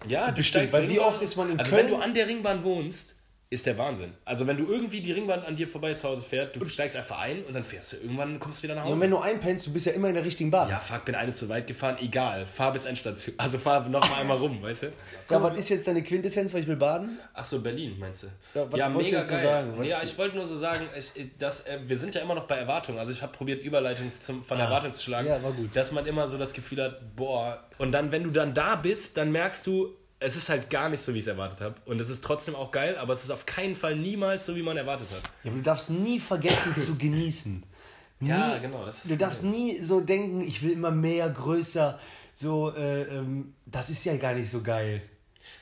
Ja, 0.07 0.27
du 0.29 0.35
Bestimmt, 0.37 0.69
steigst 0.69 0.73
weil 0.73 0.89
wie 0.89 0.99
oft 0.99 1.21
ist 1.21 1.35
man 1.37 1.49
in 1.51 1.59
also 1.59 1.71
Köln? 1.71 1.85
wenn 1.87 1.91
du 1.93 1.97
an 2.01 2.13
der 2.13 2.27
Ringbahn 2.27 2.63
wohnst, 2.63 3.15
ist 3.49 3.65
der 3.65 3.77
Wahnsinn. 3.77 4.13
Also 4.25 4.45
wenn 4.45 4.57
du 4.57 4.65
irgendwie 4.69 4.99
die 4.99 5.13
Ringbahn 5.13 5.41
an 5.43 5.55
dir 5.55 5.69
vorbei 5.69 5.93
zu 5.93 6.05
Hause 6.09 6.21
fährt, 6.21 6.53
du 6.55 6.65
steigst 6.65 6.97
einfach 6.97 7.19
ein 7.21 7.45
und 7.45 7.53
dann 7.55 7.63
fährst 7.63 7.93
du 7.93 7.97
irgendwann, 7.97 8.41
kommst 8.41 8.59
du 8.59 8.63
wieder 8.63 8.75
nach 8.75 8.83
Hause. 8.83 8.93
Und 8.93 8.99
wenn 8.99 9.09
du 9.11 9.19
einpennst, 9.19 9.65
du 9.67 9.71
bist 9.71 9.85
ja 9.85 9.93
immer 9.93 10.09
in 10.09 10.15
der 10.15 10.25
richtigen 10.25 10.51
Bahn. 10.51 10.67
ja, 10.69 10.79
fuck, 10.79 11.05
bin 11.05 11.15
eine 11.15 11.31
zu 11.31 11.47
weit 11.47 11.65
gefahren, 11.65 11.95
egal. 12.01 12.45
Fahr 12.45 12.73
bis 12.73 12.85
Endstation. 12.85 13.35
Also 13.37 13.57
fahr 13.57 13.87
noch 13.87 14.09
mal 14.09 14.19
einmal 14.19 14.35
rum, 14.35 14.61
weißt 14.61 14.83
du? 14.83 14.87
Ja, 15.29 15.41
was 15.41 15.55
ist 15.57 15.69
jetzt 15.69 15.87
deine 15.87 16.03
Quintessenz, 16.03 16.53
weil 16.53 16.61
ich 16.63 16.67
will 16.67 16.75
baden? 16.75 17.19
Ach 17.33 17.45
so, 17.45 17.61
Berlin, 17.61 17.95
meinst 17.97 18.23
du? 18.23 18.27
Ja, 18.53 18.65
was 18.69 18.93
wolltest 18.93 19.13
du 19.13 19.17
jetzt 19.17 19.29
so 19.29 19.37
sagen? 19.37 19.83
Ja, 19.85 19.99
ich 20.03 20.17
wollte 20.17 20.35
nur 20.35 20.45
so 20.47 20.57
sagen, 20.57 20.81
ich, 20.97 21.11
ich- 21.15 21.37
dass, 21.37 21.67
äh, 21.67 21.79
wir 21.85 21.97
sind 21.97 22.15
ja 22.15 22.21
immer 22.21 22.35
noch 22.35 22.47
bei 22.47 22.55
Erwartung. 22.57 22.99
Also 22.99 23.13
ich 23.13 23.21
habe 23.21 23.31
probiert, 23.31 23.63
Überleitung 23.63 24.11
zum, 24.19 24.43
von 24.43 24.59
Erwartung 24.59 24.91
zu 24.91 25.01
schlagen. 25.03 25.29
Ah. 25.29 25.37
Ja, 25.37 25.43
war 25.43 25.53
gut. 25.53 25.73
Dass 25.73 25.93
man 25.93 26.05
immer 26.05 26.27
so 26.27 26.37
das 26.37 26.51
Gefühl 26.51 26.83
hat, 26.83 27.15
boah. 27.15 27.63
Und 27.77 27.93
dann, 27.93 28.11
wenn 28.11 28.23
du 28.23 28.31
dann 28.31 28.53
da 28.53 28.75
bist, 28.75 29.15
dann 29.15 29.31
merkst 29.31 29.65
du, 29.67 29.95
es 30.19 30.35
ist 30.35 30.49
halt 30.49 30.69
gar 30.69 30.89
nicht 30.89 31.01
so, 31.01 31.13
wie 31.13 31.19
ich 31.19 31.25
es 31.25 31.27
erwartet 31.27 31.61
habe. 31.61 31.75
Und 31.85 31.99
es 31.99 32.09
ist 32.09 32.23
trotzdem 32.23 32.55
auch 32.55 32.71
geil, 32.71 32.97
aber 32.97 33.13
es 33.13 33.23
ist 33.23 33.29
auf 33.29 33.45
keinen 33.45 33.75
Fall 33.75 33.95
niemals 33.95 34.45
so, 34.45 34.55
wie 34.55 34.63
man 34.63 34.77
erwartet 34.77 35.07
hat. 35.11 35.21
Ja, 35.43 35.51
aber 35.51 35.57
du 35.57 35.63
darfst 35.63 35.89
nie 35.89 36.19
vergessen 36.19 36.75
zu 36.75 36.95
genießen. 36.97 37.63
Nie, 38.19 38.29
Ja, 38.29 38.57
genau, 38.57 38.83
du 39.03 39.15
darfst 39.15 39.43
nie 39.43 39.79
so 39.79 40.01
denken, 40.01 40.41
ich 40.41 40.63
will 40.63 40.71
immer 40.71 40.89
mehr, 40.89 41.29
größer. 41.29 41.99
So, 42.33 42.73
äh, 42.75 43.03
ähm, 43.03 43.53
das 43.67 43.91
ist 43.91 44.05
ja 44.05 44.17
gar 44.17 44.33
nicht 44.33 44.49
so 44.49 44.63
geil. 44.63 45.03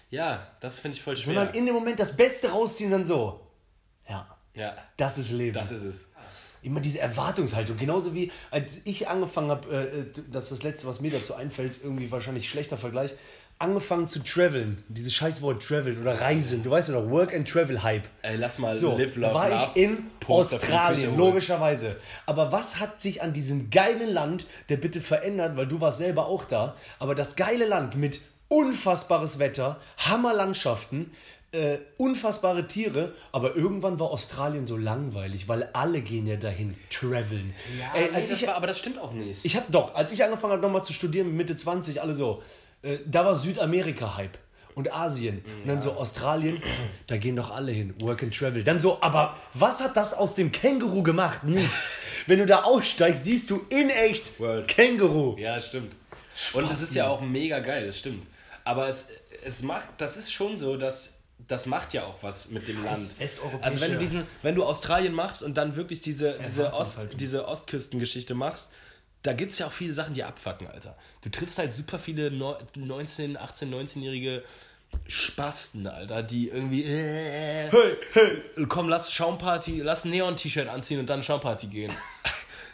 Ja, 0.10 0.48
das 0.62 0.80
finde 0.80 0.96
ich 0.96 1.04
voll 1.04 1.18
schwer. 1.18 1.36
Sondern 1.36 1.54
in 1.54 1.66
dem 1.66 1.76
Moment 1.76 2.00
das 2.00 2.16
Beste 2.16 2.50
rausziehen 2.50 2.94
und 2.94 3.00
dann 3.00 3.06
so. 3.06 3.46
Ja, 4.08 4.38
ja, 4.54 4.74
das 4.96 5.18
ist 5.18 5.32
Leben. 5.32 5.54
das 5.54 5.72
ist 5.72 5.84
es. 5.84 6.10
Immer 6.62 6.80
diese 6.80 7.00
Erwartungshaltung. 7.00 7.78
Genauso 7.78 8.16
wie 8.16 8.32
als 8.52 8.82
ich 8.86 9.08
angefangen 9.08 9.50
habe, 9.52 9.70
äh, 10.16 10.22
das 10.32 10.46
ist 10.46 10.52
das 10.52 10.64
Letzte, 10.64 10.88
was 10.88 11.02
mir 11.02 11.12
dazu 11.12 11.36
einfällt, 11.36 11.80
irgendwie 11.84 12.10
wahrscheinlich 12.10 12.50
schlechter 12.50 12.78
Vergleich, 12.78 13.14
angefangen 13.58 14.08
zu 14.08 14.20
traveln. 14.24 14.84
Dieses 14.90 15.14
Scheißwort 15.14 15.64
traveln 15.64 16.02
oder 16.02 16.20
reisen. 16.20 16.64
Du 16.64 16.72
weißt 16.72 16.90
ja 16.90 16.96
noch, 16.96 17.10
Work 17.10 17.34
and 17.34 17.48
Travel 17.48 17.82
Hype. 17.84 18.08
Ey, 18.22 18.36
lass 18.36 18.60
mal 18.60 18.76
So, 18.76 18.98
live, 18.98 19.16
love, 19.16 19.34
war 19.34 19.50
love 19.50 19.70
ich 19.76 19.82
in 19.84 20.10
Poster 20.20 20.58
Australien, 20.58 21.18
logischerweise. 21.18 21.96
Aber 22.26 22.52
was 22.52 22.80
hat 22.80 23.00
sich 23.00 23.22
an 23.22 23.34
diesem 23.34 23.70
geilen 23.70 24.14
Land, 24.14 24.48
der 24.70 24.78
bitte 24.78 25.00
verändert, 25.00 25.56
weil 25.56 25.68
du 25.68 25.80
warst 25.80 26.00
selber 26.00 26.28
auch 26.28 26.46
da, 26.46 26.76
aber 27.00 27.16
das 27.16 27.36
geile 27.36 27.66
Land 27.66 27.96
mit 27.96 28.20
unfassbares 28.50 29.40
Wetter, 29.40 29.80
Hammerlandschaften, 29.98 31.12
äh, 31.52 31.78
unfassbare 31.98 32.68
Tiere, 32.68 33.14
aber 33.32 33.56
irgendwann 33.56 34.00
war 34.00 34.12
Australien 34.12 34.68
so 34.68 34.76
langweilig, 34.76 35.48
weil 35.48 35.70
alle 35.72 36.02
gehen 36.02 36.28
ja 36.28 36.36
dahin, 36.36 36.76
traveln. 36.90 37.54
Ey, 37.94 38.10
als 38.14 38.30
ich, 38.30 38.46
war, 38.46 38.56
aber 38.56 38.68
das 38.68 38.78
stimmt 38.78 39.00
auch 39.00 39.14
nicht. 39.14 39.40
ich 39.44 39.56
habe 39.56 39.68
doch, 39.72 39.96
als 39.96 40.12
ich 40.12 40.24
angefangen 40.24 40.54
habe 40.54 40.62
nochmal 40.62 40.84
zu 40.84 40.92
studieren, 40.92 41.28
mit 41.28 41.38
Mitte 41.38 41.56
20, 41.56 42.02
alle 42.02 42.14
so, 42.14 42.44
äh, 42.86 43.00
da 43.06 43.26
war 43.26 43.36
Südamerika-Hype. 43.36 44.38
Und 44.76 44.92
Asien. 44.94 45.38
Und 45.62 45.70
dann 45.70 45.80
so 45.80 45.94
Australien, 45.94 46.62
da 47.08 47.16
gehen 47.16 47.38
doch 47.38 47.50
alle 47.50 47.72
hin. 47.72 47.94
Work 48.02 48.24
and 48.24 48.38
Travel. 48.38 48.62
Dann 48.62 48.82
so, 48.82 49.02
aber 49.02 49.38
was 49.54 49.80
hat 49.80 49.96
das 49.96 50.14
aus 50.14 50.36
dem 50.36 50.52
Känguru 50.52 51.02
gemacht? 51.02 51.46
Nichts. 51.46 51.98
Wenn 52.28 52.40
du 52.40 52.46
da 52.46 52.64
aussteigst, 52.64 53.24
siehst 53.24 53.50
du 53.50 53.66
in 53.70 53.90
echt 53.90 54.38
World. 54.38 54.68
Känguru. 54.68 55.38
Ja, 55.38 55.62
stimmt. 55.62 55.96
Und 56.52 56.70
das 56.70 56.82
ist 56.82 56.94
ja 56.94 57.08
auch 57.08 57.22
mega 57.22 57.60
geil, 57.60 57.86
das 57.86 58.00
stimmt. 58.00 58.28
Aber 58.66 58.90
es, 58.90 59.08
es 59.46 59.64
macht, 59.64 59.88
das 59.98 60.18
ist 60.18 60.34
schon 60.34 60.58
so, 60.58 60.76
dass 60.76 61.14
das 61.48 61.66
macht 61.66 61.94
ja 61.94 62.06
auch 62.06 62.22
was 62.22 62.50
mit 62.50 62.68
dem 62.68 62.84
Land. 62.84 63.12
Also 63.62 63.82
wenn 63.82 63.94
du 63.94 63.98
diesen, 64.00 64.24
wenn 64.42 64.56
du 64.56 64.64
Australien 64.64 65.14
machst 65.14 65.44
und 65.44 65.56
dann 65.56 65.76
wirklich 65.76 66.02
diese, 66.02 66.40
diese. 66.46 66.74
Ost, 66.74 67.00
diese 67.20 67.48
Ostküstengeschichte 67.48 68.34
machst, 68.34 68.72
da 69.26 69.34
gibt 69.34 69.52
es 69.52 69.60
ja 69.60 69.68
auch 69.68 69.72
viele 69.74 69.94
Sachen, 69.94 70.14
die 70.14 70.24
abfacken, 70.24 70.68
Alter. 70.68 70.96
Du 71.22 71.30
triffst 71.30 71.58
halt 71.58 71.76
super 71.76 72.00
viele 72.00 72.30
Neu- 72.32 72.58
19, 72.76 73.38
18, 73.38 73.74
19-jährige 73.74 74.44
Spasten, 75.08 75.88
Alter, 75.88 76.24
die 76.24 76.50
irgendwie 76.50 76.84
äh, 76.84 77.70
hey, 77.70 77.98
hey. 78.14 78.66
komm, 78.68 78.90
lass 78.90 79.12
Schaumparty, 79.12 79.82
lass 79.82 80.06
ein 80.06 80.12
Neon-T-Shirt 80.12 80.68
anziehen 80.68 81.00
und 81.00 81.10
dann 81.10 81.24
Schaumparty 81.24 81.68
gehen. 81.68 81.92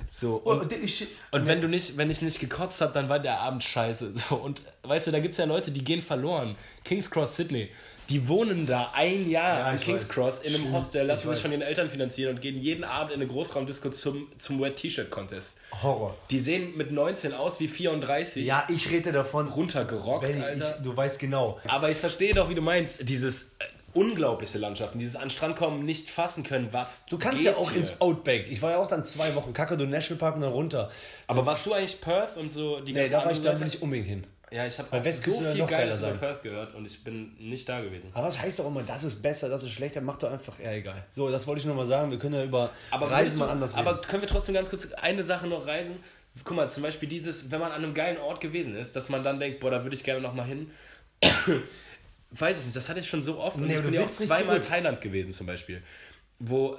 So, 0.09 0.37
und, 0.37 0.61
Und 0.61 0.73
ich, 0.73 1.07
und 1.31 1.45
wenn 1.47 1.61
du 1.61 1.69
nicht, 1.69 1.95
wenn 1.95 2.09
ich 2.09 2.21
nicht 2.21 2.39
gekotzt 2.39 2.81
habe, 2.81 2.91
dann 2.91 3.07
war 3.07 3.19
der 3.19 3.39
Abend 3.39 3.63
scheiße. 3.63 4.13
So, 4.29 4.35
und 4.35 4.61
weißt 4.83 5.07
du, 5.07 5.11
da 5.11 5.19
gibt 5.19 5.33
es 5.33 5.37
ja 5.37 5.45
Leute, 5.45 5.71
die 5.71 5.83
gehen 5.85 6.01
verloren. 6.01 6.57
King's 6.83 7.09
Cross 7.09 7.37
Sydney. 7.37 7.69
Die 8.11 8.27
wohnen 8.27 8.65
da 8.65 8.91
ein 8.93 9.29
Jahr 9.29 9.59
Ja, 9.59 9.71
in 9.71 9.79
King's 9.79 10.01
weiß. 10.03 10.09
Cross 10.09 10.39
in 10.41 10.49
einem 10.53 10.61
Stimmt, 10.63 10.75
Hostel, 10.75 11.05
lassen 11.05 11.27
ich 11.29 11.33
sich 11.35 11.41
von 11.41 11.51
ihren 11.51 11.61
Eltern 11.61 11.89
finanzieren 11.89 12.35
und 12.35 12.41
gehen 12.41 12.57
jeden 12.57 12.83
Abend 12.83 13.13
in 13.13 13.21
eine 13.21 13.27
Großraumdisco 13.31 13.89
zum, 13.89 14.27
zum 14.37 14.61
Wet 14.61 14.75
T-Shirt 14.75 15.09
Contest. 15.09 15.57
Horror. 15.81 16.15
Die 16.29 16.39
sehen 16.39 16.75
mit 16.77 16.91
19 16.91 17.33
aus 17.33 17.59
wie 17.59 17.67
34, 17.67 18.45
Ja, 18.45 18.65
ich 18.69 18.89
rede 18.91 19.11
davon. 19.11 19.47
runtergerockt, 19.47 20.27
ich, 20.29 20.43
Alter. 20.43 20.75
ich, 20.77 20.83
du 20.83 20.95
weißt 20.95 21.19
genau. 21.19 21.59
Aber 21.67 21.89
ich 21.89 21.97
verstehe 21.97 22.33
doch, 22.33 22.49
wie 22.49 22.55
du 22.55 22.61
meinst, 22.61 23.07
dieses 23.07 23.53
äh, 23.59 23.65
unglaubliche 23.93 24.57
Landschaften, 24.57 24.99
dieses 24.99 25.15
an 25.15 25.29
Strand 25.29 25.55
kommen, 25.55 25.85
nicht 25.85 26.09
fassen 26.09 26.43
können, 26.43 26.69
was 26.71 27.05
Du 27.05 27.17
kannst 27.17 27.43
ja 27.43 27.55
auch 27.55 27.69
hier. 27.71 27.79
ins 27.79 27.99
Outback. 28.01 28.47
Ich 28.49 28.61
war 28.61 28.71
ja 28.71 28.77
auch 28.77 28.87
dann 28.87 29.03
zwei 29.05 29.35
Wochen 29.35 29.53
Kakadu 29.53 29.85
Nationalpark 29.85 30.35
und 30.35 30.41
dann 30.41 30.51
runter. 30.51 30.91
Aber 31.27 31.45
warst 31.45 31.65
du 31.65 31.73
eigentlich 31.73 31.99
Perth 32.01 32.37
und 32.37 32.49
so 32.51 32.79
die 32.81 32.93
Nee, 32.93 32.99
ganze 33.07 33.11
da, 33.15 33.25
war 33.25 33.31
ich, 33.31 33.41
da 33.41 33.55
Seite? 33.57 33.67
ich 33.67 33.81
unbedingt 33.81 34.07
hin. 34.07 34.23
Ja, 34.51 34.65
ich 34.65 34.77
habe 34.77 35.11
so 35.13 35.31
viel 35.31 35.55
noch 35.55 35.69
geiler 35.69 35.83
Geiles 35.85 35.99
über 35.99 36.09
sein. 36.09 36.19
Perth 36.19 36.43
gehört 36.43 36.75
und 36.75 36.85
ich 36.85 37.01
bin 37.05 37.33
nicht 37.39 37.67
da 37.69 37.79
gewesen. 37.79 38.09
Aber 38.13 38.27
was 38.27 38.37
heißt 38.41 38.59
doch 38.59 38.67
immer, 38.67 38.83
das 38.83 39.05
ist 39.05 39.21
besser, 39.21 39.47
das 39.47 39.63
ist 39.63 39.71
schlechter, 39.71 40.01
macht 40.01 40.21
doch 40.23 40.31
einfach, 40.31 40.59
ja 40.59 40.71
egal. 40.73 41.05
So, 41.09 41.29
das 41.31 41.47
wollte 41.47 41.59
ich 41.61 41.65
nur 41.65 41.75
mal 41.75 41.85
sagen, 41.85 42.11
wir 42.11 42.19
können 42.19 42.35
ja 42.35 42.43
über 42.43 42.71
Aber 42.89 43.05
Reisen 43.09 43.19
würdest 43.21 43.37
mal 43.39 43.45
du- 43.45 43.51
anders 43.53 43.77
reden. 43.77 43.87
Aber 43.87 44.01
können 44.01 44.21
wir 44.21 44.27
trotzdem 44.27 44.53
ganz 44.53 44.69
kurz 44.69 44.91
eine 44.93 45.23
Sache 45.23 45.47
noch 45.47 45.65
reisen? 45.65 45.95
Guck 46.43 46.55
mal, 46.57 46.69
zum 46.69 46.83
Beispiel 46.83 47.07
dieses, 47.07 47.49
wenn 47.49 47.59
man 47.61 47.71
an 47.71 47.83
einem 47.83 47.93
geilen 47.93 48.17
Ort 48.17 48.41
gewesen 48.41 48.75
ist, 48.75 48.93
dass 48.95 49.07
man 49.09 49.23
dann 49.23 49.39
denkt, 49.39 49.61
boah, 49.61 49.71
da 49.71 49.83
würde 49.83 49.95
ich 49.95 50.03
gerne 50.03 50.19
noch 50.21 50.33
mal 50.33 50.45
hin. 50.45 50.69
Weiß 52.31 52.59
ich 52.59 52.65
nicht, 52.65 52.75
das 52.77 52.87
hatte 52.89 53.01
ich 53.01 53.09
schon 53.09 53.21
so 53.21 53.39
oft. 53.39 53.57
Und 53.57 53.67
Nee, 53.67 53.75
ich 53.75 53.81
bin 53.81 53.91
du 53.91 53.97
ja 53.99 54.05
auch 54.05 54.09
zweimal. 54.09 54.59
Thailand 54.61 55.01
gewesen 55.01 55.33
zum 55.33 55.45
Beispiel. 55.47 55.81
Wo, 56.43 56.75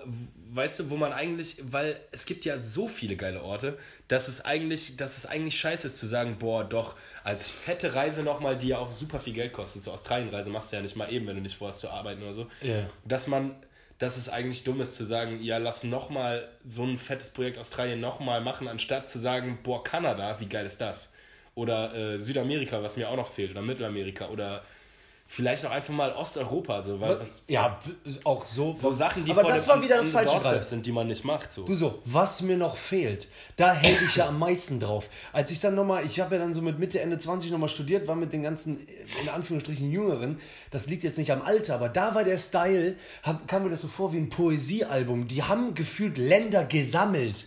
weißt 0.51 0.81
du, 0.81 0.91
wo 0.91 0.97
man 0.97 1.13
eigentlich, 1.13 1.63
weil 1.71 1.97
es 2.11 2.27
gibt 2.27 2.45
ja 2.45 2.59
so 2.59 2.89
viele 2.89 3.15
geile 3.17 3.43
Orte, 3.43 3.79
dass 4.09 4.27
es 4.27 4.45
eigentlich, 4.45 4.97
dass 4.97 5.19
es 5.19 5.27
eigentlich 5.27 5.59
scheiße 5.59 5.87
ist 5.87 5.99
zu 5.99 6.07
sagen, 6.07 6.37
boah, 6.41 6.65
doch, 6.65 6.97
als 7.23 7.49
fette 7.49 7.95
Reise 7.95 8.25
nochmal, 8.25 8.59
die 8.59 8.69
ja 8.69 8.79
auch 8.79 8.91
super 8.91 9.21
viel 9.21 9.35
Geld 9.35 9.53
kosten. 9.53 9.81
Zur 9.81 9.95
Australienreise 9.95 10.51
machst 10.51 10.73
du 10.73 10.77
ja 10.77 10.83
nicht 10.83 10.97
mal 10.97 11.13
eben, 11.13 11.29
wenn 11.29 11.37
du 11.37 11.43
nicht 11.43 11.55
vorhast 11.55 11.81
zu 11.81 11.91
arbeiten 11.91 12.23
oder 12.23 12.35
so. 12.35 12.47
Ja. 12.61 12.91
Dass 13.05 13.29
man, 13.29 13.55
dass 13.99 14.17
es 14.17 14.29
eigentlich 14.29 14.65
dumm 14.65 14.81
ist 14.81 14.97
zu 14.97 15.05
sagen, 15.05 15.41
ja, 15.41 15.59
lass 15.59 15.85
nochmal 15.85 16.49
so 16.67 16.83
ein 16.83 16.99
fettes 16.99 17.31
Projekt 17.31 17.59
Australien 17.59 18.01
nochmal 18.01 18.41
machen, 18.41 18.67
anstatt 18.67 19.09
zu 19.09 19.21
sagen, 19.21 19.61
boah, 19.63 19.85
Kanada, 19.85 20.41
wie 20.41 20.49
geil 20.49 20.67
ist 20.67 20.81
das? 20.81 21.13
Oder 21.55 21.95
äh, 21.95 22.19
Südamerika, 22.19 22.83
was 22.83 22.97
mir 22.97 23.09
auch 23.09 23.17
noch 23.17 23.31
fehlt, 23.33 23.53
oder 23.53 23.63
Mittelamerika, 23.63 24.29
oder 24.29 24.65
vielleicht 25.33 25.65
auch 25.65 25.71
einfach 25.71 25.95
mal 25.95 26.13
Osteuropa, 26.13 26.83
so, 26.83 27.01
weil 27.01 27.19
was, 27.19 27.43
ja, 27.49 27.79
auch 28.25 28.45
so. 28.45 28.75
so 28.75 28.93
Sachen, 28.93 29.25
die 29.25 29.31
aber 29.31 29.41
vor 29.41 29.51
das 29.51 29.67
war 29.67 29.81
wieder 29.81 29.97
das 29.97 30.11
falsche 30.11 30.37
Greif. 30.39 30.65
sind, 30.65 30.85
die 30.85 30.93
man 30.93 31.07
nicht 31.07 31.25
macht. 31.25 31.55
So. 31.55 31.65
Du 31.65 31.73
so, 31.73 32.01
was 32.05 32.43
mir 32.43 32.59
noch 32.59 32.77
fehlt, 32.77 33.29
da 33.57 33.73
hält 33.73 34.03
ich 34.03 34.17
ja 34.17 34.29
am 34.29 34.39
meisten 34.39 34.79
drauf. 34.79 35.09
Als 35.33 35.51
ich 35.51 35.59
dann 35.59 35.75
nochmal, 35.75 36.05
ich 36.05 36.21
habe 36.21 36.35
ja 36.35 36.41
dann 36.43 36.53
so 36.53 36.61
mit 36.61 36.79
Mitte, 36.79 37.01
Ende 37.01 37.17
20 37.17 37.51
nochmal 37.51 37.71
studiert, 37.71 38.07
war 38.09 38.15
mit 38.15 38.35
den 38.35 38.43
ganzen, 38.43 38.87
in 39.23 39.29
Anführungsstrichen, 39.31 39.91
Jüngeren, 39.91 40.39
das 40.71 40.87
liegt 40.87 41.03
jetzt 41.03 41.17
nicht 41.17 41.33
am 41.33 41.41
Alter, 41.41 41.77
aber 41.77 41.89
da 41.89 42.15
war 42.15 42.25
der 42.25 42.37
Style, 42.37 42.97
hab, 43.23 43.49
kam 43.49 43.65
mir 43.65 43.71
das 43.71 43.81
so 43.81 43.89
vor 43.89 44.13
wie 44.13 44.19
ein 44.19 44.29
Poesiealbum. 44.29 45.29
Die 45.29 45.43
haben 45.43 45.75
gefühlt 45.75 46.19
Länder 46.19 46.67
gesammelt. 46.67 47.47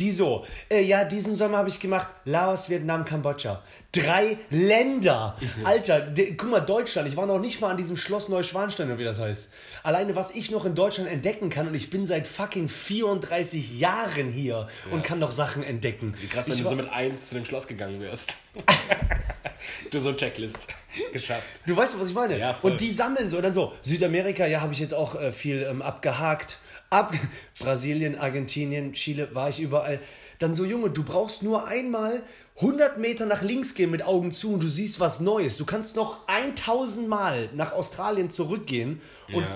Die 0.00 0.10
so, 0.10 0.46
äh, 0.70 0.80
ja, 0.80 1.04
diesen 1.04 1.34
Sommer 1.34 1.58
habe 1.58 1.68
ich 1.68 1.78
gemacht, 1.78 2.08
Laos, 2.24 2.70
Vietnam, 2.70 3.04
Kambodscha. 3.04 3.62
Drei 3.92 4.38
Länder. 4.48 5.36
Alter, 5.62 6.00
de, 6.00 6.34
guck 6.36 6.48
mal, 6.48 6.60
Deutschland, 6.60 7.06
ich 7.06 7.18
war 7.18 7.26
noch 7.26 7.38
nicht 7.38 7.60
mal 7.60 7.68
an 7.68 7.76
diesem 7.76 7.98
Schloss 7.98 8.30
Neuschwanstein, 8.30 8.86
oder 8.86 8.98
wie 8.98 9.04
das 9.04 9.20
heißt. 9.20 9.50
Alleine, 9.82 10.16
was 10.16 10.30
ich 10.34 10.50
noch 10.50 10.64
in 10.64 10.74
Deutschland 10.74 11.10
entdecken 11.10 11.50
kann, 11.50 11.68
und 11.68 11.74
ich 11.74 11.90
bin 11.90 12.06
seit 12.06 12.26
fucking 12.26 12.68
34 12.68 13.78
Jahren 13.78 14.30
hier 14.30 14.68
und 14.90 15.04
kann 15.04 15.18
noch 15.18 15.32
Sachen 15.32 15.62
entdecken. 15.62 16.14
Wie 16.18 16.28
krass, 16.28 16.46
wenn 16.46 16.54
ich 16.54 16.62
du 16.62 16.70
so 16.70 16.76
mit 16.76 16.90
eins 16.90 17.28
zu 17.28 17.34
dem 17.34 17.44
Schloss 17.44 17.66
gegangen 17.66 18.00
wärst. 18.00 18.36
du 19.90 20.00
so 20.00 20.14
Checklist 20.14 20.68
geschafft. 21.12 21.46
Du 21.66 21.76
weißt, 21.76 22.00
was 22.00 22.08
ich 22.08 22.14
meine? 22.14 22.38
Ja, 22.38 22.56
und 22.62 22.80
die 22.80 22.90
sammeln 22.90 23.28
so, 23.28 23.36
und 23.36 23.42
dann 23.42 23.52
so, 23.52 23.74
Südamerika, 23.82 24.46
ja, 24.46 24.62
habe 24.62 24.72
ich 24.72 24.78
jetzt 24.78 24.94
auch 24.94 25.14
äh, 25.14 25.30
viel 25.30 25.66
ähm, 25.68 25.82
abgehakt. 25.82 26.58
Ab 26.90 27.14
Brasilien, 27.58 28.18
Argentinien, 28.18 28.92
Chile, 28.92 29.34
war 29.34 29.48
ich 29.48 29.60
überall. 29.60 30.00
Dann 30.38 30.54
so, 30.54 30.64
Junge, 30.64 30.90
du 30.90 31.02
brauchst 31.04 31.42
nur 31.42 31.66
einmal 31.66 32.22
100 32.56 32.98
Meter 32.98 33.26
nach 33.26 33.42
links 33.42 33.74
gehen 33.74 33.90
mit 33.90 34.02
Augen 34.02 34.32
zu 34.32 34.52
und 34.54 34.62
du 34.62 34.68
siehst 34.68 34.98
was 35.00 35.20
Neues. 35.20 35.56
Du 35.56 35.64
kannst 35.64 35.96
noch 35.96 36.26
1000 36.28 37.08
Mal 37.08 37.48
nach 37.54 37.72
Australien 37.72 38.30
zurückgehen 38.30 39.00
und 39.32 39.46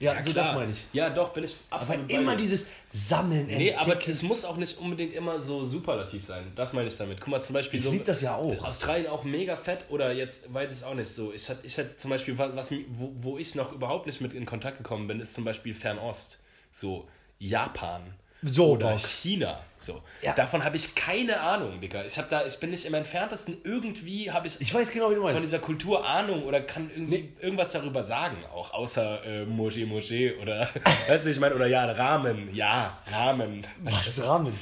ja, 0.00 0.22
so 0.24 0.32
das 0.32 0.54
meine 0.54 0.72
ich. 0.72 0.86
Ja, 0.94 1.10
doch, 1.10 1.28
bin 1.34 1.44
ich 1.44 1.54
Aber 1.68 1.82
absolut 1.82 2.08
bei 2.08 2.14
immer 2.14 2.32
dir. 2.32 2.38
dieses 2.38 2.68
Sammeln, 2.90 3.46
Nee, 3.48 3.74
aber 3.74 3.92
entdecken. 3.92 4.10
es 4.12 4.22
muss 4.22 4.46
auch 4.46 4.56
nicht 4.56 4.78
unbedingt 4.78 5.12
immer 5.12 5.42
so 5.42 5.62
superlativ 5.62 6.24
sein. 6.24 6.44
Das 6.56 6.72
meine 6.72 6.88
ich 6.88 6.96
damit. 6.96 7.20
Guck 7.20 7.28
mal, 7.28 7.42
zum 7.42 7.52
Beispiel 7.52 7.78
Ich 7.80 7.84
so. 7.84 7.92
lieb 7.92 8.06
das 8.06 8.22
ja 8.22 8.34
auch. 8.34 8.64
Australien 8.64 9.08
auch 9.08 9.24
mega 9.24 9.56
fett 9.56 9.84
oder 9.90 10.10
jetzt 10.12 10.52
weiß 10.52 10.72
ich 10.72 10.84
auch 10.84 10.94
nicht 10.94 11.08
so. 11.08 11.34
Ich 11.34 11.48
hatte 11.50 11.60
ich 11.66 11.76
zum 11.98 12.08
Beispiel, 12.10 12.36
was, 12.38 12.72
wo, 12.88 13.12
wo 13.20 13.36
ich 13.38 13.54
noch 13.54 13.72
überhaupt 13.72 14.06
nicht 14.06 14.22
mit 14.22 14.32
in 14.32 14.46
Kontakt 14.46 14.78
gekommen 14.78 15.06
bin, 15.06 15.20
ist 15.20 15.34
zum 15.34 15.44
Beispiel 15.44 15.74
Fernost. 15.74 16.38
So 16.72 17.08
Japan. 17.38 18.02
So 18.42 18.70
oder 18.72 18.92
doch. 18.92 19.06
China. 19.06 19.60
So. 19.76 20.00
Ja. 20.22 20.32
Davon 20.34 20.64
habe 20.64 20.74
ich 20.76 20.94
keine 20.94 21.40
Ahnung, 21.40 21.78
Digga. 21.80 22.04
Ich, 22.06 22.16
hab 22.18 22.30
da, 22.30 22.46
ich 22.46 22.58
bin 22.58 22.70
nicht 22.70 22.86
im 22.86 22.94
entferntesten 22.94 23.58
irgendwie, 23.64 24.30
habe 24.30 24.46
ich, 24.46 24.58
Ich 24.60 24.72
weiß 24.72 24.90
genau, 24.92 25.10
wie 25.10 25.14
du 25.16 25.20
von 25.20 25.30
meinst. 25.32 25.44
dieser 25.44 25.58
Kultur 25.58 26.06
Ahnung 26.06 26.44
oder 26.44 26.62
kann 26.62 26.90
irgendwie 26.90 27.34
irgendwas 27.40 27.72
darüber 27.72 28.02
sagen, 28.02 28.36
auch 28.54 28.72
außer 28.72 29.24
äh, 29.26 29.44
Moje 29.44 29.84
Moje 29.86 30.38
oder, 30.40 30.70
weißt 31.08 31.26
du, 31.26 31.30
ich 31.30 31.38
meine, 31.40 31.54
oder 31.54 31.66
ja, 31.66 31.84
Ramen, 31.92 32.54
ja, 32.54 32.98
Ramen. 33.12 33.66
Was 33.82 34.22
Rahmen? 34.22 34.58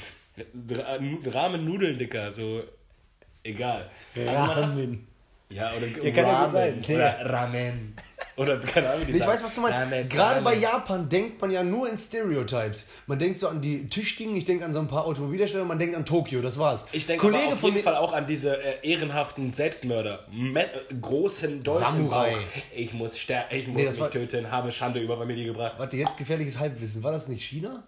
Ra- 0.71 0.97
Nu- 0.99 1.21
Ramen-Nudeln, 1.25 1.97
Dicker, 1.97 2.31
so, 2.33 2.63
egal. 3.43 3.89
Also 4.15 4.31
man 4.31 4.47
hat, 4.49 4.57
Rahmen. 4.57 5.07
ja, 5.49 5.71
oder 5.73 5.87
Ja, 5.87 6.11
kann 6.11 6.25
ja 6.25 6.43
gut 6.43 6.51
sein. 6.51 6.83
Oder 6.85 7.29
Ramen. 7.29 7.95
Oder 8.39 8.57
keine 8.59 8.89
Ahnung, 8.89 9.07
Ich 9.09 9.17
sagen. 9.17 9.31
weiß, 9.31 9.43
was 9.43 9.53
du 9.55 9.61
meinst. 9.61 9.77
Ramen, 9.79 10.09
Gerade 10.09 10.41
bei. 10.41 10.55
Japan 10.55 11.09
denkt 11.09 11.41
man 11.41 11.51
ja 11.51 11.61
nur 11.63 11.89
in 11.89 11.97
Stereotypes. 11.97 12.89
Man 13.05 13.19
denkt 13.19 13.37
so 13.39 13.47
an 13.49 13.61
die 13.61 13.89
Tüchtigen, 13.89 14.35
ich 14.35 14.45
denke 14.45 14.63
an 14.65 14.73
so 14.73 14.79
ein 14.79 14.87
paar 14.87 15.05
Automobilhersteller, 15.05 15.65
man 15.65 15.77
denkt 15.77 15.95
an 15.95 16.05
Tokio, 16.05 16.41
das 16.41 16.57
war's. 16.57 16.85
Ich 16.93 17.05
denke 17.05 17.25
auf 17.27 17.31
von 17.59 17.69
jeden 17.69 17.75
mir, 17.77 17.83
Fall 17.83 17.95
auch 17.97 18.13
an 18.13 18.27
diese 18.27 18.57
äh, 18.61 18.75
ehrenhaften 18.89 19.51
Selbstmörder. 19.51 20.25
Me 20.31 20.63
äh, 20.65 20.95
großen 20.99 21.63
deutschen 21.63 21.85
Samurai. 21.85 22.31
Bauch. 22.31 22.39
Ich 22.75 22.93
muss, 22.93 23.17
ster 23.17 23.51
ich 23.51 23.67
muss 23.67 23.75
Nee, 23.75 23.85
das 23.85 23.93
mich 23.95 24.01
war- 24.01 24.11
töten, 24.11 24.49
habe 24.51 24.71
Schande 24.71 24.99
über 25.01 25.17
Familie 25.17 25.45
gebracht. 25.45 25.73
Warte, 25.77 25.97
jetzt 25.97 26.17
gefährliches 26.17 26.57
Halbwissen. 26.59 27.03
War 27.03 27.11
das 27.11 27.27
nicht 27.27 27.43
China? 27.43 27.83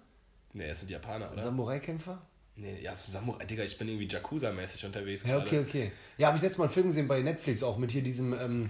Nee, 0.54 0.66
es 0.70 0.80
sind 0.82 0.92
Japaner, 0.92 1.32
oder? 1.32 1.42
Samurai-Kämpfer? 1.42 2.22
Nee, 2.58 2.80
ja, 2.82 2.94
Samurai, 2.94 3.46
Digga, 3.46 3.64
ich 3.64 3.78
bin 3.78 3.88
irgendwie 3.88 4.08
Yakuza-mäßig 4.08 4.86
unterwegs 4.86 5.24
Ja, 5.24 5.36
gerade. 5.38 5.48
okay, 5.48 5.60
okay. 5.60 5.92
Ja, 6.18 6.28
habe 6.28 6.36
ich 6.38 6.44
letztes 6.44 6.58
Mal 6.58 6.66
einen 6.66 6.74
Film 6.74 6.88
gesehen 6.88 7.08
bei 7.08 7.22
Netflix, 7.22 7.64
auch 7.64 7.78
mit 7.78 7.92
hier 7.92 8.04
diesem, 8.04 8.34
ähm, 8.34 8.70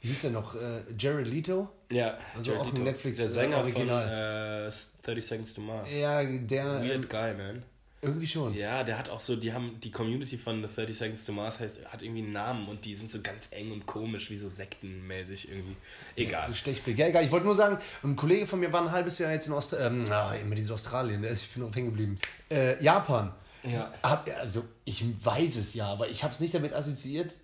wie 0.00 0.08
hieß 0.08 0.22
der 0.22 0.30
noch? 0.30 0.54
Äh, 0.54 0.82
Jared 0.98 1.26
Leto? 1.26 1.68
Ja, 1.90 2.16
Also 2.36 2.52
Jared 2.52 2.62
auch 2.62 2.68
ein 2.68 2.72
Leto. 2.76 2.84
Netflix, 2.84 3.18
Der 3.18 3.26
äh, 3.26 3.30
Sänger 3.30 3.58
Original. 3.58 4.70
von 4.72 5.12
äh, 5.12 5.14
30 5.14 5.26
Seconds 5.26 5.54
to 5.54 5.60
Mars. 5.60 5.90
Ja, 5.94 6.22
der. 6.24 6.82
Weird 6.82 7.04
Ähm, 7.04 7.08
guy, 7.08 7.34
man. 7.34 7.62
irgendwie 8.02 8.26
schon. 8.26 8.54
Ja, 8.54 8.82
der 8.82 8.96
hat 8.98 9.10
auch 9.10 9.20
so, 9.20 9.36
die 9.36 9.52
haben, 9.52 9.78
die 9.80 9.90
Community 9.90 10.38
von 10.38 10.62
30 10.62 10.96
Seconds 10.96 11.24
to 11.26 11.32
Mars 11.32 11.60
heißt, 11.60 11.84
hat 11.86 12.02
irgendwie 12.02 12.22
einen 12.22 12.32
Namen 12.32 12.66
und 12.68 12.84
die 12.86 12.94
sind 12.96 13.10
so 13.10 13.20
ganz 13.20 13.48
eng 13.50 13.72
und 13.72 13.84
komisch, 13.84 14.30
wie 14.30 14.38
so 14.38 14.48
sektenmäßig 14.48 15.50
irgendwie. 15.50 15.76
Egal. 16.16 16.46
So 16.46 16.54
Stechblick. 16.54 16.96
Ja, 16.96 17.08
egal. 17.08 17.24
Ich 17.24 17.30
wollte 17.30 17.44
nur 17.44 17.54
sagen, 17.54 17.76
ein 18.02 18.16
Kollege 18.16 18.46
von 18.46 18.58
mir 18.60 18.72
war 18.72 18.80
ein 18.80 18.90
halbes 18.92 19.18
Jahr 19.18 19.32
jetzt 19.32 19.48
in 19.48 19.52
Ost 19.52 19.74
ähm, 19.78 20.04
ah, 20.10 20.34
immer 20.34 20.54
dieses 20.54 20.70
Australien, 20.70 21.20
der 21.20 21.30
ist- 21.32 21.42
ich 21.42 21.50
bin 21.50 21.62
noch 21.62 21.74
hängen 21.76 21.88
geblieben. 21.90 22.16
Äh, 22.50 22.82
Japan. 22.82 23.34
Ja. 23.62 23.92
Hab, 24.02 24.26
also, 24.38 24.64
ich 24.86 25.04
weiß 25.22 25.56
es 25.56 25.74
ja, 25.74 25.88
aber 25.88 26.08
ich 26.08 26.22
habe 26.24 26.32
es 26.32 26.40
nicht 26.40 26.54
damit 26.54 26.72
assoziiert. 26.72 27.34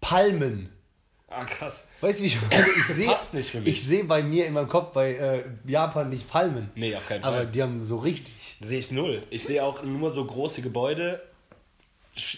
Palmen. 0.00 0.68
Ah, 1.28 1.44
krass. 1.44 1.88
Weißt 2.00 2.20
du, 2.20 2.24
wie 2.24 2.28
ich 2.28 2.38
meine? 2.50 2.66
Ich 2.78 2.84
sehe 2.86 3.16
nicht 3.32 3.50
für 3.50 3.60
mich. 3.60 3.68
ich 3.74 3.84
sehe 3.84 4.04
bei 4.04 4.22
mir 4.22 4.46
in 4.46 4.52
meinem 4.52 4.68
Kopf 4.68 4.92
bei 4.92 5.14
äh, 5.14 5.44
Japan 5.66 6.08
nicht 6.10 6.28
Palmen. 6.28 6.70
Nee, 6.74 6.94
auf 6.94 7.06
keinen 7.08 7.24
Aber 7.24 7.38
Fall. 7.38 7.46
die 7.46 7.62
haben 7.62 7.82
so 7.82 7.96
richtig. 7.98 8.56
Sehe 8.60 8.78
ich 8.78 8.90
null. 8.90 9.22
Ich 9.30 9.44
sehe 9.44 9.62
auch 9.64 9.82
nur 9.82 10.10
so 10.10 10.24
große 10.24 10.62
Gebäude, 10.62 11.22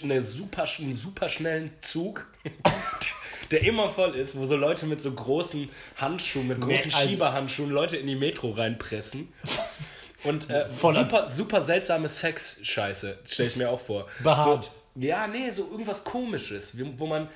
eine 0.02 0.22
super, 0.22 0.64
einen 0.78 0.94
super 0.94 1.28
schnellen 1.28 1.72
Zug, 1.80 2.26
der 3.50 3.62
immer 3.62 3.90
voll 3.90 4.14
ist, 4.14 4.36
wo 4.36 4.46
so 4.46 4.56
Leute 4.56 4.86
mit 4.86 5.00
so 5.00 5.12
großen 5.12 5.68
Handschuhen, 5.96 6.46
mit 6.48 6.60
großen 6.60 6.94
also- 6.94 7.08
Schieberhandschuhen 7.08 7.70
Leute 7.70 7.96
in 7.96 8.06
die 8.06 8.16
Metro 8.16 8.50
reinpressen. 8.50 9.32
Und 10.24 10.48
äh, 10.50 10.66
super, 10.70 11.28
super 11.28 11.60
seltsame 11.60 12.08
Sex-Scheiße, 12.08 13.18
stelle 13.26 13.48
ich 13.48 13.56
mir 13.56 13.70
auch 13.70 13.80
vor. 13.80 14.08
Behaart. 14.24 14.64
So, 14.64 15.00
ja, 15.00 15.26
nee, 15.28 15.50
so 15.50 15.70
irgendwas 15.70 16.02
komisches, 16.02 16.76
wo 16.96 17.06
man 17.06 17.28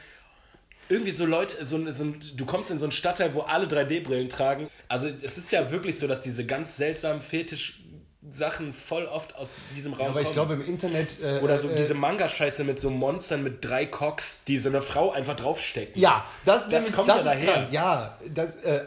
irgendwie 0.90 1.10
so 1.12 1.24
Leute, 1.24 1.64
so, 1.64 1.76
ein- 1.76 1.90
so, 1.92 2.04
ein- 2.04 2.20
du 2.36 2.44
kommst 2.44 2.70
in 2.70 2.78
so 2.78 2.84
einen 2.84 2.92
Stadtteil, 2.92 3.32
wo 3.34 3.40
alle 3.40 3.66
3D-Brillen 3.66 4.28
tragen. 4.28 4.68
Also 4.88 5.08
es 5.22 5.38
ist 5.38 5.50
ja 5.52 5.70
wirklich 5.70 5.98
so, 5.98 6.06
dass 6.06 6.20
diese 6.20 6.44
ganz 6.44 6.76
seltsamen 6.76 7.22
Fetisch-Sachen 7.22 8.72
voll 8.72 9.06
oft 9.06 9.34
aus 9.36 9.60
diesem 9.76 9.92
Raum 9.94 10.08
Aber 10.08 10.20
ich 10.20 10.24
kommen. 10.32 10.34
glaube 10.34 10.54
im 10.54 10.64
Internet. 10.66 11.20
Äh, 11.22 11.38
Oder 11.40 11.58
so 11.58 11.68
äh, 11.70 11.74
diese 11.74 11.94
Manga-Scheiße 11.94 12.64
mit 12.64 12.78
so 12.80 12.90
Monstern 12.90 13.42
mit 13.42 13.64
drei 13.64 13.86
Cocks, 13.86 14.44
die 14.44 14.58
so 14.58 14.68
eine 14.68 14.82
Frau 14.82 15.10
einfach 15.12 15.36
draufstecken. 15.36 16.00
Ja, 16.00 16.24
das, 16.44 16.64
Das 16.68 16.72
nämlich- 16.84 16.92
kommt 16.94 17.08
das 17.08 17.24
ja 17.24 17.32
daher. 17.32 17.52
krank. 17.54 17.72
Ja, 17.72 18.18
das. 18.28 18.56
Äh, 18.56 18.86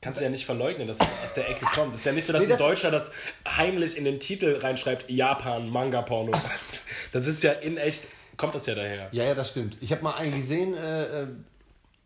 Kannst 0.00 0.20
du 0.20 0.24
ja 0.24 0.30
nicht 0.30 0.44
verleugnen, 0.44 0.86
dass 0.86 0.98
das 0.98 1.08
aus 1.24 1.32
der 1.32 1.48
Ecke 1.48 1.64
kommt. 1.64 1.94
Es 1.94 2.00
ist 2.00 2.04
ja 2.06 2.12
nicht 2.12 2.26
so, 2.26 2.34
dass 2.34 2.40
Nee, 2.40 2.46
ein 2.48 2.50
das- 2.50 2.58
Deutscher 2.58 2.90
das 2.90 3.10
heimlich 3.48 3.96
in 3.96 4.04
den 4.04 4.20
Titel 4.20 4.58
reinschreibt, 4.60 5.08
Japan, 5.08 5.70
Manga-Porno. 5.70 6.32
Das 7.12 7.26
ist 7.26 7.42
ja 7.42 7.52
in 7.52 7.78
echt, 7.78 8.02
kommt 8.36 8.54
das 8.54 8.66
ja 8.66 8.74
daher. 8.74 9.08
ja, 9.12 9.24
ja, 9.24 9.34
das 9.34 9.50
stimmt. 9.50 9.76
Ich 9.80 9.92
habe 9.92 10.02
mal 10.02 10.14
einen 10.14 10.34
gesehen. 10.36 10.74
Äh, 10.74 11.22
äh, 11.22 11.26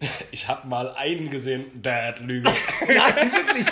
Ich 0.31 0.49
hab 0.49 0.65
mal 0.65 0.91
einen 0.93 1.31
gesehen, 1.31 1.67
Dad, 1.83 2.21
Lüge. 2.21 2.51
Nein, 2.87 3.33
wirklich. 3.33 3.67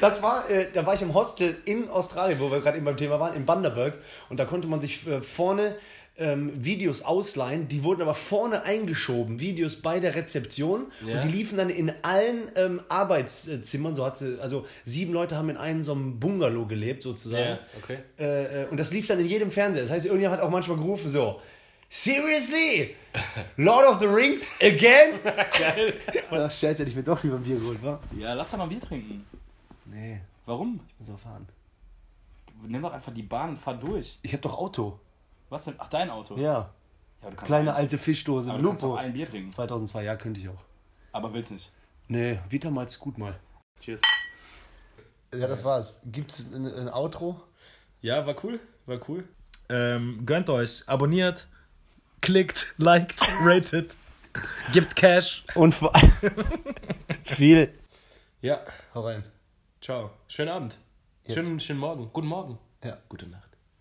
Das 0.00 0.22
war, 0.22 0.48
äh, 0.50 0.68
da 0.72 0.86
war 0.86 0.94
ich 0.94 1.02
im 1.02 1.14
Hostel 1.14 1.56
in 1.64 1.88
Australien, 1.88 2.38
wo 2.40 2.50
wir 2.50 2.60
gerade 2.60 2.76
eben 2.76 2.84
beim 2.84 2.96
Thema 2.96 3.18
waren, 3.20 3.34
in 3.34 3.44
Bundaberg. 3.44 3.98
Und 4.28 4.38
da 4.38 4.44
konnte 4.44 4.68
man 4.68 4.80
sich 4.80 5.06
äh, 5.06 5.20
vorne 5.20 5.76
ähm, 6.18 6.52
Videos 6.54 7.02
ausleihen. 7.02 7.68
Die 7.68 7.84
wurden 7.84 8.02
aber 8.02 8.14
vorne 8.14 8.62
eingeschoben, 8.62 9.40
Videos 9.40 9.76
bei 9.76 9.98
der 9.98 10.14
Rezeption. 10.14 10.92
Ja. 11.06 11.16
Und 11.16 11.24
die 11.24 11.28
liefen 11.28 11.58
dann 11.58 11.70
in 11.70 11.92
allen 12.02 12.50
ähm, 12.54 12.82
Arbeitszimmern. 12.88 13.94
So 13.94 14.04
hat 14.04 14.18
sie, 14.18 14.38
also 14.40 14.66
sieben 14.84 15.12
Leute 15.12 15.36
haben 15.36 15.50
in 15.50 15.56
einem 15.56 15.84
so 15.84 15.92
einem 15.92 16.20
Bungalow 16.20 16.66
gelebt, 16.66 17.02
sozusagen. 17.02 17.42
Ja, 17.42 17.58
okay. 17.82 17.98
Äh, 18.18 18.62
äh, 18.62 18.68
und 18.68 18.78
das 18.78 18.92
lief 18.92 19.06
dann 19.06 19.20
in 19.20 19.26
jedem 19.26 19.50
Fernseher. 19.50 19.82
Das 19.82 19.90
heißt, 19.90 20.06
irgendjemand 20.06 20.40
hat 20.40 20.46
auch 20.46 20.50
manchmal 20.50 20.76
gerufen 20.76 21.08
so, 21.08 21.40
Seriously? 21.92 22.96
Lord 23.58 23.84
of 23.86 24.00
the 24.00 24.06
Rings 24.06 24.50
again? 24.62 25.20
Geil. 25.24 25.92
Ach, 26.30 26.50
scheiße, 26.50 26.80
hätte 26.80 26.88
ich 26.90 26.96
mir 26.96 27.02
doch 27.02 27.22
lieber 27.22 27.36
ein 27.36 27.42
Bier 27.42 27.58
geholt, 27.58 27.82
wa? 27.82 28.00
Ja, 28.16 28.32
lass 28.32 28.50
doch 28.50 28.56
mal 28.56 28.66
Bier 28.66 28.80
trinken. 28.80 29.26
Nee, 29.84 30.22
Warum? 30.46 30.80
ich 30.88 31.06
muss 31.06 31.14
auch 31.14 31.20
fahren. 31.20 31.46
Nimm 32.66 32.80
doch 32.80 32.94
einfach 32.94 33.12
die 33.12 33.22
Bahn 33.22 33.50
und 33.50 33.56
fahr 33.58 33.74
durch. 33.74 34.18
Ich 34.22 34.32
hab 34.32 34.40
doch 34.40 34.56
Auto. 34.56 34.98
Was 35.50 35.66
denn? 35.66 35.74
Ach, 35.76 35.88
dein 35.88 36.08
Auto? 36.08 36.36
Ja. 36.36 36.42
Ja, 36.42 36.70
aber 37.20 37.30
du 37.30 37.36
kannst 37.36 37.44
Kleine 37.48 37.70
ein, 37.72 37.76
alte 37.76 37.98
Fischdose. 37.98 38.50
aber 38.50 38.62
du 38.62 38.68
kannst 38.68 38.82
Lupo. 38.82 38.94
doch 38.94 39.02
ein 39.02 39.12
Bier 39.12 39.26
trinken. 39.26 39.50
2002, 39.50 40.02
ja, 40.04 40.16
könnte 40.16 40.40
ich 40.40 40.48
auch. 40.48 40.62
Aber 41.12 41.34
willst 41.34 41.50
nicht. 41.50 41.70
Nee, 42.08 42.40
Vita 42.48 42.70
mal's 42.70 42.98
gut 42.98 43.18
mal. 43.18 43.38
Cheers. 43.80 44.00
Ja, 45.34 45.46
das 45.46 45.62
war's. 45.62 46.00
Gibt's 46.06 46.46
ein, 46.54 46.64
ein 46.66 46.88
Outro? 46.88 47.42
Ja, 48.00 48.26
war 48.26 48.34
cool. 48.42 48.60
War 48.86 48.98
cool. 49.10 49.28
Ähm, 49.68 50.24
gönnt 50.24 50.48
euch. 50.48 50.84
Abonniert. 50.88 51.48
Klickt. 52.22 52.74
Liked. 52.78 53.20
Rated. 53.42 53.96
Gibt 54.72 54.96
Cash. 54.96 55.44
Und 55.54 55.74
vor 55.74 55.92
viel. 57.24 57.78
Ja. 58.40 58.60
Hau 58.94 59.02
rein. 59.02 59.24
Ciao. 59.80 60.10
Schönen 60.28 60.48
Abend. 60.48 60.78
Yes. 61.24 61.34
Schönen, 61.34 61.60
schönen 61.60 61.80
Morgen. 61.80 62.10
Guten 62.12 62.28
Morgen. 62.28 62.58
Ja. 62.82 62.96
Gute 63.08 63.26
Nacht. 63.26 63.50